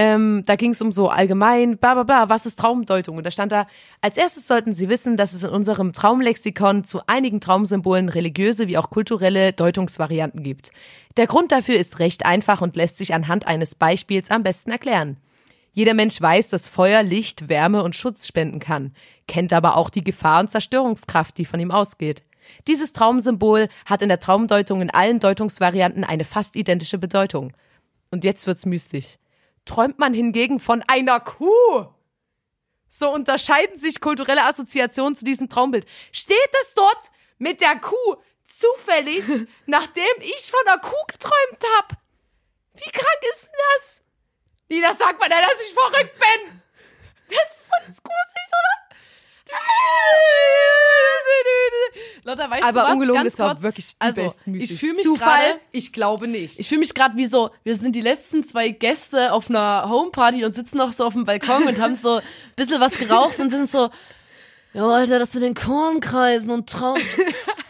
ähm, 0.00 0.44
da 0.46 0.54
ging 0.54 0.70
es 0.70 0.80
um 0.80 0.92
so 0.92 1.08
allgemein, 1.08 1.76
bla 1.76 1.94
bla 1.94 2.04
bla, 2.04 2.28
was 2.28 2.46
ist 2.46 2.60
Traumdeutung? 2.60 3.16
Und 3.16 3.26
da 3.26 3.32
stand 3.32 3.50
da, 3.50 3.66
als 4.00 4.16
erstes 4.16 4.46
sollten 4.46 4.72
Sie 4.72 4.88
wissen, 4.88 5.16
dass 5.16 5.32
es 5.32 5.42
in 5.42 5.50
unserem 5.50 5.92
Traumlexikon 5.92 6.84
zu 6.84 7.00
einigen 7.08 7.40
Traumsymbolen 7.40 8.08
religiöse 8.08 8.68
wie 8.68 8.78
auch 8.78 8.90
kulturelle 8.90 9.52
Deutungsvarianten 9.52 10.44
gibt. 10.44 10.70
Der 11.16 11.26
Grund 11.26 11.50
dafür 11.50 11.74
ist 11.74 11.98
recht 11.98 12.24
einfach 12.24 12.62
und 12.62 12.76
lässt 12.76 12.96
sich 12.96 13.12
anhand 13.12 13.48
eines 13.48 13.74
Beispiels 13.74 14.30
am 14.30 14.44
besten 14.44 14.70
erklären. 14.70 15.16
Jeder 15.72 15.94
Mensch 15.94 16.20
weiß, 16.20 16.48
dass 16.50 16.68
Feuer 16.68 17.02
Licht, 17.02 17.48
Wärme 17.48 17.82
und 17.82 17.96
Schutz 17.96 18.28
spenden 18.28 18.60
kann, 18.60 18.94
kennt 19.26 19.52
aber 19.52 19.76
auch 19.76 19.90
die 19.90 20.04
Gefahr 20.04 20.38
und 20.38 20.50
Zerstörungskraft, 20.50 21.36
die 21.36 21.44
von 21.44 21.58
ihm 21.58 21.72
ausgeht. 21.72 22.22
Dieses 22.68 22.92
Traumsymbol 22.92 23.68
hat 23.84 24.02
in 24.02 24.08
der 24.08 24.20
Traumdeutung 24.20 24.80
in 24.80 24.90
allen 24.90 25.18
Deutungsvarianten 25.18 26.04
eine 26.04 26.24
fast 26.24 26.54
identische 26.54 26.98
Bedeutung. 26.98 27.52
Und 28.12 28.22
jetzt 28.22 28.46
wird's 28.46 28.64
mystisch. 28.64 29.18
Träumt 29.68 29.98
man 29.98 30.14
hingegen 30.14 30.60
von 30.60 30.82
einer 30.88 31.20
Kuh? 31.20 31.86
So 32.88 33.12
unterscheiden 33.12 33.78
sich 33.78 34.00
kulturelle 34.00 34.44
Assoziationen 34.44 35.14
zu 35.14 35.26
diesem 35.26 35.50
Traumbild. 35.50 35.84
Steht 36.10 36.50
es 36.62 36.72
dort 36.72 37.10
mit 37.36 37.60
der 37.60 37.78
Kuh 37.78 38.16
zufällig, 38.46 39.26
nachdem 39.66 40.04
ich 40.20 40.50
von 40.50 40.66
einer 40.66 40.80
Kuh 40.80 41.04
geträumt 41.06 41.64
habe? 41.76 41.98
Wie 42.76 42.90
krank 42.90 43.22
ist 43.32 43.44
denn 43.44 43.60
das? 43.74 44.02
Nina, 44.70 44.94
sag 44.94 45.20
mal, 45.20 45.28
dass 45.28 45.60
ich 45.66 45.74
verrückt 45.74 46.18
bin. 46.18 46.62
Das 47.28 47.56
ist 47.58 47.66
so 47.66 48.02
gruselig, 48.02 48.48
Lotta, 52.24 52.50
weißt 52.50 52.62
Aber 52.64 52.80
du 52.80 52.86
was? 52.86 52.92
ungelogen, 52.94 53.22
Ganz 53.22 53.32
das 53.36 53.40
war 53.40 53.50
kurz. 53.54 53.62
wirklich 53.62 53.94
also, 53.98 54.32
ich 54.46 54.78
fühle 54.78 54.94
mich 54.94 55.04
Zufall? 55.04 55.46
gerade, 55.48 55.60
Ich 55.72 55.92
glaube 55.92 56.28
nicht. 56.28 56.58
ich 56.58 56.68
fühle 56.68 56.80
mich 56.80 56.94
gerade 56.94 57.16
wie 57.16 57.26
so, 57.26 57.50
wir 57.64 57.76
sind 57.76 57.94
die 57.96 58.00
letzten 58.00 58.44
zwei 58.44 58.68
Gäste 58.68 59.32
auf 59.32 59.48
einer 59.48 59.88
Homeparty 59.88 60.44
und 60.44 60.52
sitzen 60.52 60.76
noch 60.78 60.92
so 60.92 61.06
auf 61.06 61.14
dem 61.14 61.24
Balkon 61.24 61.64
und 61.66 61.80
haben 61.80 61.94
so 61.94 62.16
ein 62.16 62.22
bisschen 62.56 62.80
was 62.80 62.98
geraucht 62.98 63.38
und 63.38 63.50
sind 63.50 63.70
so, 63.70 63.88
ja, 64.74 64.86
Alter, 64.86 65.18
das 65.18 65.32
mit 65.34 65.42
den 65.42 65.54
Kornkreisen 65.54 66.50
und 66.50 66.68
Traum. 66.68 66.98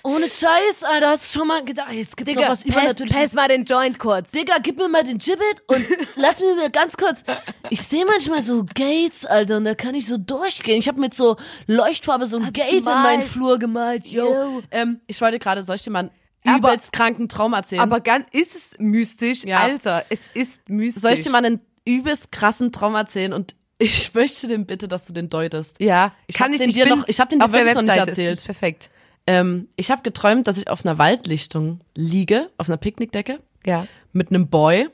Ohne 0.09 0.27
Scheiß, 0.27 0.85
Alter, 0.85 1.09
hast 1.11 1.27
du 1.35 1.39
schon 1.39 1.49
mal 1.49 1.65
gedacht, 1.65 1.93
jetzt 1.93 2.17
gibt 2.17 2.35
noch 2.35 2.49
was 2.49 2.65
übernatürliches. 2.65 3.35
mal 3.35 3.49
den 3.49 3.65
Joint 3.65 3.99
kurz. 3.99 4.31
Digga, 4.31 4.55
gib 4.63 4.79
mir 4.79 4.89
mal 4.89 5.05
den 5.05 5.19
Gibbet 5.19 5.63
und 5.67 5.85
lass 6.17 6.41
mir 6.41 6.55
mal 6.55 6.71
ganz 6.71 6.97
kurz. 6.97 7.23
Ich 7.71 7.83
sehe 7.83 8.05
manchmal 8.07 8.41
so 8.43 8.65
Gates, 8.75 9.27
Alter, 9.27 9.59
und 9.59 9.65
da 9.65 9.75
kann 9.75 9.95
ich 9.95 10.07
so 10.07 10.17
durchgehen. 10.17 10.79
Ich 10.79 10.89
habe 10.89 10.99
mit 11.01 11.13
so 11.15 11.37
Leuchtfarbe 11.67 12.27
so 12.27 12.39
ein 12.39 12.53
Gate 12.53 12.73
in 12.73 12.85
meinen 12.85 13.23
Flur 13.23 13.59
gemalt. 13.59 14.07
Yo. 14.07 14.25
Yo. 14.25 14.63
Ähm, 14.71 15.01
ich 15.07 15.21
wollte 15.21 15.39
gerade, 15.39 15.63
soll 15.63 15.77
ich 15.77 15.83
dir 15.83 15.91
mal 15.91 16.11
einen 16.45 16.57
Aber- 16.59 16.69
übelst 16.73 16.93
kranken 16.93 17.29
Traum 17.29 17.53
erzählen? 17.53 17.83
Aber 17.83 18.01
ganz, 18.01 18.27
ist 18.33 18.55
es 18.55 18.75
mystisch? 18.79 19.45
Ja. 19.45 19.61
Alter, 19.61 20.05
es 20.09 20.31
ist 20.33 20.69
mystisch. 20.69 21.03
soll 21.03 21.13
ich 21.13 21.21
dir 21.23 21.31
mal 21.31 21.45
einen 21.45 21.61
übelst 21.85 22.33
krassen 22.33 22.73
Traum 22.73 22.95
erzählen 22.95 23.33
und 23.33 23.55
ich 23.79 24.13
möchte 24.15 24.47
den 24.47 24.65
bitte, 24.67 24.89
dass 24.89 25.07
du 25.07 25.13
den 25.13 25.29
deutest. 25.29 25.77
Ja, 25.81 26.13
Ich 26.27 26.37
kann 26.37 26.47
hab 26.49 26.55
ich 26.55 26.61
den 26.61 26.71
ich 26.71 26.75
dir 26.75 26.87
noch- 26.87 27.07
ich 27.07 27.21
hab 27.21 27.29
den 27.29 27.41
dir 27.41 27.45
auf 27.45 27.51
der 27.53 27.61
wirklich 27.67 27.75
noch 27.75 27.83
nicht 27.83 27.97
erzählt. 28.09 28.39
Ist 28.39 28.45
perfekt. 28.47 28.91
Ähm, 29.29 29.69
ich 29.77 29.91
habe 29.91 30.01
geträumt, 30.01 30.47
dass 30.47 30.57
ich 30.57 30.71
auf 30.71 30.87
einer 30.87 30.97
Waldlichtung 30.97 31.81
liege, 31.95 32.51
auf 32.57 32.69
einer 32.71 32.79
Picknickdecke, 32.79 33.41
Ja. 33.67 33.87
mit 34.13 34.31
einem 34.31 34.49
Boy 34.49 34.89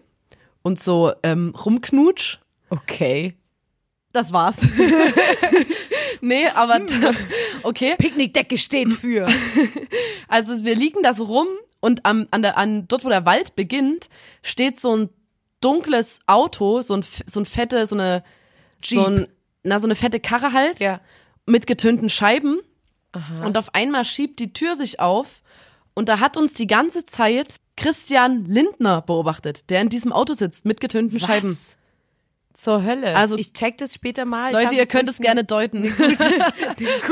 und 0.62 0.80
so 0.80 1.12
ähm, 1.22 1.54
rumknutsch. 1.54 2.38
Okay. 2.68 3.36
Das 4.12 4.32
war's. 4.32 4.56
nee, 6.20 6.48
aber 6.48 6.80
okay. 7.62 7.94
Picknickdecke 7.96 8.58
steht 8.58 8.92
für. 8.92 9.26
Also 10.26 10.64
wir 10.64 10.74
liegen 10.74 11.02
da 11.02 11.12
so 11.14 11.24
rum 11.24 11.46
und 11.80 12.04
am, 12.06 12.26
an 12.32 12.42
der, 12.42 12.56
an, 12.56 12.88
dort, 12.88 13.04
wo 13.04 13.08
der 13.10 13.26
Wald 13.26 13.54
beginnt, 13.54 14.08
steht 14.42 14.80
so 14.80 14.96
ein 14.96 15.10
dunkles 15.60 16.18
Auto, 16.26 16.82
so 16.82 16.96
ein, 16.96 17.04
so 17.26 17.40
ein 17.40 17.46
fette, 17.46 17.86
so 17.86 17.94
eine, 17.94 18.24
so 18.82 18.96
Jeep. 18.96 19.06
ein, 19.06 19.26
na, 19.62 19.78
so 19.78 19.86
eine 19.86 19.94
fette 19.94 20.18
Karre 20.18 20.52
halt, 20.52 20.80
ja. 20.80 21.00
mit 21.46 21.66
getönten 21.68 22.08
Scheiben. 22.08 22.58
Und 23.44 23.58
auf 23.58 23.74
einmal 23.74 24.04
schiebt 24.04 24.38
die 24.40 24.52
Tür 24.52 24.76
sich 24.76 25.00
auf 25.00 25.42
und 25.94 26.08
da 26.08 26.20
hat 26.20 26.36
uns 26.36 26.54
die 26.54 26.66
ganze 26.66 27.06
Zeit 27.06 27.56
Christian 27.76 28.44
Lindner 28.46 29.02
beobachtet, 29.02 29.68
der 29.70 29.80
in 29.80 29.88
diesem 29.88 30.12
Auto 30.12 30.32
sitzt, 30.34 30.64
mit 30.64 30.80
getönten 30.80 31.18
Scheiben. 31.20 31.50
Was? 31.50 31.76
Zur 32.56 32.84
Hölle. 32.84 33.16
Also- 33.16 33.36
ich 33.36 33.52
check 33.52 33.78
das 33.78 33.94
später 33.94 34.24
mal. 34.24 34.52
Leute, 34.52 34.76
ihr 34.76 34.86
könnt 34.86 35.08
es 35.08 35.18
gerne 35.18 35.42
deuten. 35.42 35.82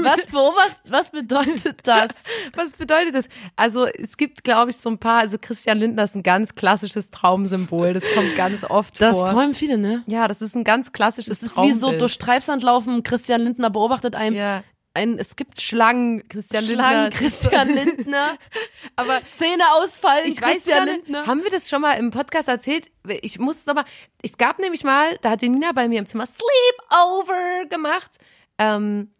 was 0.02 0.26
beobacht, 0.28 0.76
was 0.88 1.10
bedeutet 1.10 1.78
das? 1.82 2.10
Was 2.54 2.76
bedeutet 2.76 3.14
das? 3.16 3.28
Also 3.56 3.86
es 3.86 4.16
gibt, 4.16 4.44
glaube 4.44 4.70
ich, 4.70 4.76
so 4.76 4.88
ein 4.90 4.98
paar, 4.98 5.18
also 5.20 5.38
Christian 5.40 5.78
Lindner 5.78 6.04
ist 6.04 6.14
ein 6.14 6.22
ganz 6.22 6.54
klassisches 6.54 7.10
Traumsymbol. 7.10 7.92
Das 7.92 8.04
kommt 8.14 8.36
ganz 8.36 8.64
oft 8.64 9.00
Das 9.00 9.16
vor. 9.16 9.26
träumen 9.26 9.54
viele, 9.54 9.78
ne? 9.78 10.04
ja, 10.06 10.28
das 10.28 10.42
ist 10.42 10.54
ein 10.54 10.62
ganz 10.64 10.92
klassisches 10.92 11.40
Das 11.40 11.50
ist 11.50 11.56
wie 11.60 11.72
so 11.72 11.80
Traumbild. 11.86 12.02
durch 12.02 12.18
Treibsand 12.18 12.62
laufen, 12.62 13.02
Christian 13.02 13.40
Lindner 13.40 13.70
beobachtet 13.70 14.14
einem. 14.14 14.36
Ja. 14.36 14.62
Ein, 14.94 15.18
es 15.18 15.36
gibt 15.36 15.60
Schlangen, 15.60 16.26
Christian 16.28 16.64
Schlangen, 16.64 17.02
Lindner. 17.04 17.18
Christian 17.18 17.68
Lindner, 17.68 18.38
Aber 18.96 19.20
Zähne 19.32 19.64
ausfallen, 19.76 20.28
ich 20.28 20.40
weiß 20.40 20.52
Christian 20.52 20.78
gar 20.78 20.84
nicht, 20.84 21.08
Lindner. 21.08 21.26
haben 21.26 21.42
wir 21.42 21.50
das 21.50 21.68
schon 21.68 21.80
mal 21.80 21.94
im 21.94 22.10
Podcast 22.10 22.48
erzählt? 22.48 22.90
Ich 23.22 23.38
muss 23.38 23.66
noch 23.66 23.74
mal, 23.74 23.84
es 24.22 24.36
gab 24.36 24.58
nämlich 24.58 24.84
mal, 24.84 25.18
da 25.22 25.30
hat 25.30 25.40
die 25.40 25.48
Nina 25.48 25.72
bei 25.72 25.88
mir 25.88 25.98
im 25.98 26.06
Zimmer 26.06 26.26
Sleepover 26.26 27.66
gemacht. 27.68 28.18
Ähm, 28.58 29.10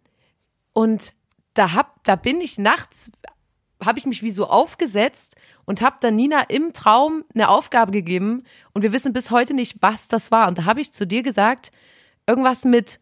und 0.72 1.12
da 1.54 1.72
hab, 1.72 2.04
da 2.04 2.16
bin 2.16 2.40
ich 2.40 2.58
nachts, 2.58 3.12
habe 3.84 3.98
ich 3.98 4.06
mich 4.06 4.22
wie 4.22 4.30
so 4.30 4.46
aufgesetzt 4.46 5.36
und 5.64 5.80
habe 5.80 5.96
dann 6.00 6.16
Nina 6.16 6.42
im 6.42 6.72
Traum 6.72 7.24
eine 7.34 7.48
Aufgabe 7.48 7.92
gegeben 7.92 8.44
und 8.74 8.82
wir 8.82 8.92
wissen 8.92 9.12
bis 9.12 9.30
heute 9.30 9.54
nicht, 9.54 9.78
was 9.80 10.08
das 10.08 10.30
war. 10.30 10.48
Und 10.48 10.58
da 10.58 10.64
habe 10.64 10.80
ich 10.80 10.92
zu 10.92 11.06
dir 11.06 11.22
gesagt, 11.22 11.72
irgendwas 12.26 12.64
mit 12.64 13.00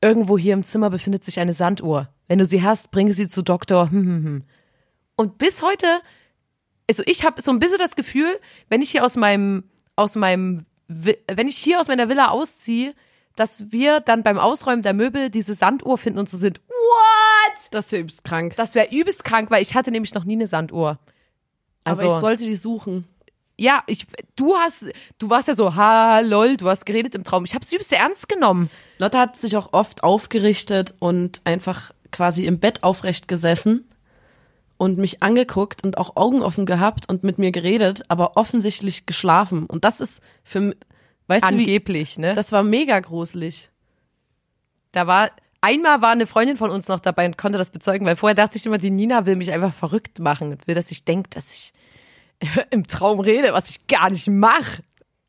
irgendwo 0.00 0.38
hier 0.38 0.54
im 0.54 0.64
Zimmer 0.64 0.90
befindet 0.90 1.24
sich 1.24 1.40
eine 1.40 1.52
Sanduhr. 1.52 2.08
Wenn 2.28 2.38
du 2.38 2.46
sie 2.46 2.62
hast, 2.62 2.90
bringe 2.90 3.12
sie 3.12 3.28
zu 3.28 3.42
Doktor. 3.42 3.90
Hm, 3.90 4.06
hm, 4.06 4.24
hm. 4.24 4.44
Und 5.16 5.38
bis 5.38 5.62
heute, 5.62 6.00
also 6.88 7.02
ich 7.06 7.24
habe 7.24 7.42
so 7.42 7.50
ein 7.50 7.58
bisschen 7.58 7.78
das 7.78 7.96
Gefühl, 7.96 8.38
wenn 8.68 8.82
ich 8.82 8.90
hier 8.90 9.04
aus 9.04 9.16
meinem, 9.16 9.64
aus 9.96 10.16
meinem, 10.16 10.64
wenn 10.88 11.48
ich 11.48 11.56
hier 11.56 11.80
aus 11.80 11.88
meiner 11.88 12.08
Villa 12.08 12.28
ausziehe, 12.28 12.94
dass 13.36 13.70
wir 13.70 14.00
dann 14.00 14.22
beim 14.22 14.38
Ausräumen 14.38 14.82
der 14.82 14.94
Möbel 14.94 15.30
diese 15.30 15.54
Sanduhr 15.54 15.98
finden 15.98 16.18
und 16.18 16.28
so 16.28 16.36
sind, 16.36 16.60
what? 16.68 17.68
Das 17.70 17.92
wäre 17.92 18.00
übelst 18.02 18.24
krank. 18.24 18.54
Das 18.56 18.74
wäre 18.74 18.88
übelst 18.90 19.24
krank, 19.24 19.50
weil 19.50 19.62
ich 19.62 19.74
hatte 19.74 19.90
nämlich 19.90 20.14
noch 20.14 20.24
nie 20.24 20.34
eine 20.34 20.46
Sanduhr. 20.46 20.98
Also, 21.84 22.02
Aber 22.02 22.14
ich 22.14 22.20
sollte 22.20 22.44
die 22.44 22.56
suchen. 22.56 23.06
ja, 23.56 23.82
ich, 23.86 24.06
du 24.36 24.54
hast, 24.56 24.86
du 25.18 25.30
warst 25.30 25.48
ja 25.48 25.54
so, 25.54 25.74
ha, 25.74 26.20
lol, 26.20 26.56
du 26.56 26.68
hast 26.68 26.86
geredet 26.86 27.14
im 27.14 27.24
Traum. 27.24 27.44
Ich 27.44 27.54
hab's 27.54 27.72
übelst 27.72 27.92
ernst 27.92 28.28
genommen. 28.28 28.70
Lotte 29.00 29.18
hat 29.18 29.36
sich 29.36 29.56
auch 29.56 29.72
oft 29.72 30.02
aufgerichtet 30.04 30.94
und 30.98 31.40
einfach 31.44 31.92
quasi 32.12 32.44
im 32.44 32.60
Bett 32.60 32.82
aufrecht 32.82 33.28
gesessen 33.28 33.88
und 34.76 34.98
mich 34.98 35.22
angeguckt 35.22 35.82
und 35.82 35.96
auch 35.96 36.16
Augen 36.16 36.42
offen 36.42 36.66
gehabt 36.66 37.08
und 37.08 37.24
mit 37.24 37.38
mir 37.38 37.50
geredet, 37.50 38.02
aber 38.08 38.36
offensichtlich 38.36 39.06
geschlafen. 39.06 39.64
Und 39.64 39.84
das 39.84 40.00
ist 40.00 40.20
für, 40.44 40.76
weißt 41.28 41.46
du, 41.46 41.56
wie, 41.56 41.62
Angeblich, 41.62 42.18
ne? 42.18 42.34
das 42.34 42.52
war 42.52 42.62
mega 42.62 43.00
gruselig. 43.00 43.70
Da 44.92 45.06
war, 45.06 45.30
einmal 45.62 46.02
war 46.02 46.10
eine 46.10 46.26
Freundin 46.26 46.58
von 46.58 46.70
uns 46.70 46.86
noch 46.88 47.00
dabei 47.00 47.24
und 47.24 47.38
konnte 47.38 47.56
das 47.56 47.70
bezeugen, 47.70 48.04
weil 48.04 48.16
vorher 48.16 48.34
dachte 48.34 48.58
ich 48.58 48.66
immer, 48.66 48.78
die 48.78 48.90
Nina 48.90 49.24
will 49.24 49.36
mich 49.36 49.50
einfach 49.50 49.72
verrückt 49.72 50.18
machen 50.18 50.52
und 50.52 50.66
will, 50.66 50.74
dass 50.74 50.90
ich 50.90 51.06
denke, 51.06 51.30
dass 51.30 51.54
ich 51.54 51.72
im 52.70 52.86
Traum 52.86 53.20
rede, 53.20 53.54
was 53.54 53.70
ich 53.70 53.86
gar 53.86 54.10
nicht 54.10 54.28
mache. 54.28 54.82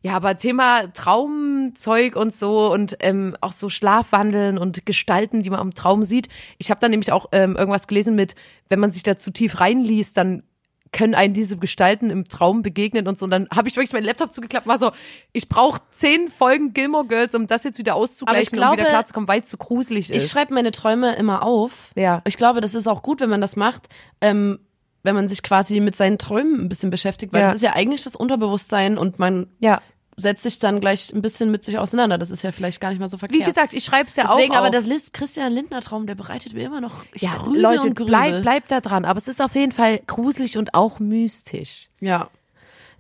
Ja, 0.04 0.14
aber 0.14 0.36
Thema 0.36 0.88
Traumzeug 0.94 2.16
und 2.16 2.34
so 2.34 2.72
und 2.72 2.98
ähm, 3.02 3.38
auch 3.40 3.52
so 3.52 3.70
Schlafwandeln 3.70 4.58
und 4.58 4.86
Gestalten, 4.86 5.44
die 5.44 5.50
man 5.52 5.60
am 5.60 5.74
Traum 5.74 6.04
sieht. 6.04 6.28
Ich 6.58 6.72
habe 6.72 6.80
da 6.80 6.90
nämlich 6.90 7.12
auch 7.12 7.28
ähm, 7.32 7.56
irgendwas 7.56 7.88
gelesen 7.88 8.16
mit, 8.16 8.36
wenn 8.70 8.80
man 8.80 8.92
sich 8.92 9.04
da 9.04 9.16
zu 9.16 9.32
tief 9.32 9.60
reinliest, 9.60 10.18
dann 10.18 10.44
können 10.92 11.16
einen 11.16 11.34
diese 11.34 11.58
Gestalten 11.58 12.10
im 12.10 12.26
Traum 12.26 12.64
begegnen 12.64 13.08
und 13.08 13.18
so. 13.18 13.26
Und 13.26 13.32
dann 13.32 13.48
habe 13.56 13.70
ich 13.70 13.76
wirklich 13.76 13.94
meinen 13.94 14.04
Laptop 14.04 14.32
zugeklappt, 14.32 14.68
war 14.68 14.78
so, 14.78 14.92
ich 15.32 15.48
brauche 15.48 15.80
zehn 15.92 16.28
Folgen 16.28 16.74
Gilmore 16.74 17.06
Girls, 17.06 17.34
um 17.34 17.48
das 17.48 17.64
jetzt 17.64 17.78
wieder 17.78 17.96
auszugleichen, 17.96 18.50
um 18.54 18.58
glaube, 18.58 18.78
wieder 18.78 18.90
klarzukommen, 18.90 19.28
weil 19.28 19.42
es 19.42 19.48
zu 19.48 19.58
gruselig 19.58 20.10
ist. 20.10 20.26
Ich 20.26 20.30
schreibe 20.30 20.54
meine 20.54 20.72
Träume 20.72 21.16
immer 21.16 21.44
auf. 21.44 21.92
Ja. 21.96 22.22
Ich 22.26 22.38
glaube, 22.38 22.60
das 22.60 22.74
ist 22.74 22.88
auch 22.88 23.04
gut, 23.04 23.22
wenn 23.22 23.30
man 23.30 23.42
das 23.42 23.56
macht, 23.56 23.88
ähm, 24.20 24.60
wenn 25.04 25.16
man 25.16 25.28
sich 25.28 25.42
quasi 25.44 25.80
mit 25.80 25.96
seinen 25.96 26.18
Träumen 26.18 26.62
ein 26.62 26.70
bisschen 26.70 26.90
beschäftigt, 26.90 27.34
weil 27.34 27.42
Ja. 27.42 27.48
das 27.48 27.56
ist 27.56 27.62
ja 27.64 27.74
eigentlich 27.74 28.04
das 28.04 28.16
Unterbewusstsein 28.16 28.98
und 28.98 29.18
man 29.20 29.48
ja. 29.60 29.82
setzt 30.18 30.44
sich 30.44 30.60
dann 30.60 30.80
gleich 30.80 31.12
ein 31.14 31.22
bisschen 31.22 31.50
mit 31.52 31.64
sich 31.66 31.80
auseinander. 31.80 32.18
Das 32.18 32.30
ist 32.32 32.44
ja 32.44 32.52
vielleicht 32.52 32.80
gar 32.82 32.90
nicht 32.90 33.00
mal 33.00 33.08
so 33.08 33.18
verkehrt. 33.18 33.42
Wie 33.42 33.44
gesagt, 33.46 33.74
ich 33.74 33.84
schreibe 33.84 34.10
es 34.10 34.16
ja 34.16 34.26
Deswegen, 34.28 34.54
auch 34.54 34.58
aber 34.58 34.68
auf. 34.68 34.74
das 34.74 34.86
List 34.86 35.14
Christian 35.14 35.52
Lindner 35.54 35.82
Traum, 35.82 36.06
der 36.06 36.16
bereitet 36.16 36.54
mir 36.54 36.66
immer 36.66 36.82
noch 36.82 37.04
ich 37.14 37.24
ja, 37.24 37.32
Leute, 37.52 37.82
und 37.84 37.96
grübel. 37.96 38.06
bleib, 38.06 38.42
bleib 38.44 38.68
da 38.68 38.80
dran. 38.82 39.06
Aber 39.06 39.18
es 39.18 39.28
ist 39.28 39.42
auf 39.42 39.56
jeden 39.56 39.72
Fall 39.72 40.00
gruselig 40.06 40.58
und 40.58 40.74
auch 40.76 41.00
mystisch. 41.00 41.90
Ja. 42.00 42.30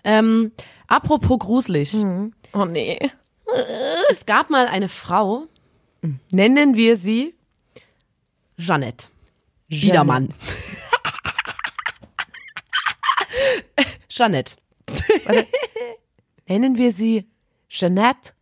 Ähm, 0.03 0.51
apropos 0.87 1.37
gruselig. 1.37 1.93
Oh 2.53 2.65
nee. 2.65 2.97
Es 4.09 4.25
gab 4.25 4.49
mal 4.49 4.67
eine 4.67 4.87
Frau, 4.89 5.47
Nennen 6.31 6.75
wir 6.75 6.95
sie 6.97 7.35
Jeannette. 8.57 9.07
Biedermann. 9.67 10.29
Jeannette. 14.11 14.55
Nennen 16.47 16.77
wir 16.77 16.91
sie 16.91 17.29
Jeanette 17.69 18.33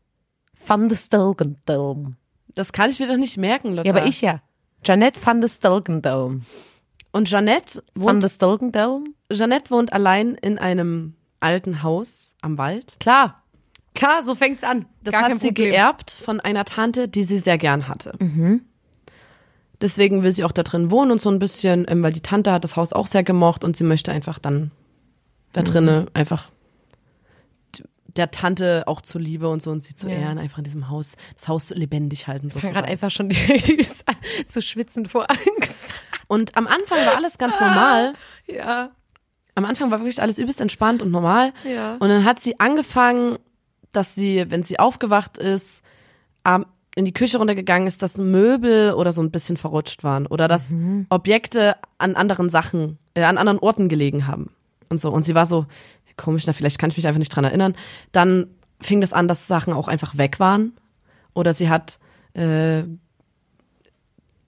van 0.65 0.89
der 0.89 0.95
Stilgendome. 0.95 2.15
Das 2.55 2.74
kann 2.74 2.89
ich 2.89 2.99
mir 2.99 3.07
doch 3.07 3.17
nicht 3.17 3.38
merken, 3.38 3.74
Lotta. 3.74 3.88
Ja, 3.88 3.95
aber 3.95 4.07
ich 4.07 4.22
ja. 4.22 4.41
Jeanette 4.84 5.24
van 5.24 5.41
der 5.41 5.47
Stilgendome. 5.47 6.41
Und 7.11 7.30
Jeannette 7.30 7.84
Van 7.93 8.15
wohnt, 8.15 8.24
der 8.24 8.30
Stilgendome? 8.30 9.05
Jeannette 9.32 9.72
wohnt 9.72 9.93
allein 9.93 10.36
in 10.36 10.57
einem 10.57 11.15
alten 11.39 11.84
Haus 11.84 12.36
am 12.41 12.57
Wald. 12.57 12.99
Klar. 12.99 13.43
Klar, 13.95 14.24
so 14.24 14.36
fängt's 14.36 14.63
an. 14.63 14.86
Das 15.03 15.13
Gar 15.13 15.24
hat 15.24 15.39
sie 15.39 15.47
Problem. 15.47 15.72
geerbt 15.72 16.11
von 16.11 16.39
einer 16.39 16.65
Tante, 16.65 17.07
die 17.07 17.24
sie 17.24 17.39
sehr 17.39 17.57
gern 17.57 17.88
hatte. 17.88 18.17
Deswegen 19.82 20.24
will 20.24 20.32
sie 20.32 20.43
auch 20.43 20.51
da 20.51 20.63
drin 20.63 20.91
wohnen 20.91 21.11
und 21.11 21.22
so 21.22 21.30
ein 21.30 21.39
bisschen, 21.39 21.86
ähm, 21.88 22.03
weil 22.03 22.13
die 22.13 22.22
Tante 22.22 22.51
hat 22.51 22.63
das 22.63 22.76
Haus 22.76 22.93
auch 22.93 23.07
sehr 23.07 23.24
gemocht 23.24 23.63
und 23.63 23.76
sie 23.76 23.84
möchte 23.84 24.11
einfach 24.11 24.38
dann 24.39 24.72
da 25.53 25.61
drinnen 25.63 26.07
einfach 26.13 26.49
d- 27.77 27.83
der 28.15 28.31
Tante 28.31 28.83
auch 28.87 29.01
zuliebe 29.01 29.49
und 29.49 29.61
so 29.61 29.71
und 29.71 29.81
sie 29.81 29.95
zu 29.95 30.07
Ja. 30.09 30.15
ehren, 30.15 30.37
einfach 30.37 30.59
in 30.59 30.63
diesem 30.63 30.89
Haus, 30.89 31.15
das 31.35 31.47
Haus 31.47 31.69
lebendig 31.71 32.27
halten 32.27 32.47
Ich 32.47 32.53
sozusagen. 32.53 32.73
gerade 32.75 32.87
einfach 32.87 33.11
schon 33.11 33.31
zu 34.45 34.61
schwitzen 34.61 35.05
vor 35.05 35.27
Angst. 35.29 35.95
Und 36.27 36.55
am 36.57 36.67
Anfang 36.67 36.97
war 37.05 37.15
alles 37.15 37.37
ganz 37.37 37.59
normal. 37.59 38.13
Ja. 38.47 38.91
Am 39.55 39.65
Anfang 39.65 39.91
war 39.91 39.99
wirklich 39.99 40.21
alles 40.21 40.37
übelst 40.39 40.61
entspannt 40.61 41.03
und 41.03 41.11
normal. 41.11 41.51
Ja. 41.65 41.93
Und 41.99 42.07
dann 42.09 42.23
hat 42.23 42.39
sie 42.39 42.59
angefangen, 42.59 43.37
dass 43.91 44.15
sie, 44.15 44.45
wenn 44.49 44.63
sie 44.63 44.79
aufgewacht 44.79 45.37
ist, 45.37 45.83
in 46.95 47.05
die 47.05 47.13
Küche 47.13 47.37
runtergegangen 47.39 47.87
ist, 47.87 48.01
dass 48.01 48.17
Möbel 48.17 48.93
oder 48.93 49.11
so 49.11 49.21
ein 49.21 49.31
bisschen 49.31 49.57
verrutscht 49.57 50.03
waren 50.03 50.25
oder 50.27 50.47
dass 50.47 50.73
Objekte 51.09 51.75
an 51.97 52.15
anderen 52.15 52.49
Sachen, 52.49 52.97
äh, 53.15 53.23
an 53.23 53.37
anderen 53.37 53.59
Orten 53.59 53.89
gelegen 53.89 54.25
haben 54.27 54.51
und 54.89 54.99
so. 54.99 55.11
Und 55.11 55.23
sie 55.23 55.35
war 55.35 55.45
so, 55.45 55.65
komisch, 56.17 56.45
na, 56.47 56.53
vielleicht 56.53 56.79
kann 56.79 56.89
ich 56.89 56.97
mich 56.97 57.07
einfach 57.07 57.19
nicht 57.19 57.35
dran 57.35 57.45
erinnern. 57.45 57.75
Dann 58.11 58.47
fing 58.81 59.01
das 59.01 59.13
an, 59.13 59.27
dass 59.27 59.47
Sachen 59.47 59.73
auch 59.73 59.87
einfach 59.87 60.17
weg 60.17 60.39
waren. 60.39 60.73
Oder 61.33 61.53
sie 61.53 61.69
hat 61.69 61.99
äh, 62.33 62.83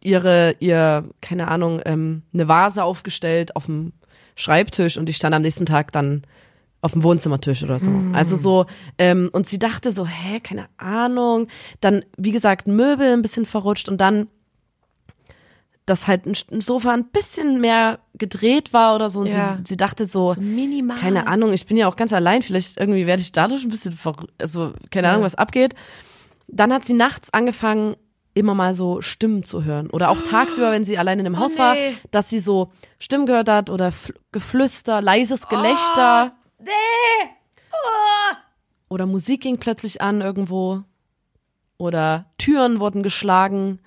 ihre, 0.01 0.55
ihr, 0.59 1.09
keine 1.21 1.47
Ahnung, 1.47 1.81
ähm, 1.85 2.23
eine 2.33 2.47
Vase 2.47 2.83
aufgestellt 2.83 3.55
auf 3.55 3.65
dem 3.65 3.93
Schreibtisch 4.35 4.97
und 4.97 5.07
die 5.07 5.13
stand 5.13 5.35
am 5.35 5.41
nächsten 5.41 5.65
Tag 5.65 5.91
dann 5.91 6.23
auf 6.81 6.93
dem 6.93 7.03
Wohnzimmertisch 7.03 7.63
oder 7.63 7.79
so. 7.79 7.91
Also 8.13 8.35
so, 8.35 8.65
ähm, 8.97 9.29
und 9.33 9.45
sie 9.45 9.59
dachte 9.59 9.91
so, 9.91 10.07
hä, 10.07 10.39
keine 10.39 10.65
Ahnung. 10.77 11.47
Dann, 11.79 12.03
wie 12.17 12.31
gesagt, 12.31 12.67
Möbel 12.67 13.13
ein 13.13 13.21
bisschen 13.21 13.45
verrutscht 13.45 13.87
und 13.87 14.01
dann, 14.01 14.27
dass 15.85 16.07
halt 16.07 16.25
ein 16.25 16.61
Sofa 16.61 16.91
ein 16.91 17.05
bisschen 17.05 17.59
mehr 17.59 17.99
gedreht 18.13 18.71
war 18.73 18.95
oder 18.95 19.09
so. 19.09 19.21
Und 19.21 19.27
Ja. 19.27 19.57
sie, 19.57 19.63
sie 19.69 19.77
dachte 19.77 20.05
so, 20.05 20.33
So 20.33 20.41
minimal. 20.41 20.97
keine 20.97 21.27
Ahnung, 21.27 21.51
ich 21.53 21.65
bin 21.65 21.75
ja 21.77 21.87
auch 21.87 21.95
ganz 21.95 22.13
allein, 22.13 22.41
vielleicht 22.43 22.77
irgendwie 22.77 23.07
werde 23.07 23.21
ich 23.21 23.31
dadurch 23.31 23.63
ein 23.63 23.69
bisschen 23.69 23.97
also 24.39 24.73
keine 24.91 25.09
Ahnung, 25.09 25.23
was 25.23 25.35
abgeht. 25.35 25.73
Dann 26.47 26.71
hat 26.71 26.85
sie 26.85 26.93
nachts 26.93 27.33
angefangen, 27.33 27.95
immer 28.33 28.53
mal 28.55 28.73
so 28.73 29.01
Stimmen 29.01 29.43
zu 29.43 29.63
hören. 29.63 29.89
Oder 29.89 30.09
auch 30.09 30.21
tagsüber, 30.21 30.71
wenn 30.71 30.85
sie 30.85 30.97
allein 30.97 31.19
in 31.19 31.25
dem 31.25 31.39
Haus 31.39 31.57
war, 31.57 31.73
nee. 31.73 31.95
dass 32.11 32.29
sie 32.29 32.39
so 32.39 32.71
Stimmen 32.99 33.25
gehört 33.25 33.49
hat 33.49 33.69
oder 33.69 33.91
Geflüster, 34.31 35.01
leises 35.01 35.47
Gelächter. 35.49 36.33
Oder 38.89 39.05
Musik 39.05 39.41
ging 39.41 39.57
plötzlich 39.57 40.01
an 40.01 40.21
irgendwo. 40.21 40.83
Oder 41.77 42.25
Türen 42.37 42.79
wurden 42.79 43.03
geschlagen. 43.03 43.79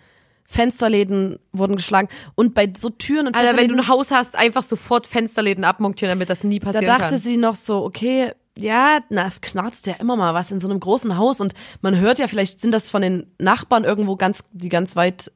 Fensterläden 0.55 1.39
wurden 1.53 1.77
geschlagen. 1.77 2.09
Und 2.37 2.55
bei 2.55 2.73
so 2.77 2.91
Türen 2.91 3.27
und 3.27 3.37
Alter, 3.37 3.57
wenn 3.57 3.69
du 3.69 3.75
ein 3.75 3.89
Haus 3.89 4.13
hast, 4.13 4.37
einfach 4.37 4.63
sofort 4.63 5.07
Fensterläden 5.07 5.65
abmontieren, 5.65 6.17
damit 6.17 6.31
das 6.31 6.45
nie 6.45 6.61
da 6.61 6.67
passieren 6.67 6.87
dachte 6.87 7.11
kann. 7.11 7.19
sie 7.19 7.37
noch 7.37 7.57
so, 7.57 7.85
okay, 7.85 8.33
ja, 8.57 9.01
na, 9.11 9.27
es 9.27 9.41
knarzt 9.41 9.89
ja 9.89 9.95
immer 9.95 10.15
mal 10.15 10.33
was 10.33 10.53
in 10.53 10.61
so 10.61 10.69
einem 10.69 10.79
großen 10.79 11.17
Haus 11.17 11.41
und 11.41 11.55
man 11.83 11.99
hört 11.99 12.21
ja, 12.21 12.29
vielleicht 12.29 12.61
sind 12.61 12.71
das 12.71 12.89
von 12.89 13.03
den 13.03 13.27
Nachbarn 13.39 13.83
irgendwo 13.83 14.15
ganz, 14.15 14.45
die 14.53 14.69
ganz 14.69 14.95
weit, 14.95 15.33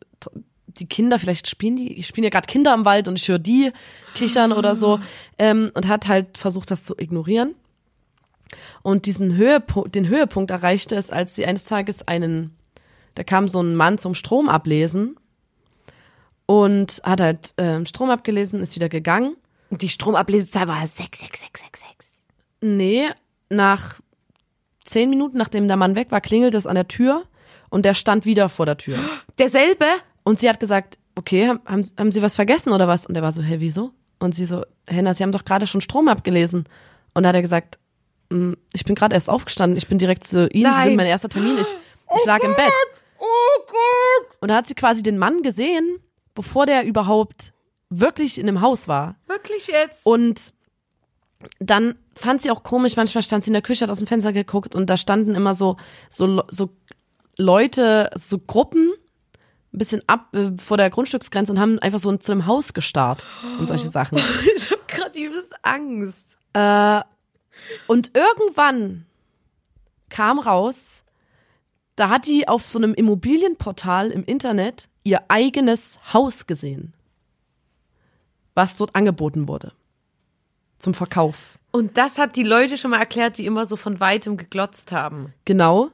die 0.67 0.87
Kinder, 0.87 1.19
vielleicht 1.19 1.49
spielen 1.49 1.75
die, 1.75 2.05
spielen 2.05 2.25
ja 2.25 2.31
gerade 2.31 2.47
Kinder 2.47 2.73
im 2.75 2.85
Wald 2.85 3.09
und 3.09 3.19
ich 3.19 3.27
höre 3.27 3.41
die 3.41 3.73
kichern 4.15 4.53
oder 4.53 4.77
so, 4.77 5.01
ähm, 5.37 5.73
und 5.75 5.89
hat 5.89 6.07
halt 6.07 6.39
versucht, 6.39 6.71
das 6.71 6.85
zu 6.85 6.95
ignorieren. 6.97 7.57
Und 8.83 9.07
diesen 9.07 9.35
Höhepunkt, 9.35 9.97
den 9.97 10.09
Höhepunkt 10.09 10.53
erreichte 10.53 10.95
es, 10.95 11.11
als 11.11 11.35
sie 11.35 11.45
eines 11.45 11.65
Tages 11.65 12.07
einen, 12.07 12.55
da 13.19 13.25
kam 13.25 13.49
so 13.49 13.61
ein 13.61 13.75
Mann 13.75 13.99
zum 13.99 14.15
Strom 14.15 14.49
ablesen 14.49 15.17
und 16.47 17.01
hat 17.03 17.21
halt 17.21 17.53
ähm, 17.59 17.85
Strom 17.85 18.11
abgelesen, 18.11 18.61
ist 18.61 18.77
wieder 18.77 18.89
gegangen 18.89 19.35
Und 19.71 19.83
die 19.83 19.89
Stromablesezahl 19.89 20.69
war 20.69 20.87
66666. 20.87 22.23
Nee, 22.61 23.09
nach 23.51 23.99
zehn 24.85 25.11
Minuten, 25.11 25.37
nachdem 25.37 25.67
der 25.67 25.77
Mann 25.77 25.97
weg 25.97 26.13
war, 26.13 26.21
klingelt 26.21 26.55
es 26.55 26.69
an 26.69 26.77
der 26.77 26.87
Tür 26.87 27.25
und 27.71 27.85
der 27.85 27.95
stand 27.95 28.25
wieder 28.25 28.49
vor 28.49 28.67
der 28.67 28.77
Tür. 28.77 28.99
Derselbe? 29.37 29.87
Und 30.23 30.39
sie 30.39 30.49
hat 30.49 30.61
gesagt, 30.61 31.01
okay, 31.17 31.49
haben, 31.49 31.83
haben, 31.99 32.13
Sie 32.13 32.23
was 32.23 32.37
vergessen 32.37 32.73
oder 32.73 32.87
was? 32.87 33.05
Und 33.05 33.17
er 33.17 33.23
war 33.23 33.33
so, 33.33 33.43
hä, 33.43 33.57
wieso? 33.59 33.91
Und 34.21 34.33
sie 34.37 34.47
so, 34.47 34.63
Henna, 34.87 35.13
Sie 35.13 35.25
haben 35.25 35.33
doch 35.33 35.45
gerade 35.45 35.67
schon 35.67 35.81
Strom 35.81 36.07
abgelesen. 36.07 36.69
Und 37.15 37.25
da 37.25 37.31
hat 37.31 37.37
er 37.37 37.43
gesagt, 37.43 37.81
"Mm, 38.31 38.53
ich 38.73 38.85
bin 38.85 38.95
gerade 38.95 39.17
erst 39.17 39.29
aufgestanden, 39.29 39.77
ich 39.77 39.89
bin 39.89 39.99
direkt 39.99 40.23
zu 40.23 40.49
Ihnen, 40.51 40.71
Sie 40.73 40.79
Nein. 40.79 40.87
sind 40.91 40.97
mein 40.97 41.07
erster 41.07 41.29
Termin, 41.29 41.59
ich, 41.59 41.67
ich 42.17 42.25
lag 42.25 42.39
im 42.45 42.55
Bett. 42.55 42.73
Oh 43.19 43.65
Gott. 43.67 44.37
Und 44.41 44.49
da 44.49 44.57
hat 44.57 44.67
sie 44.67 44.75
quasi 44.75 45.03
den 45.03 45.19
Mann 45.19 45.43
gesehen, 45.43 46.01
bevor 46.35 46.67
der 46.67 46.85
überhaupt 46.85 47.53
wirklich 47.91 48.39
in 48.39 48.47
dem 48.47 48.61
Haus 48.61 48.89
war. 48.89 49.17
Wirklich 49.27 49.67
jetzt? 49.67 50.05
Und 50.07 50.53
dann 51.61 51.97
fand 52.15 52.43
sie 52.43 52.51
auch 52.51 52.63
komisch, 52.63 52.97
manchmal 52.97 53.23
stand 53.23 53.45
sie 53.45 53.51
in 53.51 53.55
der 53.55 53.63
Küche, 53.63 53.85
hat 53.85 53.91
aus 53.91 53.99
dem 53.99 54.07
Fenster 54.07 54.33
geguckt 54.33 54.75
und 54.75 54.91
da 54.91 54.97
standen 54.97 55.35
immer 55.35 55.55
so, 55.55 55.77
so, 56.11 56.43
so 56.49 56.71
Leute, 57.37 58.11
so 58.15 58.39
Gruppen, 58.39 58.93
ein 59.73 59.79
bisschen 59.79 60.03
ab 60.07 60.35
äh, 60.35 60.51
vor 60.57 60.77
der 60.77 60.91
Grundstücksgrenze 60.91 61.53
und 61.53 61.61
haben 61.61 61.79
einfach 61.79 61.99
so 61.99 62.17
zu 62.17 62.33
einem 62.33 62.47
Haus 62.47 62.73
gestarrt 62.73 63.27
und 63.59 63.67
solche 63.67 63.89
Sachen. 63.89 64.19
Ich 64.57 64.71
hab 64.71 64.89
gerade 64.89 65.19
übelst 65.19 65.55
Angst. 65.63 66.39
Und 67.87 68.11
irgendwann 68.17 69.07
kam 70.09 70.39
raus, 70.39 71.05
da 71.99 72.09
hat 72.11 72.27
die 72.27 72.47
auf 72.47 72.69
so 72.69 72.79
einem 72.79 72.95
Immobilienportal 72.95 74.11
im 74.11 74.25
Internet 74.25 74.89
ihr 75.03 75.23
eigenes 75.29 75.99
Haus 76.13 76.47
gesehen, 76.47 76.95
was 78.55 78.77
dort 78.77 78.95
angeboten 78.95 79.49
wurde 79.49 79.73
zum 80.79 80.95
Verkauf. 80.95 81.59
Und 81.73 81.97
das 81.97 82.19
hat 82.19 82.37
die 82.37 82.45
Leute 82.45 82.79
schon 82.79 82.93
mal 82.93 82.99
erklärt, 82.99 83.37
die 83.39 83.47
immer 83.47 83.67
so 83.67 83.77
von 83.77 83.99
weitem 83.99 84.37
geglotzt 84.37 84.93
haben. 84.93 85.35
Genau. 85.45 85.91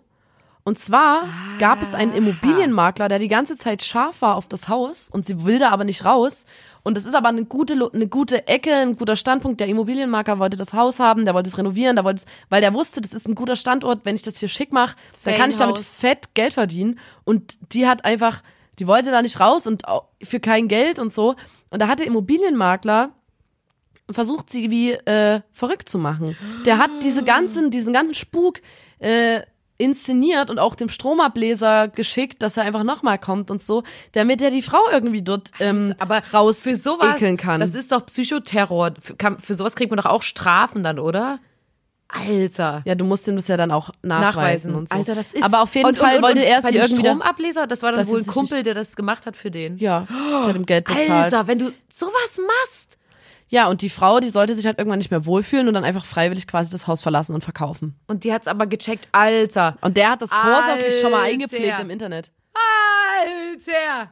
Und 0.66 0.78
zwar 0.78 1.28
gab 1.58 1.82
es 1.82 1.94
einen 1.94 2.14
Immobilienmakler, 2.14 3.08
der 3.08 3.18
die 3.18 3.28
ganze 3.28 3.54
Zeit 3.54 3.84
scharf 3.84 4.22
war 4.22 4.34
auf 4.34 4.48
das 4.48 4.68
Haus 4.68 5.10
und 5.10 5.22
sie 5.24 5.44
will 5.44 5.58
da 5.58 5.68
aber 5.68 5.84
nicht 5.84 6.06
raus. 6.06 6.46
Und 6.82 6.96
das 6.96 7.04
ist 7.04 7.14
aber 7.14 7.28
eine 7.28 7.44
gute, 7.44 7.90
eine 7.92 8.08
gute 8.08 8.46
Ecke, 8.48 8.74
ein 8.74 8.96
guter 8.96 9.16
Standpunkt. 9.16 9.60
Der 9.60 9.68
Immobilienmakler 9.68 10.38
wollte 10.38 10.56
das 10.56 10.72
Haus 10.72 11.00
haben, 11.00 11.26
der 11.26 11.34
wollte 11.34 11.50
es 11.50 11.58
renovieren, 11.58 11.96
der 11.96 12.04
wollte 12.04 12.20
es, 12.20 12.26
weil 12.48 12.62
der 12.62 12.72
wusste, 12.72 13.02
das 13.02 13.12
ist 13.12 13.28
ein 13.28 13.34
guter 13.34 13.56
Standort. 13.56 14.00
Wenn 14.04 14.16
ich 14.16 14.22
das 14.22 14.38
hier 14.38 14.48
schick 14.48 14.72
mache, 14.72 14.96
dann 15.24 15.34
kann 15.34 15.50
ich 15.50 15.58
damit 15.58 15.78
fett 15.78 16.34
Geld 16.34 16.54
verdienen. 16.54 16.98
Und 17.24 17.74
die 17.74 17.86
hat 17.86 18.06
einfach, 18.06 18.42
die 18.78 18.86
wollte 18.86 19.10
da 19.10 19.20
nicht 19.20 19.40
raus 19.40 19.66
und 19.66 19.82
für 20.22 20.40
kein 20.40 20.68
Geld 20.68 20.98
und 20.98 21.12
so. 21.12 21.36
Und 21.70 21.82
da 21.82 21.88
hat 21.88 21.98
der 21.98 22.06
Immobilienmakler 22.06 23.10
versucht 24.10 24.50
sie 24.50 24.70
wie 24.70 24.92
äh, 24.92 25.40
verrückt 25.52 25.88
zu 25.90 25.98
machen. 25.98 26.36
Der 26.64 26.78
hat 26.78 26.90
diese 27.02 27.22
ganzen, 27.22 27.70
diesen 27.70 27.92
ganzen 27.92 28.14
Spuk 28.14 28.60
äh, 28.98 29.40
inszeniert 29.84 30.50
und 30.50 30.58
auch 30.58 30.74
dem 30.74 30.88
Stromableser 30.88 31.88
geschickt, 31.88 32.42
dass 32.42 32.56
er 32.56 32.64
einfach 32.64 32.82
nochmal 32.82 33.18
kommt 33.18 33.50
und 33.50 33.60
so, 33.60 33.82
damit 34.12 34.40
er 34.40 34.50
die 34.50 34.62
Frau 34.62 34.80
irgendwie 34.90 35.22
dort 35.22 35.50
ähm, 35.60 35.94
Aber 35.98 36.22
raus 36.32 36.62
für 36.62 36.76
sowas, 36.76 37.16
ekeln 37.16 37.36
kann. 37.36 37.60
das 37.60 37.74
ist 37.74 37.92
doch 37.92 38.06
Psychoterror. 38.06 38.92
Für, 39.00 39.14
kann, 39.16 39.38
für 39.38 39.54
sowas 39.54 39.76
kriegt 39.76 39.90
man 39.90 39.98
doch 39.98 40.06
auch 40.06 40.22
Strafen 40.22 40.82
dann, 40.82 40.98
oder? 40.98 41.38
Alter. 42.08 42.82
ja, 42.84 42.94
du 42.94 43.04
musst 43.04 43.26
ihm 43.28 43.36
das 43.36 43.48
ja 43.48 43.56
dann 43.56 43.70
auch 43.70 43.90
nachweisen, 44.02 44.72
Nachweisen. 44.72 44.74
und 44.74 44.88
so. 44.88 44.94
Alter, 44.94 45.14
das 45.14 45.32
ist. 45.32 45.42
Aber 45.42 45.62
auf 45.62 45.74
jeden 45.74 45.88
und, 45.88 45.96
Fall 45.96 46.10
und, 46.10 46.16
und, 46.16 46.22
wollte 46.22 46.44
er 46.44 46.62
sie 46.62 46.76
irgendwie 46.76 47.02
Stromableser, 47.02 47.66
das 47.66 47.82
war 47.82 47.92
dann 47.92 48.00
dass 48.00 48.08
wohl 48.08 48.20
ein 48.20 48.26
Kumpel, 48.26 48.62
der 48.62 48.74
das 48.74 48.94
gemacht 48.94 49.26
hat 49.26 49.36
für 49.36 49.50
den. 49.50 49.78
ja, 49.78 50.06
der 50.08 50.48
hat 50.48 50.56
ihm 50.56 50.66
Geld 50.66 50.84
bezahlt. 50.84 51.10
Alter, 51.10 51.46
wenn 51.46 51.58
du 51.58 51.72
sowas 51.88 52.40
machst. 52.46 52.98
Ja, 53.54 53.68
und 53.68 53.82
die 53.82 53.88
Frau, 53.88 54.18
die 54.18 54.30
sollte 54.30 54.52
sich 54.52 54.66
halt 54.66 54.78
irgendwann 54.78 54.98
nicht 54.98 55.12
mehr 55.12 55.26
wohlfühlen 55.26 55.68
und 55.68 55.74
dann 55.74 55.84
einfach 55.84 56.04
freiwillig 56.04 56.48
quasi 56.48 56.72
das 56.72 56.88
Haus 56.88 57.02
verlassen 57.02 57.36
und 57.36 57.44
verkaufen. 57.44 57.94
Und 58.08 58.24
die 58.24 58.32
hat's 58.32 58.48
aber 58.48 58.66
gecheckt, 58.66 59.06
Alter. 59.12 59.76
Und 59.80 59.96
der 59.96 60.10
hat 60.10 60.22
das 60.22 60.34
vorsorglich 60.34 61.00
schon 61.00 61.12
mal 61.12 61.22
eingepflegt 61.22 61.78
im 61.78 61.88
Internet. 61.88 62.32
Alter. 63.22 64.10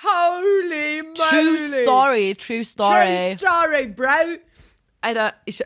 Holy 0.00 1.02
moly. 1.02 1.14
True 1.16 1.58
story, 1.58 2.36
true 2.38 2.64
story. 2.64 3.36
True 3.36 3.48
story, 3.50 3.86
bro. 3.88 4.38
Alter, 5.00 5.34
ich, 5.44 5.64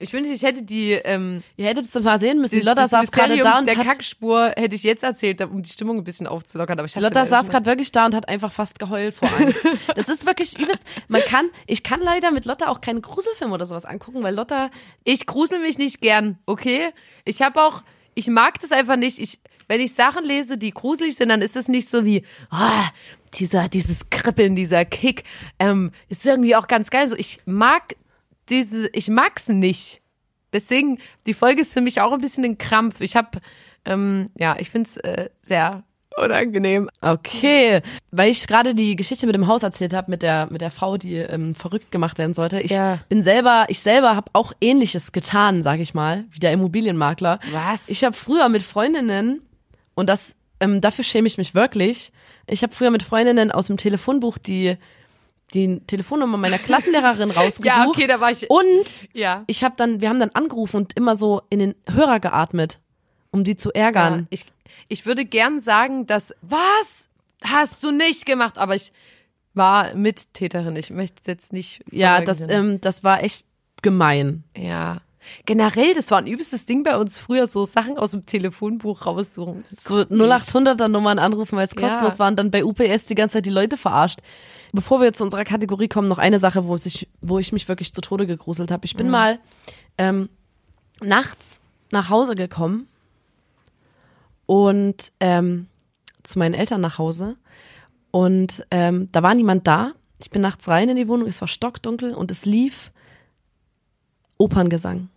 ich 0.00 0.12
wünschte, 0.12 0.32
ich 0.32 0.42
hätte 0.42 0.62
die, 0.62 0.92
ähm, 0.92 1.42
Ihr 1.56 1.66
hättet 1.66 1.84
es 1.84 1.94
mal 2.02 2.20
sehen 2.20 2.40
müssen. 2.40 2.54
Die 2.54 2.60
Lotta 2.60 2.82
das 2.82 2.90
saß 2.90 3.10
gerade 3.10 3.36
da 3.38 3.58
und 3.58 3.66
der 3.66 3.76
hat, 3.76 3.84
Kackspur 3.84 4.52
hätte 4.56 4.76
ich 4.76 4.84
jetzt 4.84 5.02
erzählt, 5.02 5.40
um 5.42 5.60
die 5.62 5.70
Stimmung 5.70 5.98
ein 5.98 6.04
bisschen 6.04 6.28
aufzulockern. 6.28 6.78
Aber 6.78 6.86
ich 6.86 6.94
Lotta 6.94 7.26
saß 7.26 7.48
gerade 7.48 7.66
wirklich 7.66 7.90
da 7.90 8.06
und 8.06 8.14
hat 8.14 8.28
einfach 8.28 8.52
fast 8.52 8.78
geheult 8.78 9.14
vor 9.14 9.28
Angst. 9.28 9.66
das 9.96 10.08
ist 10.08 10.24
wirklich 10.24 10.56
übelst. 10.58 10.84
Man 11.08 11.22
kann, 11.22 11.50
ich 11.66 11.82
kann 11.82 12.00
leider 12.00 12.30
mit 12.30 12.44
Lotta 12.44 12.68
auch 12.68 12.80
keinen 12.80 13.02
Gruselfilm 13.02 13.50
oder 13.50 13.66
sowas 13.66 13.84
angucken, 13.84 14.22
weil 14.22 14.36
Lotta, 14.36 14.70
Ich 15.02 15.26
grusel 15.26 15.58
mich 15.58 15.78
nicht 15.78 16.00
gern, 16.00 16.38
okay? 16.46 16.90
Ich 17.24 17.42
habe 17.42 17.60
auch, 17.60 17.82
ich 18.14 18.28
mag 18.28 18.60
das 18.60 18.70
einfach 18.70 18.96
nicht. 18.96 19.18
Ich, 19.18 19.40
wenn 19.66 19.80
ich 19.80 19.94
Sachen 19.94 20.24
lese, 20.24 20.58
die 20.58 20.70
gruselig 20.70 21.16
sind, 21.16 21.28
dann 21.28 21.42
ist 21.42 21.56
es 21.56 21.66
nicht 21.66 21.88
so 21.88 22.04
wie, 22.04 22.24
ah, 22.50 22.88
dieser, 23.34 23.68
dieses 23.68 24.10
Kribbeln, 24.10 24.54
dieser 24.54 24.84
Kick, 24.84 25.24
ähm, 25.58 25.90
ist 26.08 26.24
irgendwie 26.24 26.54
auch 26.54 26.68
ganz 26.68 26.90
geil. 26.90 27.08
So, 27.08 27.16
ich 27.16 27.40
mag 27.46 27.96
diese, 28.50 28.88
ich 28.92 29.08
mag's 29.08 29.48
nicht. 29.48 30.00
Deswegen, 30.52 30.98
die 31.26 31.34
Folge 31.34 31.60
ist 31.62 31.74
für 31.74 31.80
mich 31.80 32.00
auch 32.00 32.12
ein 32.12 32.20
bisschen 32.20 32.44
ein 32.44 32.58
Krampf. 32.58 33.00
Ich 33.00 33.16
habe, 33.16 33.40
ähm, 33.84 34.30
ja, 34.38 34.56
ich 34.58 34.70
find's 34.70 34.96
äh, 34.98 35.28
sehr 35.42 35.82
unangenehm. 36.16 36.88
okay, 37.00 37.80
weil 38.10 38.30
ich 38.30 38.46
gerade 38.48 38.74
die 38.74 38.96
Geschichte 38.96 39.26
mit 39.26 39.36
dem 39.36 39.46
Haus 39.46 39.62
erzählt 39.62 39.94
habe, 39.94 40.10
mit 40.10 40.22
der, 40.22 40.48
mit 40.50 40.60
der 40.62 40.70
Frau, 40.72 40.96
die 40.96 41.14
ähm, 41.16 41.54
verrückt 41.54 41.92
gemacht 41.92 42.18
werden 42.18 42.34
sollte. 42.34 42.60
Ich 42.60 42.72
Ja. 42.72 42.98
bin 43.08 43.22
selber, 43.22 43.66
ich 43.68 43.80
selber 43.80 44.16
habe 44.16 44.30
auch 44.32 44.52
Ähnliches 44.60 45.12
getan, 45.12 45.62
sag 45.62 45.78
ich 45.80 45.94
mal, 45.94 46.24
wie 46.30 46.40
der 46.40 46.52
Immobilienmakler. 46.52 47.38
Was? 47.52 47.88
Ich 47.88 48.02
habe 48.04 48.16
früher 48.16 48.48
mit 48.48 48.62
Freundinnen, 48.64 49.42
und 49.94 50.08
das, 50.08 50.34
ähm, 50.60 50.80
dafür 50.80 51.04
schäme 51.04 51.28
ich 51.28 51.38
mich 51.38 51.54
wirklich, 51.54 52.10
ich 52.48 52.62
habe 52.62 52.74
früher 52.74 52.90
mit 52.90 53.02
Freundinnen 53.04 53.52
aus 53.52 53.66
dem 53.68 53.76
Telefonbuch 53.76 54.38
die, 54.38 54.76
die 55.54 55.80
Telefonnummer 55.86 56.36
meiner 56.36 56.58
Klassenlehrerin 56.58 57.30
rausgesucht. 57.40 57.64
Ja, 57.64 57.86
okay, 57.88 58.06
da 58.06 58.20
war 58.20 58.30
ich. 58.30 58.50
Und 58.50 59.08
Ja. 59.12 59.44
ich 59.46 59.64
habe 59.64 59.74
dann, 59.76 60.00
wir 60.00 60.08
haben 60.08 60.18
dann 60.20 60.30
angerufen 60.30 60.76
und 60.76 60.96
immer 60.96 61.14
so 61.16 61.42
in 61.50 61.58
den 61.58 61.74
Hörer 61.90 62.20
geatmet, 62.20 62.80
um 63.30 63.44
die 63.44 63.56
zu 63.56 63.72
ärgern. 63.72 64.20
Ja, 64.20 64.26
ich, 64.30 64.46
ich 64.88 65.06
würde 65.06 65.24
gern 65.24 65.58
sagen, 65.60 66.06
dass, 66.06 66.34
was 66.42 67.08
hast 67.44 67.82
du 67.82 67.90
nicht 67.90 68.26
gemacht? 68.26 68.58
Aber 68.58 68.74
ich 68.74 68.92
war 69.54 69.94
Mittäterin. 69.94 70.76
Ich 70.76 70.90
möchte 70.90 71.22
jetzt 71.26 71.52
nicht. 71.52 71.80
Ja, 71.90 72.20
das, 72.20 72.46
ähm, 72.48 72.80
das 72.80 73.02
war 73.04 73.22
echt 73.22 73.44
gemein. 73.82 74.44
ja. 74.56 74.98
Generell, 75.46 75.94
das 75.94 76.10
war 76.10 76.18
ein 76.18 76.26
übelstes 76.26 76.66
Ding 76.66 76.82
bei 76.84 76.96
uns 76.96 77.18
früher, 77.18 77.46
so 77.46 77.64
Sachen 77.64 77.96
aus 77.98 78.10
dem 78.12 78.26
Telefonbuch 78.26 79.06
raussuchen. 79.06 79.64
So 79.68 79.96
0800er 79.96 80.88
Nummern 80.88 81.18
anrufen, 81.18 81.56
weil 81.56 81.64
es 81.64 81.74
Ja. 81.74 81.82
kostenlos 81.88 82.18
war 82.18 82.28
und 82.28 82.38
dann 82.38 82.50
bei 82.50 82.64
UPS 82.64 83.06
die 83.06 83.14
ganze 83.14 83.34
Zeit 83.34 83.46
die 83.46 83.50
Leute 83.50 83.76
verarscht. 83.76 84.20
Bevor 84.72 85.00
wir 85.00 85.12
zu 85.14 85.24
unserer 85.24 85.44
Kategorie 85.44 85.88
kommen, 85.88 86.08
noch 86.08 86.18
eine 86.18 86.38
Sache, 86.38 86.66
wo, 86.66 86.76
sich, 86.76 87.08
wo 87.22 87.38
ich 87.38 87.52
mich 87.52 87.68
wirklich 87.68 87.94
zu 87.94 88.00
Tode 88.02 88.26
gegruselt 88.26 88.70
habe. 88.70 88.84
Ich 88.84 88.96
bin 88.96 89.08
mal 89.08 89.38
ähm, 89.96 90.28
nachts 91.00 91.60
nach 91.90 92.10
Hause 92.10 92.34
gekommen 92.34 92.86
und 94.46 95.12
ähm, 95.20 95.66
zu 96.22 96.38
meinen 96.38 96.54
Eltern 96.54 96.80
nach 96.82 96.98
Hause 96.98 97.36
und 98.10 98.66
ähm, 98.70 99.08
da 99.12 99.22
war 99.22 99.34
niemand 99.34 99.66
da. 99.66 99.92
Ich 100.20 100.30
bin 100.30 100.42
nachts 100.42 100.68
rein 100.68 100.88
in 100.88 100.96
die 100.96 101.08
Wohnung, 101.08 101.28
es 101.28 101.40
war 101.40 101.48
stockdunkel 101.48 102.12
und 102.14 102.30
es 102.30 102.44
lief 102.44 102.92
Operngesang. 104.36 105.08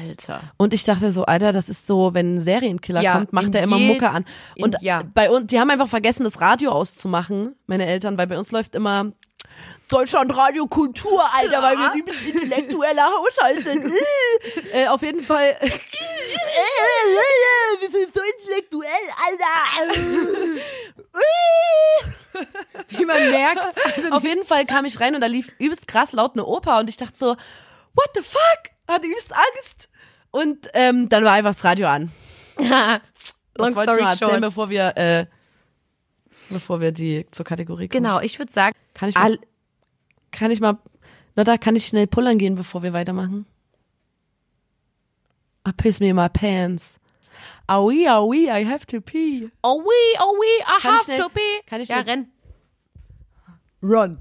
Alter. 0.00 0.40
Und 0.56 0.74
ich 0.74 0.84
dachte 0.84 1.10
so, 1.12 1.24
Alter, 1.24 1.52
das 1.52 1.68
ist 1.68 1.86
so, 1.86 2.14
wenn 2.14 2.36
ein 2.36 2.40
Serienkiller 2.40 3.00
Ja, 3.02 3.18
kommt, 3.18 3.32
macht 3.32 3.46
in 3.46 3.54
er 3.54 3.62
immer 3.62 3.78
Mucke 3.78 4.10
an. 4.10 4.24
in- 4.54 4.64
Und 4.64 4.76
ja. 4.80 5.02
bei 5.14 5.30
uns, 5.30 5.46
die 5.48 5.60
haben 5.60 5.70
einfach 5.70 5.88
vergessen, 5.88 6.24
das 6.24 6.40
Radio 6.40 6.72
auszumachen, 6.72 7.54
meine 7.66 7.86
Eltern, 7.86 8.18
weil 8.18 8.26
bei 8.26 8.38
uns 8.38 8.50
läuft 8.52 8.74
immer 8.74 9.12
Deutschland 9.88 10.36
Radio 10.36 10.66
Kultur, 10.66 11.22
Alter, 11.34 11.62
weil 11.62 11.76
wir 11.78 11.92
übelst 11.94 12.26
intellektueller 12.26 13.04
Haushalt 13.06 13.62
sind. 13.62 13.84
äh, 14.72 14.86
auf 14.88 15.00
jeden 15.02 15.22
Fall. 15.22 15.56
wir 17.80 17.90
sind 17.90 18.12
so 18.14 18.20
intellektuell, 18.20 18.90
Alter. 19.26 19.98
Wie 22.90 23.04
man 23.04 23.30
merkt. 23.30 23.60
Auf 24.12 24.24
jeden 24.24 24.44
Fall 24.44 24.64
kam 24.66 24.84
ich 24.84 25.00
rein 25.00 25.14
und 25.14 25.20
da 25.20 25.26
lief 25.26 25.52
übelst 25.58 25.88
krass 25.88 26.12
laut 26.12 26.32
eine 26.34 26.44
Oper 26.44 26.78
und 26.78 26.88
ich 26.90 26.96
dachte 26.96 27.16
so, 27.16 27.28
what 27.94 28.10
the 28.14 28.22
fuck? 28.22 28.70
Hatte 28.88 29.06
übelst 29.06 29.32
Angst. 29.32 29.88
Und 30.30 30.68
ähm, 30.74 31.08
dann 31.08 31.24
war 31.24 31.32
einfach 31.32 31.50
das 31.50 31.64
Radio 31.64 31.86
an. 31.88 32.10
Long 32.58 32.68
Das 33.54 33.74
wollte 33.76 33.92
ich 33.92 34.00
noch 34.00 34.08
erzählen, 34.10 34.30
short. 34.30 34.40
bevor 34.40 34.70
wir, 34.70 34.96
äh, 34.96 35.26
bevor 36.50 36.80
wir 36.80 36.92
die 36.92 37.26
zur 37.30 37.44
Kategorie 37.46 37.88
kommen. 37.88 38.02
Genau, 38.02 38.20
ich 38.20 38.38
würde 38.38 38.50
sagen, 38.52 38.74
Kann 38.94 39.08
ich 39.08 39.14
mal, 39.14 39.38
kann 40.30 40.50
ich 40.50 40.60
mal, 40.60 40.78
Lotta, 41.36 41.56
kann 41.58 41.76
ich 41.76 41.86
schnell 41.86 42.06
pullern 42.06 42.38
gehen, 42.38 42.54
bevor 42.56 42.82
wir 42.82 42.92
weitermachen? 42.92 43.46
I 45.66 45.72
piss 45.72 46.00
me 46.00 46.08
in 46.08 46.16
my 46.16 46.28
pants. 46.28 46.98
Aui, 47.66 48.08
aui, 48.08 48.48
I 48.48 48.64
have 48.64 48.86
to 48.86 49.00
pee. 49.00 49.50
oh 49.62 49.80
we, 49.82 50.18
oh 50.20 50.34
we, 50.38 50.62
I 50.62 50.80
Kann 50.80 50.94
ich 50.94 51.00
have 51.00 51.04
schnell- 51.04 51.18
to 51.20 51.28
be. 51.28 51.40
kann 51.66 51.80
ich 51.80 51.88
ja, 51.88 52.02
schnell- 52.02 52.10
renn. 52.16 52.32
Run. 53.80 54.18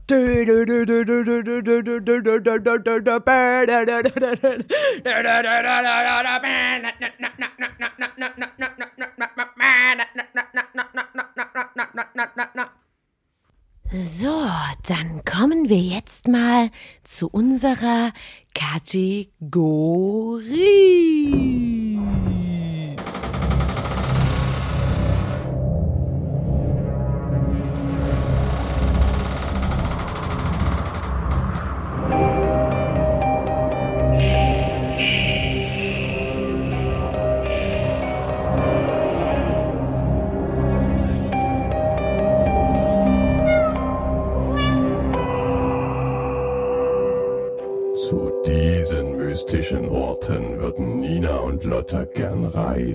So, 13.89 14.45
dann 14.87 15.23
kommen 15.25 15.69
wir 15.69 15.77
jetzt 15.77 16.27
mal 16.27 16.69
zu 17.03 17.27
unserer 17.29 18.11
Kategorie. 18.53 19.27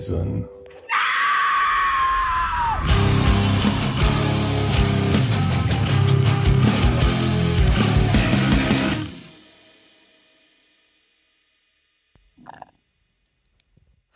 Reisen. 0.03 0.49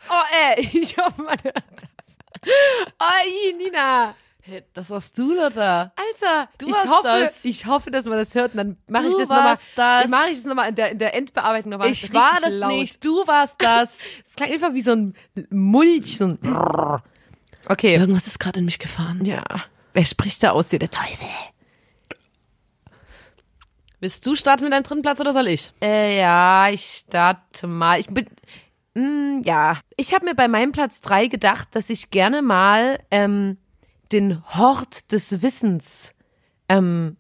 Oh, 0.10 0.24
ey, 0.32 0.62
ich 0.74 0.98
hoffe, 0.98 1.22
man 1.22 1.38
hört 1.44 1.56
das. 1.56 2.18
Oh, 3.00 3.58
Nina. 3.58 4.16
Hey, 4.50 4.64
das 4.74 4.90
warst 4.90 5.18
du, 5.18 5.34
Lotta. 5.36 5.92
Alter, 5.98 6.50
Du 6.58 6.68
ich 6.68 6.72
warst 6.72 6.88
hoffe, 6.88 7.04
das. 7.04 7.44
ich 7.44 7.66
hoffe, 7.66 7.92
dass 7.92 8.06
man 8.06 8.18
das 8.18 8.34
hört 8.34 8.54
und 8.54 8.58
dann 8.60 8.78
mache 8.88 9.08
ich 9.08 9.18
das 9.18 9.28
nochmal. 9.28 9.58
das. 9.76 10.10
Mache 10.10 10.30
ich 10.30 10.38
das 10.38 10.46
nochmal 10.46 10.70
in 10.70 10.76
der, 10.76 10.92
in 10.92 11.00
der 11.00 11.14
Endbearbeitung 11.16 11.72
nochmal. 11.74 11.90
Ich 11.90 12.14
war 12.14 12.40
das 12.42 12.54
laut. 12.54 12.72
nicht, 12.72 13.04
du 13.04 13.28
warst 13.28 13.62
das. 13.62 14.00
Es 14.24 14.36
klang 14.36 14.50
einfach 14.50 14.74
wie 14.74 14.82
so 14.82 14.92
ein 14.94 15.14
Mulch, 15.50 16.18
so 16.18 16.28
ein. 16.28 17.02
Okay. 17.68 17.96
Irgendwas 17.96 18.26
ist 18.28 18.40
gerade 18.40 18.60
in 18.60 18.66
mich 18.66 18.80
gefahren. 18.80 19.26
Ja. 19.26 19.44
Wer 19.92 20.06
spricht 20.06 20.42
da 20.44 20.52
aus 20.52 20.70
dir? 20.70 20.80
Der 20.80 20.92
Teufel. 20.92 21.28
Willst 24.00 24.26
du 24.26 24.34
starten 24.38 24.64
mit 24.64 24.72
deinem 24.72 24.84
dritten 24.84 25.02
Platz 25.02 25.20
oder 25.20 25.34
soll 25.34 25.50
ich? 25.50 25.74
Äh, 25.82 26.18
ja, 26.22 26.70
ich 26.70 27.04
starte 27.06 27.68
mal. 27.68 28.00
Ich 28.00 28.08
bin. 28.08 28.26
Mm, 28.94 29.42
ja. 29.44 29.78
Ich 29.98 30.14
habe 30.14 30.24
mir 30.26 30.36
bei 30.36 30.48
meinem 30.48 30.72
Platz 30.72 31.02
drei 31.02 31.28
gedacht, 31.28 31.68
dass 31.72 31.90
ich 31.90 32.12
gerne 32.12 32.42
mal 32.42 33.00
ähm, 33.12 33.58
den 34.12 34.44
Hort 34.46 35.12
des 35.12 35.42
Wissens 35.42 36.14
ähm, 36.70 37.18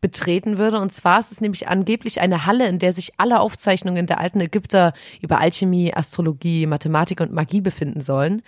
betreten 0.00 0.56
würde. 0.56 0.80
Und 0.80 0.92
zwar 0.94 1.20
ist 1.20 1.30
es 1.30 1.40
nämlich 1.40 1.68
angeblich 1.68 2.20
eine 2.20 2.46
Halle, 2.46 2.66
in 2.66 2.78
der 2.78 2.92
sich 2.92 3.12
alle 3.18 3.40
Aufzeichnungen 3.40 4.06
der 4.06 4.18
alten 4.18 4.40
Ägypter 4.40 4.94
über 5.20 5.38
Alchemie, 5.38 5.92
Astrologie, 5.92 6.66
Mathematik 6.66 7.20
und 7.20 7.32
Magie 7.32 7.60
befinden 7.60 8.00
sollen. 8.00 8.42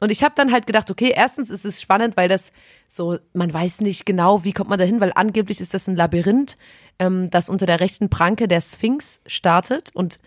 Und 0.00 0.10
ich 0.10 0.22
habe 0.22 0.34
dann 0.36 0.52
halt 0.52 0.66
gedacht, 0.66 0.90
okay, 0.90 1.12
erstens 1.14 1.48
ist 1.50 1.64
es 1.64 1.80
spannend, 1.80 2.16
weil 2.16 2.28
das 2.28 2.52
so, 2.86 3.18
man 3.32 3.52
weiß 3.52 3.80
nicht 3.80 4.04
genau, 4.04 4.44
wie 4.44 4.52
kommt 4.52 4.68
man 4.68 4.78
dahin, 4.78 5.00
weil 5.00 5.12
angeblich 5.14 5.60
ist 5.60 5.72
das 5.72 5.88
ein 5.88 5.96
Labyrinth, 5.96 6.58
ähm, 6.98 7.30
das 7.30 7.48
unter 7.48 7.64
der 7.64 7.80
rechten 7.80 8.10
Pranke 8.10 8.46
der 8.46 8.60
Sphinx 8.60 9.22
startet 9.26 9.94
und 9.94 10.18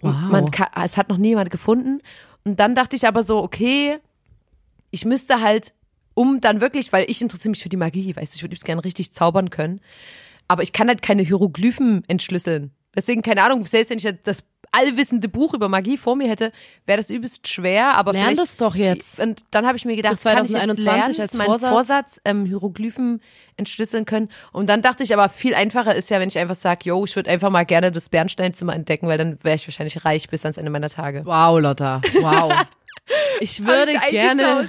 man 0.00 0.52
kann, 0.52 0.68
es 0.84 0.96
hat 0.96 1.08
noch 1.08 1.16
nie 1.16 1.30
jemand 1.30 1.50
gefunden. 1.50 2.00
Und 2.44 2.60
dann 2.60 2.76
dachte 2.76 2.94
ich 2.94 3.08
aber 3.08 3.24
so, 3.24 3.42
okay, 3.42 3.98
ich 4.90 5.04
müsste 5.04 5.40
halt, 5.40 5.74
um 6.18 6.40
dann 6.40 6.60
wirklich, 6.60 6.92
weil 6.92 7.08
ich 7.08 7.22
interessiere 7.22 7.50
mich 7.50 7.62
für 7.62 7.68
die 7.68 7.76
Magie, 7.76 8.16
weißt 8.16 8.34
du, 8.34 8.36
ich 8.36 8.42
würde 8.42 8.50
liebst 8.50 8.64
gerne 8.64 8.84
richtig 8.84 9.12
zaubern 9.12 9.50
können. 9.50 9.80
Aber 10.48 10.64
ich 10.64 10.72
kann 10.72 10.88
halt 10.88 11.00
keine 11.00 11.22
Hieroglyphen 11.22 12.02
entschlüsseln. 12.08 12.72
Deswegen, 12.96 13.22
keine 13.22 13.44
Ahnung, 13.44 13.64
selbst 13.66 13.90
wenn 13.90 13.98
ich 13.98 14.08
das 14.24 14.42
allwissende 14.72 15.28
Buch 15.28 15.54
über 15.54 15.68
Magie 15.68 15.96
vor 15.96 16.16
mir 16.16 16.28
hätte, 16.28 16.50
wäre 16.86 16.96
das 16.96 17.10
übelst 17.10 17.46
schwer. 17.46 17.94
Aber 17.94 18.12
Lern 18.14 18.34
das 18.34 18.56
doch 18.56 18.74
jetzt. 18.74 19.20
Und 19.20 19.44
dann 19.52 19.64
habe 19.64 19.76
ich 19.76 19.84
mir 19.84 19.94
gedacht, 19.94 20.18
Für 20.18 20.30
kann 20.30 20.44
ich 20.44 20.50
jetzt 20.50 20.82
2021 20.82 20.84
lernen, 20.84 21.20
als 21.20 21.36
Vorsatz? 21.36 21.70
Vorsatz, 21.70 22.20
ähm, 22.24 22.46
Hieroglyphen 22.46 23.22
entschlüsseln 23.56 24.04
können. 24.04 24.28
Und 24.50 24.68
dann 24.68 24.82
dachte 24.82 25.04
ich 25.04 25.14
aber, 25.14 25.28
viel 25.28 25.54
einfacher 25.54 25.94
ist 25.94 26.10
ja, 26.10 26.18
wenn 26.18 26.28
ich 26.28 26.38
einfach 26.38 26.56
sage, 26.56 26.80
yo, 26.88 27.04
ich 27.04 27.14
würde 27.14 27.30
einfach 27.30 27.50
mal 27.50 27.64
gerne 27.64 27.92
das 27.92 28.08
Bernsteinzimmer 28.08 28.74
entdecken, 28.74 29.06
weil 29.06 29.18
dann 29.18 29.38
wäre 29.44 29.54
ich 29.54 29.68
wahrscheinlich 29.68 30.04
reich 30.04 30.28
bis 30.28 30.44
ans 30.44 30.56
Ende 30.56 30.72
meiner 30.72 30.88
Tage. 30.88 31.24
Wow, 31.24 31.60
Lotta. 31.60 32.02
Wow. 32.20 32.52
Ich 33.40 33.64
würde 33.64 33.92
ich 33.92 34.10
gerne. 34.10 34.68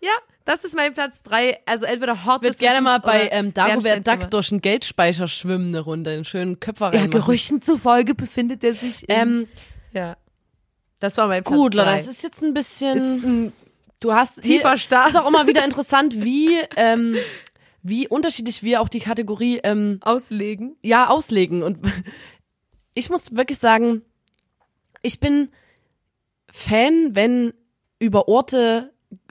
Ja, 0.00 0.12
das 0.44 0.64
ist 0.64 0.74
mein 0.74 0.94
Platz 0.94 1.22
drei. 1.22 1.58
Also 1.66 1.86
entweder 1.86 2.24
Hort 2.24 2.42
würde 2.42 2.50
des 2.50 2.58
gerne 2.58 2.80
mal 2.80 2.98
bei 2.98 3.28
ähm, 3.30 3.52
Dagobert. 3.54 4.06
Duck 4.06 4.30
durch 4.30 4.50
einen 4.50 4.60
Geldspeicher 4.60 5.28
schwimmen 5.28 5.68
eine 5.68 5.80
Runde, 5.80 6.10
einen 6.10 6.24
schönen 6.24 6.60
Köpfer 6.60 6.86
Ja, 6.86 7.00
reinmachen. 7.00 7.10
Gerüchten 7.10 7.62
zufolge 7.62 8.14
befindet 8.14 8.64
er 8.64 8.74
sich 8.74 9.08
in, 9.08 9.14
Ähm, 9.14 9.48
ja. 9.92 10.16
Das 10.98 11.16
war 11.16 11.28
mein 11.28 11.42
Platz 11.42 11.54
gut, 11.54 11.74
drei. 11.74 11.96
das 11.96 12.06
ist 12.06 12.22
jetzt 12.22 12.42
ein 12.42 12.52
bisschen. 12.54 12.96
ist 12.98 13.24
ein 13.24 13.52
du 14.00 14.12
hast 14.14 14.42
tiefer 14.42 14.76
Start. 14.76 15.10
Ist 15.10 15.16
auch 15.16 15.28
immer 15.28 15.46
wieder 15.46 15.64
interessant, 15.64 16.22
wie 16.22 16.58
ähm, 16.76 17.16
wie 17.82 18.08
unterschiedlich 18.08 18.62
wir 18.62 18.80
auch 18.80 18.88
die 18.88 19.00
Kategorie 19.00 19.60
ähm, 19.62 19.98
auslegen. 20.02 20.76
ja 20.82 21.08
auslegen. 21.08 21.62
Und 21.62 21.78
ich 22.94 23.08
muss 23.08 23.36
wirklich 23.36 23.58
sagen, 23.58 24.02
ich 25.02 25.20
bin 25.20 25.50
Fan, 26.50 27.14
wenn 27.14 27.54
über 27.98 28.28
Orte, 28.28 28.89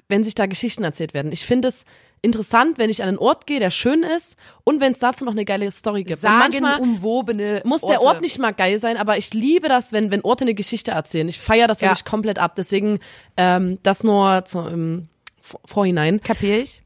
wenn 0.09 0.23
sich 0.23 0.35
da 0.35 0.45
Geschichten 0.47 0.83
erzählt 0.83 1.13
werden. 1.13 1.31
Ich 1.31 1.45
finde 1.45 1.67
es 1.69 1.85
interessant, 2.21 2.77
wenn 2.77 2.89
ich 2.89 3.01
an 3.01 3.07
einen 3.07 3.17
Ort 3.17 3.47
gehe, 3.47 3.59
der 3.61 3.71
schön 3.71 4.03
ist 4.03 4.35
und 4.65 4.81
wenn 4.81 4.91
es 4.91 4.99
dazu 4.99 5.23
noch 5.23 5.31
eine 5.31 5.45
geile 5.45 5.71
Story 5.71 6.03
gibt. 6.03 6.21
und 6.21 6.29
manchmal 6.37 6.81
umwobene 6.81 7.61
muss 7.63 7.79
der 7.81 8.01
Ort 8.01 8.19
nicht 8.21 8.39
mal 8.39 8.51
geil 8.51 8.77
sein, 8.79 8.97
aber 8.97 9.17
ich 9.17 9.33
liebe 9.33 9.69
das, 9.69 9.93
wenn, 9.93 10.11
wenn 10.11 10.21
Orte 10.21 10.43
eine 10.43 10.53
Geschichte 10.55 10.91
erzählen. 10.91 11.29
Ich 11.29 11.39
feiere 11.39 11.67
das 11.67 11.79
Ja. 11.79 11.89
wirklich 11.91 12.03
komplett 12.03 12.37
ab. 12.39 12.55
Deswegen 12.57 12.99
ähm, 13.37 13.77
das 13.83 14.03
nur 14.03 14.43
zu, 14.45 14.59
im 14.59 15.07
Vor- 15.41 15.61
Vorhinein. 15.63 16.19
Kapier 16.19 16.59
ich? 16.61 16.81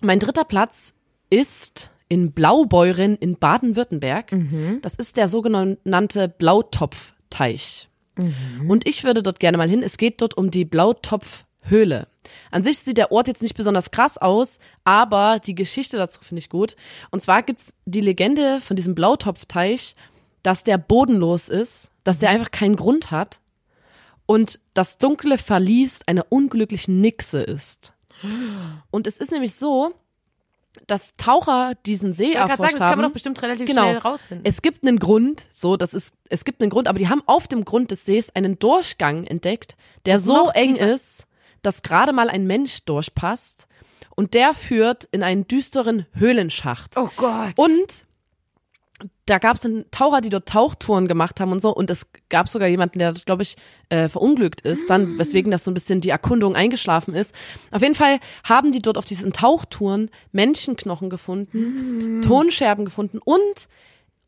Mein 0.00 0.18
dritter 0.18 0.44
Platz 0.44 0.94
ist 1.28 1.90
in 2.08 2.32
Blaubeuren 2.32 3.16
in 3.16 3.36
Baden-Württemberg. 3.36 4.32
Mhm. 4.32 4.78
Das 4.80 4.94
ist 4.94 5.18
der 5.18 5.28
sogenannte 5.28 6.28
Blautopfteich. 6.28 7.88
Mhm. 8.16 8.70
Und 8.70 8.88
ich 8.88 9.04
würde 9.04 9.22
dort 9.22 9.40
gerne 9.40 9.58
mal 9.58 9.68
hin. 9.68 9.82
Es 9.82 9.96
geht 9.98 10.20
dort 10.22 10.36
um 10.36 10.50
die 10.50 10.64
Blautopfhöhle. 11.62 12.06
An 12.50 12.62
sich 12.62 12.78
sieht 12.78 12.96
der 12.96 13.12
Ort 13.12 13.28
jetzt 13.28 13.42
nicht 13.42 13.56
besonders 13.56 13.90
krass 13.90 14.18
aus, 14.18 14.58
aber 14.84 15.40
die 15.44 15.54
Geschichte 15.54 15.96
dazu 15.96 16.20
finde 16.22 16.40
ich 16.40 16.48
gut. 16.48 16.76
Und 17.10 17.20
zwar 17.20 17.42
gibt's 17.42 17.74
die 17.86 18.00
Legende 18.00 18.60
von 18.60 18.76
diesem 18.76 18.94
Blautopfteich, 18.94 19.94
dass 20.42 20.64
der 20.64 20.78
bodenlos 20.78 21.48
ist, 21.48 21.90
dass 22.04 22.18
der 22.18 22.30
einfach 22.30 22.50
keinen 22.50 22.76
Grund 22.76 23.10
hat 23.10 23.40
und 24.26 24.60
das 24.74 24.98
dunkle 24.98 25.38
Verlies 25.38 26.00
einer 26.06 26.26
unglücklichen 26.30 27.00
Nixe 27.00 27.40
ist. 27.42 27.92
Und 28.90 29.06
es 29.06 29.18
ist 29.18 29.32
nämlich 29.32 29.54
so, 29.54 29.92
dass 30.86 31.14
Taucher 31.16 31.72
diesen 31.86 32.12
See 32.12 32.28
Ich 32.30 32.34
erforscht 32.36 32.58
sagen, 32.58 32.70
das 32.72 32.78
kann 32.80 32.88
man 32.90 32.90
haben. 32.98 33.02
doch 33.02 33.12
bestimmt 33.12 33.42
relativ 33.42 33.66
Genau. 33.66 33.82
schnell 33.82 33.98
rausfinden. 33.98 34.44
Es 34.46 34.62
gibt 34.62 34.86
einen 34.86 34.98
Grund, 34.98 35.46
so, 35.52 35.76
das 35.76 35.94
ist, 35.94 36.14
es 36.28 36.44
gibt 36.44 36.60
einen 36.62 36.70
Grund, 36.70 36.86
aber 36.86 36.98
die 36.98 37.08
haben 37.08 37.22
auf 37.26 37.48
dem 37.48 37.64
Grund 37.64 37.90
des 37.90 38.04
Sees 38.04 38.34
einen 38.36 38.58
Durchgang 38.58 39.24
entdeckt, 39.24 39.76
der 40.06 40.18
so 40.18 40.34
noch 40.46 40.54
eng 40.54 40.74
tiefer. 40.74 40.92
ist, 40.94 41.26
dass 41.62 41.82
gerade 41.82 42.12
mal 42.12 42.28
ein 42.28 42.46
Mensch 42.46 42.84
durchpasst. 42.84 43.66
Und 44.16 44.34
der 44.34 44.54
führt 44.54 45.04
in 45.12 45.22
einen 45.22 45.48
düsteren 45.48 46.06
Höhlenschacht. 46.14 46.96
oh 46.96 47.08
Gott. 47.16 47.52
Und 47.56 48.04
da 49.26 49.38
gab 49.38 49.56
es 49.56 49.64
einen 49.64 49.90
Taucher, 49.90 50.20
die 50.20 50.28
dort 50.28 50.48
Tauchtouren 50.48 51.06
gemacht 51.08 51.40
haben 51.40 51.52
und 51.52 51.60
so. 51.60 51.74
Und 51.74 51.88
es 51.88 52.08
gab 52.28 52.48
sogar 52.48 52.68
jemanden, 52.68 52.98
der, 52.98 53.12
glaube 53.12 53.42
ich, 53.42 53.56
äh, 53.88 54.08
verunglückt 54.08 54.60
ist, 54.62 54.90
dann, 54.90 55.18
weswegen 55.18 55.50
das 55.50 55.64
so 55.64 55.70
ein 55.70 55.74
bisschen 55.74 56.00
die 56.00 56.10
Erkundung 56.10 56.56
eingeschlafen 56.56 57.14
ist. 57.14 57.34
Auf 57.70 57.82
jeden 57.82 57.94
Fall 57.94 58.18
haben 58.44 58.72
die 58.72 58.82
dort 58.82 58.98
auf 58.98 59.04
diesen 59.04 59.32
Tauchtouren 59.32 60.10
Menschenknochen 60.32 61.10
gefunden, 61.10 62.22
Tonscherben 62.22 62.84
gefunden 62.84 63.18
und 63.24 63.68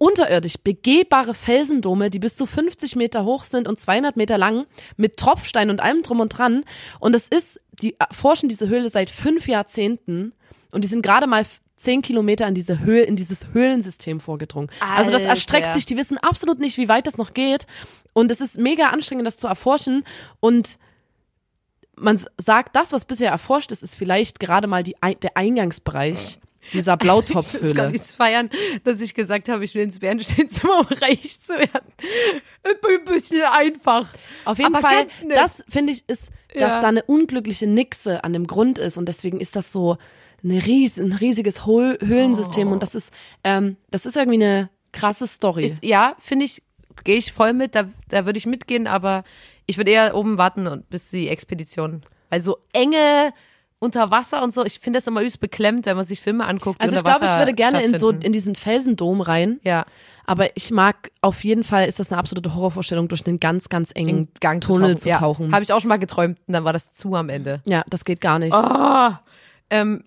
unterirdisch 0.02 0.56
begehbare 0.58 1.32
Felsendome, 1.32 2.10
die 2.10 2.18
bis 2.18 2.34
zu 2.34 2.44
50 2.44 2.96
Meter 2.96 3.24
hoch 3.24 3.44
sind 3.44 3.68
und 3.68 3.78
200 3.78 4.16
Meter 4.16 4.36
lang, 4.36 4.66
mit 4.96 5.16
Tropfstein 5.16 5.70
und 5.70 5.80
allem 5.80 6.02
drum 6.02 6.18
und 6.18 6.36
dran. 6.36 6.64
Und 6.98 7.14
es 7.14 7.28
ist, 7.28 7.60
die 7.80 7.94
erforschen 8.00 8.48
diese 8.48 8.68
Höhle 8.68 8.90
seit 8.90 9.10
fünf 9.10 9.46
Jahrzehnten 9.46 10.32
und 10.72 10.82
die 10.82 10.88
sind 10.88 11.02
gerade 11.02 11.28
mal 11.28 11.46
zehn 11.76 12.02
Kilometer 12.02 12.48
in 12.48 12.54
diese 12.54 12.80
Höhe, 12.80 13.02
in 13.02 13.14
dieses 13.14 13.52
Höhlensystem 13.52 14.18
vorgedrungen. 14.18 14.70
Also 14.80 15.12
das 15.12 15.22
Alter. 15.22 15.34
erstreckt 15.34 15.72
sich, 15.72 15.86
die 15.86 15.96
wissen 15.96 16.18
absolut 16.18 16.58
nicht, 16.58 16.78
wie 16.78 16.88
weit 16.88 17.06
das 17.06 17.16
noch 17.16 17.32
geht. 17.32 17.68
Und 18.12 18.32
es 18.32 18.40
ist 18.40 18.58
mega 18.58 18.88
anstrengend, 18.88 19.24
das 19.24 19.36
zu 19.36 19.46
erforschen. 19.46 20.02
Und 20.40 20.78
man 21.94 22.20
sagt, 22.38 22.74
das, 22.74 22.92
was 22.92 23.04
bisher 23.04 23.30
erforscht 23.30 23.70
ist, 23.70 23.84
ist 23.84 23.94
vielleicht 23.94 24.40
gerade 24.40 24.66
mal 24.66 24.82
die, 24.82 24.96
der 25.22 25.36
Eingangsbereich 25.36 26.40
dieser 26.72 26.94
Ich 26.94 26.98
Blautopfhöhle. 27.00 27.74
gar 27.74 27.90
nicht 27.90 28.04
feiern, 28.04 28.50
dass 28.84 29.00
ich 29.00 29.14
gesagt 29.14 29.48
habe, 29.48 29.64
ich 29.64 29.74
will 29.74 29.82
ins 29.82 29.98
Bernsteinzimmer, 29.98 30.78
um 30.90 30.96
reich 30.98 31.40
zu 31.40 31.54
werden. 31.54 31.88
Ein 32.64 33.04
bisschen 33.04 33.42
einfach. 33.42 34.08
Auf 34.44 34.58
jeden 34.58 34.74
Aber 34.74 34.86
Fall, 34.86 35.06
das 35.34 35.64
finde 35.68 35.92
ich 35.92 36.04
ist 36.08 36.30
dass 36.54 36.74
Ja. 36.74 36.80
da 36.80 36.88
eine 36.88 37.02
unglückliche 37.04 37.66
Nixe 37.66 38.24
an 38.24 38.34
dem 38.34 38.46
Grund 38.46 38.78
ist 38.78 38.98
und 38.98 39.06
deswegen 39.08 39.40
ist 39.40 39.56
das 39.56 39.72
so 39.72 39.96
eine 40.44 40.64
ries 40.66 40.98
ein 40.98 41.12
riesiges 41.12 41.64
Höhl 41.66 41.96
Höhlensystem 42.04 42.70
und 42.72 42.82
das 42.82 42.94
ist, 42.94 43.12
ähm, 43.42 43.76
das 43.90 44.04
ist 44.06 44.16
irgendwie 44.16 44.44
eine 44.44 44.70
krasse 44.92 45.26
Story. 45.26 45.64
Ist, 45.64 45.82
ja, 45.84 46.14
finde 46.18 46.44
ich, 46.44 46.62
gehe 47.04 47.16
ich 47.16 47.32
voll 47.32 47.54
mit, 47.54 47.74
da, 47.74 47.88
da 48.08 48.26
würde 48.26 48.36
ich 48.38 48.44
mitgehen, 48.46 48.86
aber 48.86 49.24
ich 49.64 49.78
würde 49.78 49.92
eher 49.92 50.14
oben 50.14 50.36
warten 50.36 50.66
und 50.66 50.90
bis 50.90 51.08
die 51.10 51.28
Expedition. 51.28 52.02
Weil 52.28 52.42
so 52.42 52.58
enge 52.74 53.30
unter 53.82 54.12
Wasser 54.12 54.44
und 54.44 54.54
so, 54.54 54.64
ich 54.64 54.78
finde 54.78 54.98
das 54.98 55.08
immer 55.08 55.20
übelst 55.20 55.40
beklemmt, 55.40 55.86
wenn 55.86 55.96
man 55.96 56.06
sich 56.06 56.20
Filme 56.20 56.46
anguckt. 56.46 56.80
also 56.80 56.96
ich 56.96 57.02
glaube, 57.02 57.24
ich 57.24 57.36
würde 57.36 57.52
gerne 57.52 57.82
in 57.82 57.96
so 57.96 58.10
in 58.10 58.32
diesen 58.32 58.54
Felsendom 58.54 59.20
rein. 59.20 59.58
ja, 59.64 59.84
Aber 60.24 60.56
ich 60.56 60.70
mag 60.70 61.10
auf 61.20 61.42
jeden 61.42 61.64
Fall, 61.64 61.86
ist 61.88 61.98
das 61.98 62.10
eine 62.10 62.18
absolute 62.18 62.54
Horrorvorstellung, 62.54 63.08
durch 63.08 63.26
einen 63.26 63.40
ganz, 63.40 63.68
ganz 63.68 63.90
engen 63.92 64.28
Gang 64.40 64.62
Tunnel 64.62 64.98
zu 64.98 65.10
tauchen. 65.10 65.46
zu 65.46 65.50
Ja, 65.50 65.54
Habe 65.54 65.64
ich 65.64 65.72
auch 65.72 65.80
schon 65.80 65.88
mal 65.88 65.98
geträumt 65.98 66.38
und 66.46 66.52
dann 66.52 66.62
war 66.62 66.72
das 66.72 66.92
zu 66.92 67.16
am 67.16 67.28
Ende. 67.28 67.60
Ja, 67.64 67.82
das 67.88 68.04
geht 68.04 68.20
gar 68.20 68.38
nicht. 68.38 68.56
Ähm, 69.70 70.04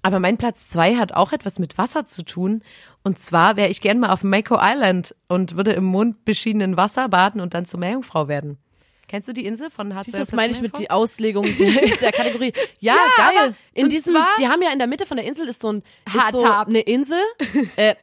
aber 0.00 0.20
mein 0.20 0.38
Platz 0.38 0.70
zwei 0.70 0.94
hat 0.94 1.12
auch 1.12 1.32
etwas 1.32 1.58
mit 1.58 1.76
Wasser 1.76 2.06
zu 2.06 2.24
tun. 2.24 2.62
Und 3.02 3.18
zwar 3.18 3.56
wäre 3.56 3.68
ich 3.68 3.80
gern 3.82 3.98
mal 3.98 4.10
auf 4.10 4.24
Mako 4.24 4.56
Island 4.58 5.14
und 5.28 5.56
würde 5.56 5.72
im 5.72 5.84
mondbeschienenen 5.84 6.76
Wasser 6.76 7.08
baden 7.08 7.40
und 7.40 7.52
dann 7.52 7.66
zur 7.66 7.80
Meerjungfrau 7.80 8.28
werden. 8.28 8.56
Kennst 9.08 9.28
du 9.28 9.32
die 9.32 9.46
Insel 9.46 9.70
von 9.70 9.94
Hartz 9.94 10.10
Das 10.10 10.32
meine 10.32 10.52
ich 10.52 10.60
mit 10.60 10.78
die 10.78 10.90
Auslegung 10.90 11.44
der, 12.00 12.12
Kategorie. 12.12 12.52
Ja, 12.80 12.96
geil. 13.16 13.36
aber- 13.38 13.54
In 13.74 13.88
diesem, 13.88 14.16
die 14.40 14.48
haben 14.48 14.62
ja 14.62 14.72
in 14.72 14.78
der 14.78 14.88
Mitte 14.88 15.06
von 15.06 15.16
der 15.16 15.26
Insel 15.26 15.48
ist 15.48 15.60
so 15.60 15.72
ein 15.72 15.82
ist 16.06 16.32
so 16.32 16.44
eine 16.44 16.80
Insel, 16.80 17.18
äh, 17.76 17.94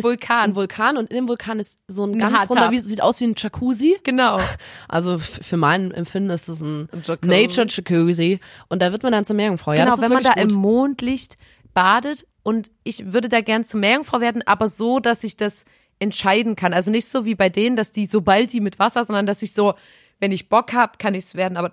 Vulkan. 0.00 0.50
ein 0.50 0.54
Vulkan 0.56 0.96
und 0.98 1.08
in 1.10 1.16
dem 1.16 1.28
Vulkan 1.28 1.58
ist 1.58 1.78
so 1.88 2.04
ein 2.04 2.12
Ein 2.14 2.18
ganz 2.18 2.34
Hatab. 2.34 2.50
runder, 2.50 2.70
wie, 2.70 2.78
sieht 2.78 3.02
aus 3.02 3.18
wie 3.20 3.24
ein 3.28 3.34
Jacuzzi. 3.36 3.98
Genau. 4.02 4.38
Also 4.88 5.18
für 5.18 5.56
mein 5.56 5.90
Empfinden 5.90 6.30
ist 6.30 6.48
das 6.48 6.60
ein 6.60 6.88
Ein 6.92 7.02
Jacuzzi. 7.04 7.28
Nature 7.28 7.66
Jacuzzi 7.68 8.40
und 8.68 8.82
da 8.82 8.92
wird 8.92 9.02
man 9.02 9.12
dann 9.12 9.24
zur 9.24 9.36
Meerjungfrau. 9.36 9.72
Ja, 9.72 9.84
genau, 9.84 9.94
ist 9.96 10.02
wenn 10.02 10.12
man 10.12 10.22
da 10.22 10.30
wirklich 10.30 10.42
im 10.44 10.48
gut. 10.50 10.58
Mondlicht 10.58 11.36
badet 11.74 12.26
und 12.42 12.70
ich 12.84 13.12
würde 13.12 13.28
da 13.28 13.40
gern 13.40 13.64
zur 13.64 13.80
Meerjungfrau 13.80 14.20
werden, 14.20 14.42
aber 14.46 14.68
so, 14.68 15.00
dass 15.00 15.24
ich 15.24 15.36
das 15.36 15.64
entscheiden 15.98 16.56
kann. 16.56 16.74
Also 16.74 16.90
nicht 16.90 17.06
so 17.08 17.24
wie 17.24 17.34
bei 17.34 17.48
denen, 17.48 17.74
dass 17.74 17.90
die, 17.90 18.04
sobald 18.06 18.52
die 18.52 18.60
mit 18.60 18.78
Wasser, 18.78 19.02
sondern 19.04 19.24
dass 19.26 19.40
ich 19.42 19.52
so, 19.54 19.74
wenn 20.20 20.32
ich 20.32 20.48
Bock 20.48 20.72
hab, 20.72 20.98
kann 20.98 21.14
ich 21.14 21.24
es 21.24 21.34
werden, 21.34 21.56
aber 21.56 21.72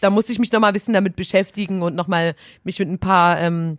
da 0.00 0.10
muss 0.10 0.28
ich 0.28 0.38
mich 0.38 0.52
noch 0.52 0.60
mal 0.60 0.68
ein 0.68 0.72
bisschen 0.72 0.94
damit 0.94 1.16
beschäftigen 1.16 1.82
und 1.82 1.94
noch 1.94 2.08
mal 2.08 2.34
mich 2.64 2.78
mit 2.78 2.88
ein 2.88 2.98
paar 2.98 3.40
ähm, 3.40 3.78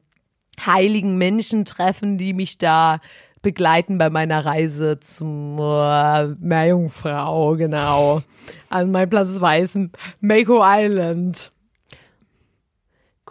heiligen 0.66 1.18
Menschen 1.18 1.66
treffen, 1.66 2.18
die 2.18 2.34
mich 2.34 2.58
da 2.58 3.00
begleiten 3.42 3.98
bei 3.98 4.10
meiner 4.10 4.46
Reise 4.46 5.00
zum 5.00 5.60
äh, 5.60 6.28
Meerjungfrau, 6.40 7.56
genau. 7.58 8.24
An 8.70 8.92
meinem 8.92 9.10
Platz 9.10 9.30
ist 9.30 9.42
weiß 9.42 9.78
Mako 10.22 10.62
Island. 10.64 11.52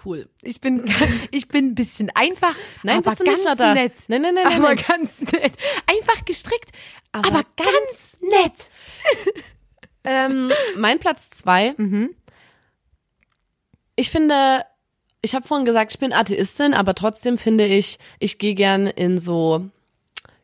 cool. 0.05 0.29
Ich 0.43 0.61
bin, 0.61 0.85
ich 1.31 1.49
bin 1.49 1.69
ein 1.69 1.75
bisschen 1.75 2.11
einfach, 2.15 2.55
Nein, 2.83 2.99
aber 2.99 3.11
bist 3.11 3.21
du 3.21 3.25
ganz 3.25 3.45
nicht, 3.45 3.75
nett. 3.75 3.93
Nein, 4.09 4.23
nein, 4.23 4.35
nein, 4.35 4.47
aber 4.47 4.75
nein. 4.75 4.85
ganz 4.87 5.23
nett. 5.33 5.55
Einfach 5.87 6.25
gestrickt, 6.27 6.73
aber, 7.13 7.43
ganz 7.57 8.19
nett. 8.21 8.71
Ähm, 10.05 10.51
mein 10.77 10.99
Platz 10.99 11.31
zwei. 11.31 11.75
Ich 13.97 14.11
finde, 14.11 14.63
ich 15.21 15.35
habe 15.35 15.47
vorhin 15.47 15.65
gesagt, 15.67 15.93
ich 15.93 15.99
bin 15.99 16.13
Atheistin, 16.13 16.75
aber 16.75 16.95
trotzdem 16.95 17.39
finde 17.39 17.65
ich, 17.67 17.99
ich 18.19 18.39
gehe 18.39 18.55
gern 18.55 18.87
in 18.87 19.19
so 19.19 19.67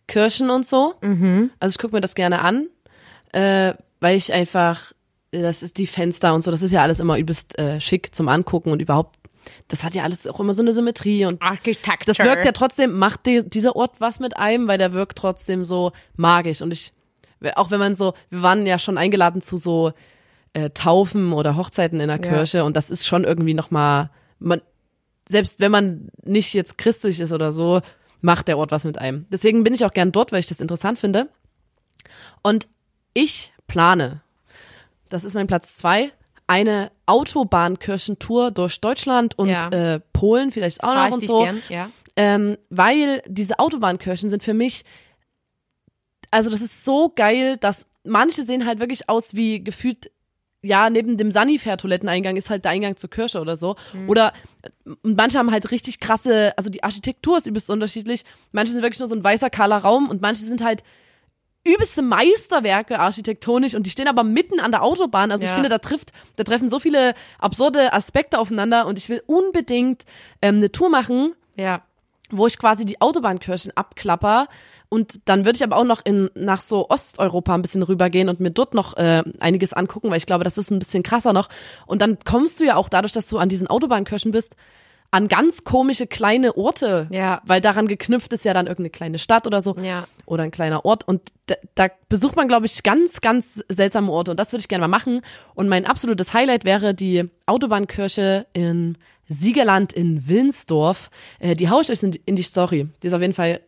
Kirchen 0.06 0.50
und 0.50 0.64
so. 0.66 0.94
Also 1.58 1.74
ich 1.74 1.78
gucke 1.78 1.94
mir 1.94 2.00
das 2.00 2.14
gerne 2.14 2.40
an, 2.40 2.68
äh, 3.32 3.74
weil 4.00 4.16
ich 4.16 4.32
einfach, 4.32 4.92
das 5.32 5.62
ist 5.62 5.78
die 5.78 5.86
Fenster 5.86 6.34
und 6.34 6.42
so, 6.42 6.50
das 6.50 6.62
ist 6.62 6.72
ja 6.72 6.82
alles 6.82 7.00
immer 7.00 7.18
übelst 7.18 7.58
äh, 7.58 7.80
schick 7.80 8.14
zum 8.14 8.28
Angucken 8.28 8.70
und 8.70 8.80
überhaupt, 8.80 9.16
das 9.66 9.82
hat 9.82 9.94
ja 9.94 10.02
alles 10.04 10.26
auch 10.26 10.40
immer 10.40 10.52
so 10.52 10.62
eine 10.62 10.72
Symmetrie 10.72 11.24
und 11.24 11.42
Architecture. 11.42 12.04
das 12.06 12.18
wirkt 12.20 12.44
ja 12.44 12.52
trotzdem, 12.52 12.98
macht 12.98 13.26
die, 13.26 13.48
dieser 13.48 13.76
Ort 13.76 14.00
was 14.00 14.20
mit 14.20 14.36
einem, 14.36 14.68
weil 14.68 14.78
der 14.78 14.92
wirkt 14.92 15.18
trotzdem 15.18 15.64
so 15.64 15.92
magisch. 16.16 16.62
Und 16.62 16.70
ich, 16.72 16.92
auch 17.56 17.70
wenn 17.70 17.78
man 17.78 17.94
so, 17.94 18.14
wir 18.30 18.42
waren 18.42 18.66
ja 18.66 18.78
schon 18.78 18.98
eingeladen 18.98 19.42
zu 19.42 19.56
so 19.56 19.92
äh, 20.54 20.70
Taufen 20.70 21.32
oder 21.32 21.56
Hochzeiten 21.56 22.00
in 22.00 22.08
der 22.08 22.16
Ja. 22.16 22.22
Kirche 22.22 22.64
und 22.64 22.76
das 22.76 22.90
ist 22.90 23.06
schon 23.06 23.24
irgendwie 23.24 23.54
nochmal, 23.54 24.10
man, 24.38 24.60
selbst 25.28 25.60
wenn 25.60 25.70
man 25.70 26.08
nicht 26.24 26.54
jetzt 26.54 26.78
christlich 26.78 27.20
ist 27.20 27.32
oder 27.32 27.52
so, 27.52 27.80
macht 28.20 28.48
der 28.48 28.58
Ort 28.58 28.70
was 28.72 28.84
mit 28.84 28.98
einem. 28.98 29.26
Deswegen 29.30 29.62
bin 29.62 29.74
ich 29.74 29.84
auch 29.84 29.92
gern 29.92 30.10
dort, 30.10 30.32
weil 30.32 30.40
ich 30.40 30.46
das 30.46 30.60
interessant 30.60 30.98
finde. 30.98 31.28
Und 32.42 32.68
ich 33.14 33.52
plane, 33.66 34.22
das 35.08 35.24
ist 35.24 35.34
mein 35.34 35.46
Platz 35.46 35.76
zwei, 35.76 36.10
eine 36.46 36.90
Autobahnkirchentour 37.06 38.50
durch 38.50 38.80
Deutschland 38.80 39.38
und 39.38 39.48
Ja. 39.48 39.68
äh, 39.68 40.00
Polen 40.12 40.50
vielleicht 40.50 40.82
auch 40.82 40.92
Frag 40.92 41.10
noch 41.10 41.18
ich 41.18 41.22
und 41.24 41.26
so 41.28 41.42
gern, 41.42 41.62
ja. 41.68 41.90
ähm, 42.16 42.56
weil 42.70 43.22
diese 43.26 43.58
Autobahnkirchen 43.58 44.30
sind 44.30 44.42
für 44.42 44.54
mich, 44.54 44.84
also 46.30 46.50
das 46.50 46.60
ist 46.60 46.84
so 46.84 47.10
geil, 47.14 47.56
dass 47.56 47.86
manche 48.04 48.42
sehen 48.42 48.66
halt 48.66 48.80
wirklich 48.80 49.08
aus 49.08 49.34
wie 49.34 49.62
gefühlt, 49.62 50.10
ja, 50.62 50.90
neben 50.90 51.16
dem 51.16 51.30
Sanifair-Toiletteneingang 51.30 52.36
ist 52.36 52.50
halt 52.50 52.64
der 52.64 52.72
Eingang 52.72 52.96
zur 52.96 53.10
Kirche 53.10 53.40
oder 53.40 53.56
so. 53.56 53.76
Oder 54.08 54.32
äh, 54.62 54.90
manche 55.02 55.38
haben 55.38 55.50
halt 55.50 55.70
richtig 55.70 56.00
krasse, 56.00 56.52
also 56.56 56.68
die 56.70 56.82
Architektur 56.82 57.36
ist 57.38 57.46
übelst 57.46 57.70
unterschiedlich. 57.70 58.24
Manche 58.52 58.72
sind 58.72 58.82
wirklich 58.82 58.98
nur 58.98 59.08
so 59.08 59.14
ein 59.14 59.22
weißer, 59.24 59.50
kahler 59.50 59.78
Raum 59.78 60.08
und 60.08 60.20
manche 60.20 60.42
sind 60.42 60.62
halt 60.64 60.82
übelste 61.64 62.02
Meisterwerke 62.02 62.98
architektonisch 62.98 63.74
und 63.74 63.84
die 63.86 63.90
stehen 63.90 64.08
aber 64.08 64.24
mitten 64.24 64.58
an 64.60 64.70
der 64.70 64.82
Autobahn. 64.82 65.30
Also 65.30 65.44
ich 65.44 65.50
Ja. 65.50 65.54
finde, 65.54 65.68
da 65.68 65.78
trifft, 65.78 66.12
da 66.36 66.44
treffen 66.44 66.68
so 66.68 66.78
viele 66.78 67.14
absurde 67.38 67.92
Aspekte 67.92 68.38
aufeinander 68.38 68.86
und 68.86 68.96
ich 68.98 69.08
will 69.08 69.22
unbedingt 69.26 70.04
ähm, 70.40 70.56
eine 70.56 70.72
Tour 70.72 70.88
machen, 70.88 71.34
Ja. 71.56 71.82
Wo 72.30 72.46
ich 72.46 72.58
quasi 72.58 72.84
die 72.84 73.00
Autobahnkirchen 73.00 73.72
abklapper 73.76 74.48
und 74.88 75.20
dann 75.26 75.44
würde 75.44 75.56
ich 75.56 75.64
aber 75.64 75.76
auch 75.76 75.84
noch 75.84 76.04
in 76.04 76.30
nach 76.34 76.60
so 76.60 76.88
Osteuropa 76.88 77.54
ein 77.54 77.62
bisschen 77.62 77.82
rübergehen 77.82 78.28
und 78.28 78.40
mir 78.40 78.50
dort 78.50 78.74
noch 78.74 78.96
äh, 78.96 79.22
einiges 79.40 79.72
angucken, 79.72 80.10
weil 80.10 80.18
ich 80.18 80.26
glaube, 80.26 80.44
das 80.44 80.58
ist 80.58 80.70
ein 80.70 80.78
bisschen 80.78 81.02
krasser 81.02 81.32
noch. 81.32 81.48
Und 81.86 82.02
dann 82.02 82.18
kommst 82.24 82.60
du 82.60 82.64
ja 82.64 82.76
auch 82.76 82.88
dadurch, 82.88 83.12
dass 83.12 83.28
du 83.28 83.38
an 83.38 83.48
diesen 83.48 83.68
Autobahnkirchen 83.68 84.30
bist, 84.30 84.56
an 85.10 85.28
ganz 85.28 85.64
komische 85.64 86.06
kleine 86.06 86.56
Orte, 86.56 87.06
Ja. 87.10 87.40
weil 87.46 87.60
daran 87.60 87.88
geknüpft 87.88 88.32
ist 88.34 88.44
ja 88.44 88.52
dann 88.52 88.66
irgendeine 88.66 88.90
kleine 88.90 89.18
Stadt 89.18 89.46
oder 89.46 89.62
so 89.62 89.74
Ja. 89.82 90.06
oder 90.26 90.42
ein 90.42 90.50
kleiner 90.50 90.84
Ort 90.84 91.08
und 91.08 91.22
da, 91.46 91.54
da 91.74 91.88
besucht 92.10 92.36
man, 92.36 92.46
glaube 92.48 92.66
ich, 92.66 92.82
ganz, 92.82 93.20
ganz 93.22 93.64
seltsame 93.70 94.12
Orte 94.12 94.30
und 94.32 94.38
das 94.38 94.52
würde 94.52 94.60
ich 94.60 94.68
gerne 94.68 94.82
mal 94.82 94.88
machen. 94.98 95.22
Und 95.54 95.68
mein 95.68 95.86
absolutes 95.86 96.34
Highlight 96.34 96.64
wäre 96.64 96.94
die 96.94 97.24
Autobahnkirche 97.46 98.46
in 98.52 98.98
Siegerland 99.26 99.92
in 99.92 100.28
Wilnsdorf. 100.28 101.10
Äh, 101.38 101.54
die 101.54 101.68
haue 101.70 101.82
ich 101.82 101.90
euch 101.90 102.02
in 102.02 102.10
die, 102.12 102.22
in 102.26 102.36
die 102.36 102.42
Story. 102.42 102.88
Die 103.02 103.06
ist 103.06 103.12
auf 103.14 103.20
jeden 103.22 103.34
Fall 103.34 103.60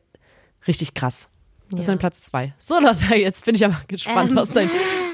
richtig 0.66 0.94
krass. 0.94 1.28
Das 1.70 1.80
ist 1.80 1.88
mein 1.88 1.98
Platz 1.98 2.22
zwei. 2.22 2.54
So, 2.58 2.78
Lotta, 2.80 3.14
jetzt 3.14 3.44
bin 3.44 3.54
ich 3.54 3.64
aber 3.64 3.80
gespannt, 3.88 4.34
was 4.34 4.50
dein 4.50 4.70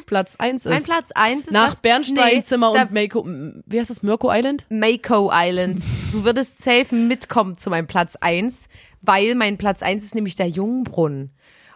Platz 0.07 0.37
eins 0.37 0.65
ist. 0.65 0.73
Mein 0.73 0.83
Platz 0.83 1.11
eins 1.13 1.47
ist 1.49 1.53
Nach 1.53 1.73
was, 1.73 1.81
Bernsteinzimmer 1.81 2.73
nee, 2.73 2.81
und 2.81 2.93
Mako, 2.93 3.27
wie 3.67 3.79
heißt 3.79 3.91
das, 3.91 4.03
Mirko 4.03 4.31
Island? 4.33 4.67
Mako 4.71 5.31
Island. 5.33 5.83
Du 6.13 6.25
würdest 6.25 6.63
safe 6.63 6.95
mitkommen 6.95 7.59
zu 7.59 7.71
meinem 7.71 7.87
Platz 7.87 8.17
eins, 8.17 8.69
weil 9.03 9.35
mein 9.35 9.59
Platz 9.59 9.83
eins 9.83 10.05
ist 10.05 10.15
nämlich 10.15 10.37
der 10.37 10.49
Jungbrunnen. 10.49 11.33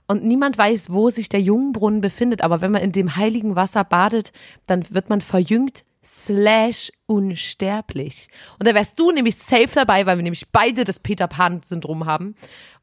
Und 0.07 0.25
niemand 0.25 0.59
weiß, 0.59 0.91
wo 0.91 1.11
sich 1.11 1.29
der 1.29 1.41
Jungbrunnen 1.41 2.01
befindet, 2.01 2.43
aber 2.43 2.61
wenn 2.63 2.73
man 2.73 2.83
in 2.83 2.93
dem 2.93 3.17
heiligen 3.17 3.55
Wasser 3.55 3.85
badet, 3.85 4.33
dann 4.67 4.85
wird 4.91 5.09
man 5.09 5.21
verjüngt 5.21 5.85
slash 6.05 6.91
unsterblich. 7.07 8.29
Und 8.59 8.67
da 8.67 8.75
wärst 8.75 8.99
du 8.99 9.13
nämlich 9.13 9.37
safe 9.37 9.71
dabei, 9.75 10.07
weil 10.07 10.17
wir 10.17 10.23
nämlich 10.23 10.49
beide 10.51 10.85
das 10.85 10.99
Peter 10.99 11.29
Pan-Syndrom 11.29 12.07
haben 12.07 12.35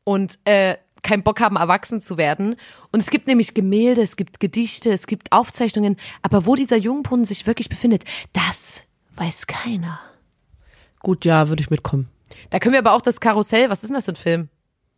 und 0.04 0.40
äh, 0.46 0.78
keinen 1.04 1.24
Bock 1.24 1.40
haben, 1.40 1.56
erwachsen 1.56 2.02
zu 2.02 2.18
werden. 2.18 2.56
Und 2.92 3.00
es 3.00 3.10
gibt 3.10 3.28
nämlich 3.28 3.54
Gemälde, 3.54 4.02
es 4.02 4.16
gibt 4.16 4.40
Gedichte, 4.40 4.92
es 4.92 5.08
gibt 5.08 5.32
Aufzeichnungen, 5.32 5.98
aber 6.22 6.46
wo 6.46 6.56
dieser 6.56 6.78
Jungbrunnen 6.78 7.26
sich 7.26 7.48
wirklich 7.48 7.70
befindet, 7.70 8.04
das 8.34 8.84
weiß 9.16 9.48
keiner. 9.48 10.00
Gut, 11.00 11.26
ja, 11.26 11.50
würde 11.50 11.62
ich 11.62 11.70
mitkommen. 11.70 12.10
Da 12.50 12.60
können 12.60 12.74
wir 12.74 12.80
aber 12.80 12.94
auch 12.94 13.02
das 13.02 13.20
Karussell, 13.20 13.70
was 13.70 13.84
ist 13.84 13.90
denn 13.90 13.96
das 13.96 14.06
für 14.06 14.12
ein 14.12 14.16
Film? 14.16 14.50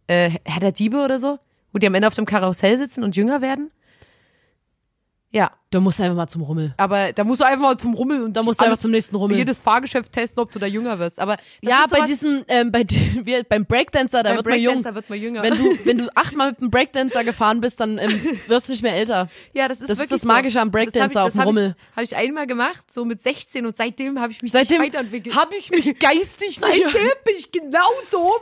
Äh, 0.07 0.31
Herr 0.45 0.59
der 0.59 0.71
Diebe 0.71 1.03
oder 1.03 1.19
so? 1.19 1.39
Wo 1.71 1.77
die 1.77 1.87
am 1.87 1.93
Ende 1.93 2.07
auf 2.07 2.15
dem 2.15 2.25
Karussell 2.25 2.77
sitzen 2.77 3.03
und 3.03 3.15
jünger 3.15 3.41
werden? 3.41 3.71
Ja, 5.31 5.51
Da 5.69 5.79
musst 5.79 5.99
du 5.99 6.03
einfach 6.03 6.15
mal 6.15 6.27
zum 6.27 6.41
Rummel. 6.41 6.73
aber 6.77 7.13
da 7.13 7.23
musst 7.23 7.39
du 7.39 7.45
einfach 7.45 7.61
mal 7.61 7.77
zum 7.77 7.93
Rummel 7.93 8.23
und 8.23 8.35
Da 8.35 8.41
musst 8.41 8.59
du 8.59 8.65
einfach 8.65 8.79
zum 8.79 8.89
nächsten 8.89 9.15
Rummel. 9.15 9.37
jedes 9.37 9.59
Fahrgeschäft 9.59 10.11
testen, 10.11 10.41
ob 10.41 10.51
du 10.51 10.57
da 10.57 10.65
jünger 10.65 10.97
wirst. 10.97 11.19
Aber 11.19 11.35
das 11.37 11.45
ja, 11.61 11.83
ist 11.83 11.91
bei 11.91 12.01
diesem, 12.07 12.43
ähm, 12.47 12.71
bei, 12.71 12.83
wie, 13.23 13.43
beim 13.43 13.63
Breakdancer, 13.67 14.23
da 14.23 14.29
beim 14.29 14.37
wird 14.37 14.47
man 14.47 14.59
jung. 14.59 14.73
Breakdancer 14.73 14.95
wird 14.95 15.09
man 15.11 15.19
jünger. 15.21 15.43
Wenn 15.43 15.53
du, 15.53 15.63
wenn 15.85 15.97
du 15.99 16.09
achtmal 16.15 16.49
mit 16.49 16.59
einem 16.61 16.71
Breakdancer 16.71 17.23
gefahren 17.23 17.61
bist, 17.61 17.79
dann 17.79 17.99
ähm, 17.99 18.09
wirst 18.47 18.69
du 18.69 18.73
nicht 18.73 18.81
mehr 18.81 18.95
älter. 18.95 19.29
ja, 19.53 19.67
das 19.67 19.81
ist 19.81 19.89
das 19.91 19.97
ist 19.97 20.03
wirklich 20.05 20.21
das 20.21 20.27
Magische 20.27 20.61
am 20.61 20.69
so. 20.69 20.71
Das 20.71 20.81
hab 20.81 20.91
Breakdancer 20.91 21.19
ich- 21.21 21.25
auf 21.27 21.31
dem 21.31 21.37
das 21.37 21.39
hab 21.41 21.47
Rummel. 21.47 21.75
Ich, 21.77 21.95
habe 21.95 22.03
ich 22.05 22.15
einmal 22.15 22.47
gemacht, 22.47 22.91
so 22.91 23.05
mit 23.05 23.21
16 23.21 23.67
und 23.67 23.77
seitdem 23.77 24.19
habe 24.19 24.31
ich 24.31 24.41
mich 24.41 24.51
Seitdem 24.51 24.81
nicht 24.81 24.93
weiterentwickelt. 24.95 25.35
habe 25.35 25.55
ich 25.55 25.69
mich 25.69 25.99
geistig 25.99 26.59
nicht 26.59 26.61
seitdem 26.61 26.91
bin 27.23 27.35
ich 27.37 27.51
genauso 27.51 27.83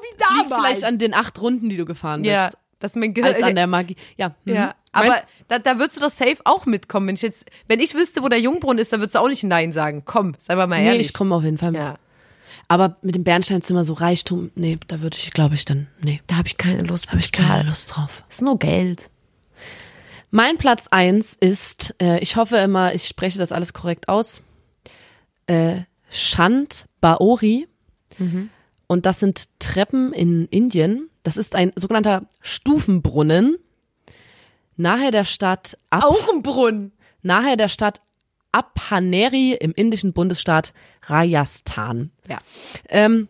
wie 0.01 0.07
liegt 0.11 0.21
damals. 0.51 0.53
vielleicht 0.61 0.83
an 0.85 0.99
den 0.99 1.13
acht 1.13 1.41
Runden, 1.41 1.67
die 1.67 1.75
du 1.75 1.83
gefahren 1.83 2.21
bist. 2.21 2.31
Ja. 2.31 2.49
Dass 2.79 2.95
mein 2.95 3.13
Gehirn, 3.13 3.33
als 3.33 3.43
an 3.43 3.55
der 3.55 3.65
Magie. 3.65 3.95
Ja, 4.17 4.35
mhm. 4.45 4.53
ja, 4.53 4.75
aber 4.91 5.23
da, 5.47 5.59
da 5.59 5.79
würdest 5.79 5.97
du 5.97 6.01
doch 6.01 6.09
safe 6.11 6.37
auch 6.45 6.65
mitkommen. 6.65 7.07
Wenn 7.07 7.15
ich 7.15 7.21
jetzt, 7.21 7.45
wenn 7.67 7.79
ich 7.79 7.93
wüsste, 7.93 8.21
wo 8.23 8.27
der 8.29 8.39
Jungbrunnen 8.39 8.79
ist, 8.79 8.91
dann 8.93 8.99
würdest 8.99 9.15
du 9.15 9.19
auch 9.19 9.29
nicht 9.29 9.43
Nein 9.43 9.71
sagen. 9.73 10.03
Komm, 10.05 10.35
sei 10.37 10.55
mal 10.55 10.67
mal 10.67 10.79
Nee, 10.79 10.87
ehrlich. 10.87 11.07
ich 11.07 11.13
komme 11.13 11.33
auf 11.35 11.43
jeden 11.43 11.57
Fall 11.57 11.71
mit. 11.71 11.81
ja. 11.81 11.97
Aber 12.69 12.97
mit 13.01 13.15
dem 13.15 13.23
Bernsteinzimmer 13.23 13.85
so 13.85 13.93
Reichtum, 13.93 14.51
nee, 14.55 14.77
da 14.87 15.01
würde 15.01 15.15
ich, 15.17 15.31
glaube 15.31 15.55
ich, 15.55 15.63
dann, 15.63 15.87
nee. 16.01 16.19
Da 16.27 16.35
habe 16.35 16.47
ich 16.49 16.57
keine 16.57 16.81
Lust. 16.83 17.07
Habe 17.09 17.19
ich 17.19 17.31
keine 17.31 17.63
Lust 17.63 17.95
drauf. 17.95 18.23
Ist 18.29 18.41
nur 18.41 18.59
Geld. 18.59 19.09
Mein 20.31 20.57
Platz 20.57 20.87
eins 20.91 21.33
ist, 21.39 21.95
äh, 22.01 22.19
ich 22.19 22.35
hoffe 22.35 22.57
immer, 22.57 22.93
ich 22.93 23.05
spreche 23.07 23.39
das 23.39 23.53
alles 23.53 23.71
korrekt 23.71 24.09
aus, 24.09 24.41
äh, 25.47 25.81
Chand 26.11 26.85
Baori. 26.99 27.67
Und 28.87 29.05
das 29.05 29.19
sind 29.19 29.47
Treppen 29.59 30.11
in 30.11 30.47
Indien. 30.47 31.09
Das 31.23 31.37
ist 31.37 31.55
ein 31.55 31.71
sogenannter 31.75 32.23
Stufenbrunnen 32.41 33.57
nahe 34.77 35.11
der 35.11 35.25
Stadt 35.25 35.77
Ab 35.89 36.03
Auch 36.03 36.33
ein 36.33 36.41
Brunnen. 36.41 36.93
nahe 37.21 37.57
der 37.57 37.67
Stadt 37.67 38.01
Abhaneri 38.51 39.53
im 39.53 39.73
indischen 39.73 40.13
Bundesstaat 40.13 40.73
Rajasthan. 41.03 42.11
Ja. 42.27 42.39
Ähm, 42.89 43.27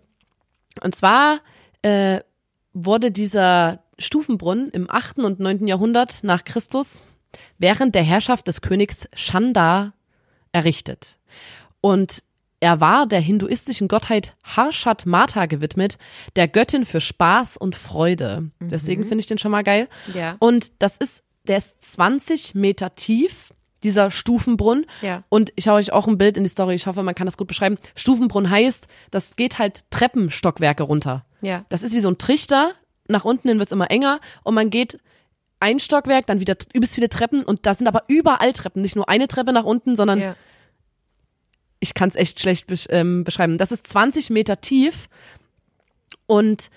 und 0.82 0.96
zwar 0.96 1.40
äh, 1.82 2.20
wurde 2.74 3.12
dieser 3.12 3.84
Stufenbrunnen 4.00 4.70
im 4.70 4.90
8. 4.90 5.20
und 5.20 5.40
9. 5.40 5.68
Jahrhundert 5.68 6.24
nach 6.24 6.44
Christus 6.44 7.04
während 7.58 7.96
der 7.96 8.04
Herrschaft 8.04 8.48
des 8.48 8.62
Königs 8.62 9.08
Chanda 9.16 9.94
errichtet. 10.52 11.18
Und 11.82 12.24
er 12.60 12.82
war 12.82 13.06
der 13.06 13.20
hinduistischen 13.20 13.88
Gottheit 13.88 14.36
Harshat 14.44 15.06
Mata 15.06 15.46
gewidmet, 15.46 15.98
der 16.36 16.48
Göttin 16.48 16.86
für 16.86 17.02
Spaß 17.02 17.58
und 17.58 17.76
Freude. 17.76 18.50
Deswegen 18.60 19.06
finde 19.06 19.20
ich 19.20 19.28
den 19.28 19.38
schon 19.38 19.52
mal 19.52 19.64
geil. 19.64 19.88
Ja. 20.14 20.36
Und 20.40 20.72
das 20.82 20.98
ist, 20.98 21.24
der 21.48 21.58
ist 21.58 21.84
20 21.84 22.56
Meter 22.56 22.96
tief, 22.96 23.54
dieser 23.84 24.10
Stufenbrunnen. 24.12 24.86
Ja. 25.02 25.24
Und 25.30 25.54
ich 25.56 25.68
habe 25.68 25.78
euch 25.78 25.94
auch 25.94 26.08
ein 26.08 26.18
Bild 26.18 26.36
in 26.38 26.44
die 26.44 26.50
Story, 26.50 26.76
ich 26.76 26.88
hoffe, 26.88 27.04
man 27.04 27.16
kann 27.16 27.26
das 27.28 27.38
gut 27.38 27.48
beschreiben. 27.48 27.78
Stufenbrunnen 27.96 28.50
heißt, 28.50 28.88
das 29.12 29.36
geht 29.36 29.60
halt 29.60 29.82
Treppenstockwerke 29.92 30.84
runter. 30.84 31.26
Ja. 31.42 31.66
Das 31.70 31.84
ist 31.84 31.94
wie 31.94 32.00
so 32.00 32.10
ein 32.10 32.18
Trichter, 32.18 32.72
nach 33.08 33.24
unten 33.24 33.48
hin 33.48 33.60
wird's 33.60 33.72
immer 33.72 33.90
enger 33.92 34.20
und 34.44 34.56
man 34.56 34.70
geht 34.70 35.00
ein 35.60 35.80
Stockwerk, 35.80 36.26
dann 36.28 36.40
wieder 36.40 36.56
übelst 36.74 36.96
viele 36.96 37.10
Treppen 37.10 37.44
und 37.44 37.66
da 37.66 37.74
sind 37.74 37.88
aber 37.88 38.04
überall 38.08 38.54
Treppen, 38.54 38.82
nicht 38.82 38.96
nur 38.96 39.10
eine 39.10 39.28
Treppe 39.28 39.54
nach 39.54 39.64
unten, 39.64 39.96
sondern 39.96 40.20
Ja. 40.20 40.36
ich 41.80 41.94
kann 41.94 42.10
es 42.10 42.16
echt 42.16 42.40
schlecht 42.40 42.68
besch 42.68 42.88
ähm, 42.90 43.24
beschreiben. 43.24 43.58
Das 43.58 43.72
ist 43.72 43.88
20 43.88 44.30
Meter 44.30 44.60
tief 44.62 45.08
und 46.26 46.70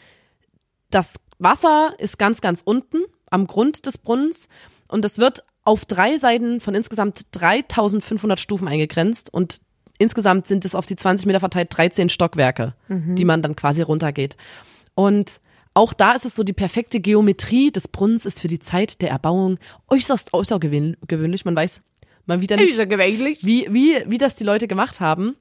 das 0.91 1.21
Wasser 1.39 1.95
ist 1.99 2.19
ganz, 2.19 2.41
ganz 2.41 2.63
unten 2.65 2.99
am 3.31 3.47
Grund 3.47 3.87
des 3.87 3.99
Brunnens 3.99 4.49
und 4.89 5.05
es 5.05 5.19
wird 5.19 5.45
auf 5.65 5.85
drei 5.85 6.17
Seiten 6.17 6.61
von 6.61 6.75
insgesamt 6.75 7.27
3500 7.33 8.39
Stufen 8.39 8.69
eingegrenzt 8.69 9.33
und 9.33 9.61
insgesamt 9.99 10.47
sind 10.47 10.65
es 10.65 10.75
auf 10.75 10.87
die 10.87 10.97
20 10.97 11.27
Meter 11.27 11.41
verteilt 11.41 11.69
13 11.77 12.09
Stockwerke, 12.09 12.75
die 13.15 13.25
man 13.25 13.43
dann 13.43 13.57
quasi 13.57 13.83
runtergeht. 13.83 14.37
Und 14.95 15.41
auch 15.75 15.93
da 15.93 16.13
ist 16.13 16.25
es 16.25 16.35
so, 16.35 16.43
die 16.43 16.53
perfekte 16.53 16.99
Geometrie 17.01 17.71
des 17.71 17.89
Brunnens 17.89 18.27
ist 18.27 18.41
für 18.41 18.49
die 18.49 18.59
Zeit 18.59 19.03
der 19.03 19.11
Erbauung 19.11 19.59
äußerst 19.89 20.35
außergewöhnlich. 20.35 21.45
Man 21.45 21.55
weiß 21.55 21.81
mal 22.27 22.41
wieder 22.41 22.57
nicht, 22.57 22.79
wie, 23.45 23.67
wie, 23.71 24.03
wie 24.07 24.19
das 24.19 24.35
die 24.35 24.45
Leute 24.45 24.67
gemacht 24.67 25.01
haben. 25.01 25.37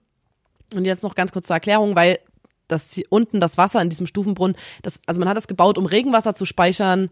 Und 0.76 0.86
jetzt 0.86 1.04
noch 1.04 1.16
ganz 1.16 1.32
kurz 1.32 1.48
zur 1.48 1.56
Erklärung, 1.56 1.96
weil 1.96 2.20
das 2.68 2.94
hier 2.94 3.06
unten 3.10 3.40
das 3.40 3.58
Wasser 3.58 3.82
in 3.82 3.90
diesem 3.90 4.06
Stufenbrunnen, 4.06 4.56
das, 4.84 5.02
also 5.08 5.20
man 5.20 5.28
hat 5.28 5.38
das 5.38 5.48
gebaut, 5.48 5.80
um 5.80 5.88
Regenwasser 5.88 6.36
zu 6.36 6.46
speichern. 6.46 7.10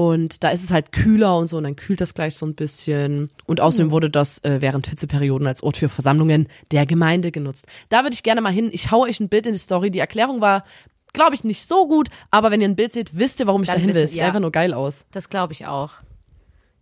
Und 0.00 0.42
da 0.44 0.48
ist 0.48 0.64
es 0.64 0.70
halt 0.70 0.92
kühler 0.92 1.36
und 1.36 1.48
so, 1.48 1.58
und 1.58 1.64
dann 1.64 1.76
kühlt 1.76 2.00
das 2.00 2.14
gleich 2.14 2.34
so 2.34 2.46
ein 2.46 2.54
bisschen. 2.54 3.28
Und 3.44 3.60
außerdem 3.60 3.90
wurde 3.90 4.08
das 4.08 4.42
äh, 4.44 4.62
während 4.62 4.86
Hitzeperioden 4.86 5.46
als 5.46 5.62
Ort 5.62 5.76
für 5.76 5.90
Versammlungen 5.90 6.48
der 6.72 6.86
Gemeinde 6.86 7.30
genutzt. 7.30 7.66
Da 7.90 8.02
würde 8.02 8.14
ich 8.14 8.22
gerne 8.22 8.40
mal 8.40 8.50
hin. 8.50 8.70
Ich 8.72 8.90
hau 8.90 9.02
euch 9.02 9.20
ein 9.20 9.28
Bild 9.28 9.46
in 9.46 9.52
die 9.52 9.58
Story. 9.58 9.90
Die 9.90 9.98
Erklärung 9.98 10.40
war, 10.40 10.64
glaube 11.12 11.34
ich, 11.34 11.44
nicht 11.44 11.66
so 11.66 11.86
gut, 11.86 12.08
aber 12.30 12.50
wenn 12.50 12.62
ihr 12.62 12.68
ein 12.68 12.76
Bild 12.76 12.94
seht, 12.94 13.18
wisst 13.18 13.40
ihr, 13.40 13.46
warum 13.46 13.62
ich 13.62 13.68
Dann 13.68 13.76
dahin 13.76 13.94
will. 13.94 14.04
Es 14.04 14.12
sieht 14.12 14.20
ja. 14.20 14.28
einfach 14.28 14.40
nur 14.40 14.52
geil 14.52 14.72
aus. 14.72 15.04
Das 15.10 15.28
glaube 15.28 15.52
ich 15.52 15.66
auch. 15.66 15.90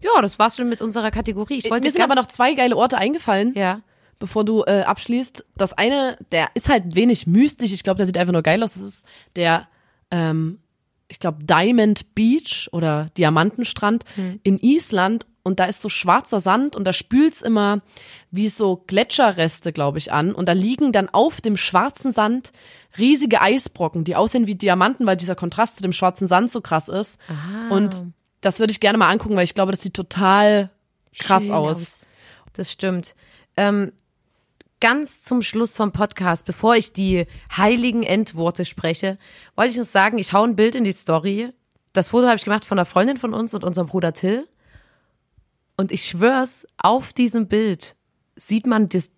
Ja, 0.00 0.22
das 0.22 0.38
war's 0.38 0.56
schon 0.56 0.68
mit 0.68 0.80
unserer 0.80 1.10
Kategorie. 1.10 1.58
Ich 1.58 1.68
wollte 1.72 1.88
Mir 1.88 1.90
sind 1.90 2.02
aber 2.02 2.14
noch 2.14 2.26
zwei 2.26 2.54
geile 2.54 2.76
Orte 2.76 2.98
eingefallen. 2.98 3.52
Ja. 3.56 3.80
bevor 4.20 4.44
du 4.44 4.62
äh, 4.62 4.82
abschließt. 4.82 5.44
Das 5.56 5.72
eine, 5.72 6.18
der 6.30 6.50
ist 6.54 6.68
halt 6.68 6.94
wenig 6.94 7.26
mystisch. 7.26 7.72
Ich 7.72 7.82
glaube, 7.82 7.96
der 7.96 8.06
sieht 8.06 8.16
einfach 8.16 8.32
nur 8.32 8.42
geil 8.42 8.62
aus. 8.62 8.74
Das 8.74 8.82
ist 8.84 9.06
der, 9.34 9.66
ähm, 10.12 10.60
ich 11.08 11.18
glaube, 11.18 11.38
Diamond 11.42 12.14
Beach 12.14 12.68
oder 12.72 13.10
Diamantenstrand 13.16 14.04
in 14.42 14.58
Island. 14.58 15.26
Und 15.42 15.60
da 15.60 15.64
ist 15.64 15.80
so 15.80 15.88
schwarzer 15.88 16.40
Sand 16.40 16.76
und 16.76 16.84
da 16.84 16.92
spült's 16.92 17.40
immer 17.40 17.80
wie 18.30 18.50
so 18.50 18.84
Gletscherreste, 18.86 19.72
glaube 19.72 19.96
ich, 19.96 20.12
an. 20.12 20.34
Und 20.34 20.46
da 20.46 20.52
liegen 20.52 20.92
dann 20.92 21.08
auf 21.08 21.40
dem 21.40 21.56
schwarzen 21.56 22.12
Sand 22.12 22.52
riesige 22.98 23.40
Eisbrocken, 23.40 24.04
die 24.04 24.14
aussehen 24.14 24.46
wie 24.46 24.56
Diamanten, 24.56 25.06
weil 25.06 25.16
dieser 25.16 25.34
Kontrast 25.34 25.76
zu 25.76 25.82
dem 25.82 25.94
schwarzen 25.94 26.28
Sand 26.28 26.50
so 26.50 26.60
krass 26.60 26.88
ist. 26.88 27.18
Und 27.70 28.04
das 28.42 28.60
würde 28.60 28.72
ich 28.72 28.80
gerne 28.80 28.98
mal 28.98 29.08
angucken, 29.08 29.36
weil 29.36 29.44
ich 29.44 29.54
glaube, 29.54 29.72
das 29.72 29.80
sieht 29.80 29.94
total 29.94 30.70
krass 31.18 31.44
Schön 31.44 31.54
aus. 31.54 32.06
Das 32.52 32.70
stimmt. 32.70 33.14
Ähm, 33.56 33.92
ganz 34.80 35.22
zum 35.22 35.42
Schluss 35.42 35.76
vom 35.76 35.92
Podcast, 35.92 36.44
bevor 36.46 36.76
ich 36.76 36.92
die 36.92 37.26
heiligen 37.56 38.02
Endworte 38.02 38.64
spreche, 38.64 39.18
wollte 39.56 39.72
ich 39.72 39.78
uns 39.78 39.92
sagen, 39.92 40.18
ich 40.18 40.32
hau 40.32 40.44
ein 40.44 40.56
Bild 40.56 40.74
in 40.74 40.84
die 40.84 40.92
Story. 40.92 41.50
Das 41.92 42.10
Foto 42.10 42.26
habe 42.26 42.36
ich 42.36 42.44
gemacht 42.44 42.64
von 42.64 42.78
einer 42.78 42.86
Freundin 42.86 43.16
von 43.16 43.34
uns 43.34 43.54
und 43.54 43.64
unserem 43.64 43.88
Bruder 43.88 44.12
Till. 44.12 44.46
Und 45.76 45.92
ich 45.92 46.04
schwör's, 46.04 46.66
auf 46.76 47.12
diesem 47.12 47.48
Bild 47.48 47.96
sieht 48.36 48.66
man 48.66 48.88
das 48.88 49.10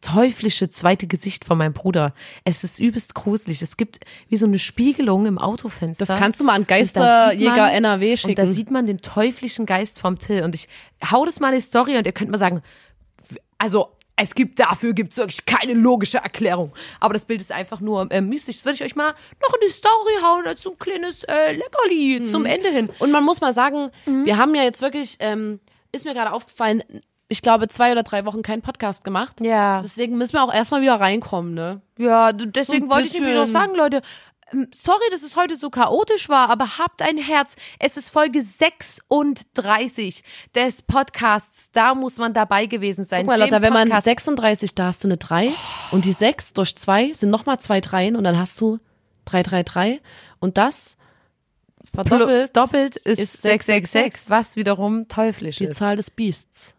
teuflische 0.00 0.68
zweite 0.68 1.06
Gesicht 1.06 1.44
von 1.46 1.56
meinem 1.56 1.72
Bruder. 1.72 2.12
Es 2.44 2.62
ist 2.62 2.78
übelst 2.78 3.14
gruselig. 3.14 3.62
Es 3.62 3.76
gibt 3.78 4.00
wie 4.28 4.36
so 4.36 4.44
eine 4.46 4.58
Spiegelung 4.58 5.24
im 5.26 5.38
Autofenster. 5.38 6.04
Das 6.04 6.18
kannst 6.18 6.40
du 6.40 6.44
mal 6.44 6.52
an 6.54 6.66
Geisterjäger 6.66 7.56
man- 7.56 7.70
NRW 7.72 8.10
Und 8.10 8.16
da 8.38 8.42
schicken. 8.42 8.46
sieht 8.46 8.70
man 8.70 8.84
den 8.86 8.98
teuflischen 8.98 9.64
Geist 9.64 9.98
vom 10.00 10.18
Till. 10.18 10.42
Und 10.42 10.54
ich 10.54 10.68
hau 11.10 11.24
das 11.24 11.40
mal 11.40 11.50
in 11.50 11.56
die 11.56 11.62
Story 11.62 11.96
und 11.96 12.06
ihr 12.06 12.12
könnt 12.12 12.30
mal 12.30 12.36
sagen, 12.38 12.62
also 13.56 13.93
es 14.16 14.34
gibt 14.34 14.60
dafür 14.60 14.92
gibt's 14.92 15.16
wirklich 15.16 15.44
keine 15.44 15.74
logische 15.74 16.18
Erklärung. 16.18 16.72
Aber 17.00 17.14
das 17.14 17.24
Bild 17.24 17.40
ist 17.40 17.50
einfach 17.52 17.80
nur 17.80 18.10
äh, 18.12 18.20
mystisch. 18.20 18.56
Das 18.56 18.64
würde 18.64 18.76
ich 18.76 18.84
euch 18.84 18.96
mal 18.96 19.12
noch 19.42 19.54
in 19.54 19.60
die 19.66 19.72
Story 19.72 20.14
hauen 20.22 20.46
als 20.46 20.62
so 20.62 20.70
ein 20.72 20.78
kleines 20.78 21.24
äh, 21.24 21.52
Leckerli 21.52 22.20
Mhm. 22.20 22.26
zum 22.26 22.46
Ende 22.46 22.68
hin. 22.70 22.90
Und 23.00 23.10
man 23.10 23.24
muss 23.24 23.40
mal 23.40 23.52
sagen, 23.52 23.90
wir 24.06 24.36
haben 24.36 24.54
ja 24.54 24.62
jetzt 24.62 24.82
wirklich, 24.82 25.16
ähm, 25.20 25.58
ist 25.92 26.04
mir 26.04 26.14
gerade 26.14 26.32
aufgefallen, 26.32 26.82
ich 27.28 27.40
glaube, 27.42 27.68
zwei 27.68 27.90
oder 27.90 28.02
drei 28.02 28.24
Wochen 28.26 28.42
keinen 28.42 28.62
Podcast 28.62 29.02
gemacht. 29.02 29.40
Ja. 29.40 29.80
Deswegen 29.82 30.16
müssen 30.18 30.34
wir 30.34 30.42
auch 30.44 30.52
erstmal 30.52 30.82
wieder 30.82 31.00
reinkommen, 31.00 31.54
ne? 31.54 31.80
Ja, 31.98 32.32
deswegen 32.32 32.86
So 32.86 32.92
wollte 32.94 33.08
ich 33.08 33.14
nämlich 33.14 33.34
noch 33.34 33.42
bisschen- 33.44 33.52
sagen, 33.60 33.74
Leute, 33.74 34.02
sorry, 34.52 35.04
dass 35.10 35.22
es 35.22 35.36
heute 35.36 35.56
so 35.56 35.70
chaotisch 35.70 36.28
war, 36.28 36.50
aber 36.50 36.78
habt 36.78 37.02
ein 37.02 37.18
Herz. 37.18 37.56
Es 37.78 37.96
ist 37.96 38.10
Folge 38.10 38.40
36 38.42 40.22
des 40.54 40.82
Podcasts. 40.82 41.70
Da 41.72 41.94
muss 41.94 42.18
man 42.18 42.34
dabei 42.34 42.66
gewesen 42.66 43.04
sein. 43.04 43.26
Guck 43.26 43.36
mal, 43.36 43.40
Lotta, 43.40 43.62
wenn 43.62 43.72
man 43.72 43.88
Podcast. 43.88 44.04
36, 44.04 44.74
da 44.74 44.86
hast 44.86 45.04
du 45.04 45.08
eine 45.08 45.16
3 45.16 45.52
und 45.90 46.04
die 46.04 46.12
6 46.12 46.54
durch 46.54 46.76
2 46.76 47.12
sind 47.12 47.30
nochmal 47.30 47.58
zwei 47.60 47.80
Dreien 47.80 48.16
und 48.16 48.24
dann 48.24 48.38
hast 48.38 48.60
du 48.60 48.78
3, 49.26 49.42
3, 49.42 49.62
3 49.62 50.00
und 50.40 50.58
das 50.58 50.96
verdoppelt 51.94 52.56
doppelt 52.56 52.96
ist, 52.96 53.18
ist 53.20 53.42
666, 53.42 54.30
was 54.30 54.56
wiederum 54.56 55.08
teuflisch 55.08 55.56
die 55.56 55.66
ist. 55.66 55.78
Zahl 55.78 55.96
des 55.96 56.10
Biests. 56.10 56.74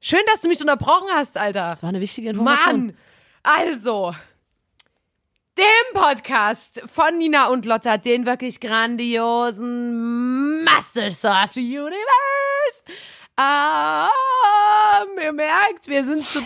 Schön, 0.00 0.20
dass 0.32 0.42
du 0.42 0.48
mich 0.48 0.60
unterbrochen 0.60 1.08
hast, 1.12 1.36
Alter. 1.36 1.70
Das 1.70 1.82
war 1.82 1.88
eine 1.88 2.00
wichtige 2.00 2.30
Information. 2.30 2.86
Mann! 2.86 2.96
Also, 3.42 4.14
dem 5.58 6.00
Podcast 6.00 6.82
von 6.86 7.18
Nina 7.18 7.48
und 7.48 7.66
Lotta, 7.66 7.96
den 7.96 8.26
wirklich 8.26 8.60
grandiosen 8.60 10.62
Masters 10.62 11.24
of 11.24 11.52
the 11.54 11.60
Universe. 11.60 12.84
Ah, 13.36 14.08
ihr 15.20 15.32
merkt, 15.32 15.88
wir 15.88 16.04
sind 16.04 16.24
zu... 16.24 16.38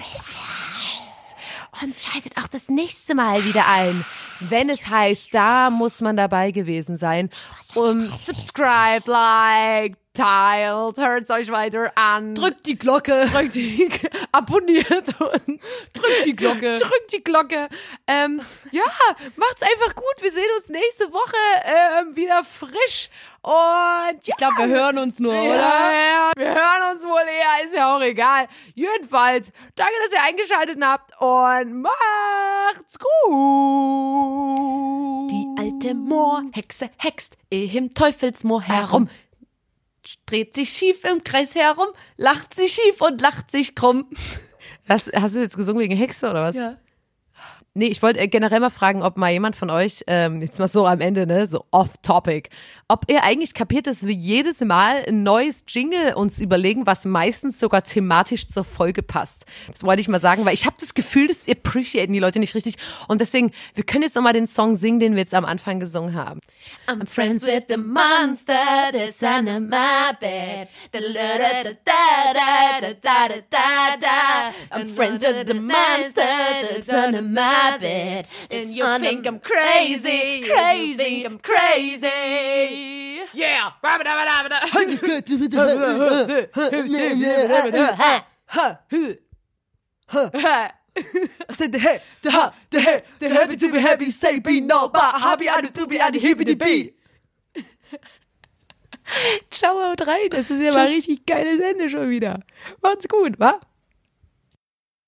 Und 1.83 1.99
schaltet 1.99 2.39
auch 2.39 2.47
das 2.47 2.71
nächste 2.71 3.15
Mal 3.15 3.45
wieder 3.45 3.69
ein, 3.69 4.03
wenn 4.41 4.71
es 4.71 4.89
heißt, 4.89 5.35
da 5.35 5.69
muss 5.69 6.01
man 6.01 6.17
dabei 6.17 6.51
gewesen 6.51 6.97
sein. 6.97 7.29
Um, 7.75 8.09
subscribe, 8.09 9.11
like, 9.11 9.99
teilt, 10.15 10.99
hört 10.99 11.31
euch 11.31 11.51
weiter 11.51 11.93
an. 11.95 12.35
Drückt 12.35 12.67
die 12.67 12.77
Glocke. 12.77 13.27
drückt 13.33 13.55
die, 13.55 13.89
abonniert 14.33 15.09
uns. 15.21 15.61
Drückt 15.93 16.27
die 16.27 16.37
Glocke. 16.37 16.77
Drückt 16.81 17.13
die 17.13 17.23
Glocke. 17.25 17.69
Ähm, 18.07 18.41
ja, 18.71 18.85
macht's 19.37 19.63
einfach 19.63 19.95
gut. 19.95 20.15
Wir 20.21 20.31
sehen 20.31 20.49
uns 20.57 20.69
nächste 20.69 21.13
Woche 21.13 21.37
ähm, 21.65 22.15
wieder 22.17 22.45
frisch. 22.45 23.09
Und 23.43 23.53
ja, 23.53 24.19
Ich 24.27 24.37
glaube, 24.37 24.57
wir 24.59 24.69
hören 24.69 24.99
uns 24.99 25.19
nur, 25.19 25.35
ja, 25.35 25.41
oder? 25.43 25.93
ja, 25.93 26.31
wir 26.37 26.55
hören 26.55 26.93
uns 26.93 27.03
wohl 27.05 27.27
eher, 27.27 27.65
ist 27.65 27.75
ja 27.75 27.97
auch 27.97 28.01
egal. 28.01 28.47
Jedenfalls, 28.75 29.53
danke, 29.75 29.95
dass 30.05 30.13
ihr 30.13 30.23
eingeschaltet 30.23 30.79
habt 30.81 31.11
und 31.21 31.83
macht's 31.83 32.99
gut. 33.01 33.09
Die 35.33 35.47
alte 35.59 35.73
weite 35.83 35.95
Moor, 35.95 36.43
Hexe 36.53 36.91
hext 36.99 37.37
im 37.51 37.93
Teufelsmoor 37.93 38.63
herum. 38.63 39.09
Dreht 40.33 40.55
sich 40.55 40.71
schief 40.71 41.05
im 41.05 41.23
Kreis 41.23 41.55
herum, 41.55 41.89
lacht 42.17 42.55
sich 42.55 42.73
schief 42.73 43.03
und 43.03 43.21
lacht 43.21 43.51
sich 43.51 43.75
krumm. 43.75 44.07
Hast, 44.89 45.13
hast 45.15 45.37
du 45.37 45.41
jetzt 45.41 45.59
gesungen 45.59 45.83
wegen 45.83 45.95
Hexe 45.95 46.31
oder 46.31 46.45
was? 46.45 46.57
Ja. 46.57 46.79
Nee, 47.75 47.87
ich 47.87 48.03
wollte 48.03 48.21
äh, 48.21 48.29
generell 48.29 48.61
mal 48.61 48.69
fragen, 48.69 49.03
ob 49.03 49.17
mal 49.17 49.33
jemand 49.33 49.57
von 49.57 49.71
euch, 49.71 50.05
ähm, 50.07 50.43
jetzt 50.43 50.59
mal 50.59 50.69
so 50.69 50.87
am 50.87 51.01
Ende, 51.01 51.27
ne, 51.27 51.47
so 51.47 51.65
off-topic, 51.71 52.51
ob 52.87 53.11
ihr 53.11 53.23
eigentlich 53.23 53.55
kapiert, 53.55 53.87
dass 53.87 54.07
wir 54.07 54.13
jedes 54.13 54.61
Mal 54.61 55.03
ein 55.09 55.23
neues 55.23 55.65
Jingle 55.67 56.15
uns 56.15 56.39
überlegen, 56.39 56.87
was 56.87 57.07
meistens 57.07 57.59
sogar 57.59 57.83
thematisch 57.83 58.47
zur 58.49 58.65
Folge 58.65 59.03
passt. 59.03 59.47
Das 59.73 59.85
wollte 59.85 60.03
ich 60.03 60.09
mal 60.09 60.21
sagen, 60.21 60.45
weil 60.45 60.53
ich 60.53 60.67
habe 60.67 60.77
das 60.79 60.93
Gefühl, 60.93 61.29
das 61.29 61.49
appreciaten 61.49 62.13
die 62.13 62.19
Leute 62.19 62.41
nicht 62.41 62.55
richtig. 62.55 62.77
Und 63.09 63.23
deswegen, 63.23 63.53
wir 63.73 63.85
können 63.85 64.03
jetzt 64.03 64.17
nochmal 64.17 64.35
den 64.35 64.47
Song 64.47 64.75
singen, 64.75 65.01
den 65.01 65.15
wir 65.15 65.21
jetzt 65.21 65.33
am 65.33 65.47
Anfang 65.47 65.81
gesungen 65.81 66.15
haben. 66.15 66.41
I'm 66.87 67.07
friends 67.07 67.47
with 67.47 67.63
the 67.69 67.79
monster 67.79 68.53
that's 68.93 69.23
under 69.23 69.59
my 69.59 70.13
bed. 70.21 70.69
I'm 74.71 74.87
friends 74.95 75.23
with 75.23 75.47
the 75.47 75.55
monster 75.55 76.23
that's 76.75 76.91
under 76.91 77.23
my 77.23 77.62
bed. 77.79 78.29
And 78.51 78.71
you 78.71 78.85
think 78.99 79.27
I'm 79.27 79.39
crazy, 79.41 80.43
crazy, 80.43 81.25
I'm 81.25 81.39
crazy. 81.39 83.21
Yeah! 83.33 83.71
I 90.95 91.55
said 91.55 91.73
the 91.73 91.79
head, 91.79 92.03
the 92.21 92.31
ha, 92.31 92.53
the 92.69 92.81
head, 92.81 93.05
the 93.19 93.31
happy 93.31 93.57
to 93.57 93.73
be 93.73 93.79
happy, 93.79 94.11
say 94.11 94.39
be 94.41 94.61
no, 94.61 94.89
but 94.89 95.01
happy 95.21 95.49
I 95.49 95.63
to 95.63 95.87
be 95.87 95.97
the 95.97 96.19
hippity 96.19 96.55
bee. 96.55 96.93
Ciao, 99.51 99.79
haut 99.81 100.07
rein. 100.07 100.29
Das 100.31 100.51
ist 100.51 100.61
ja 100.61 100.73
mal 100.73 100.87
richtig 100.87 101.25
geiles 101.27 101.61
Ende 101.61 101.89
schon 101.89 102.11
wieder. 102.11 102.41
Macht's 102.83 103.09
gut, 103.09 103.39
wa? 103.39 103.59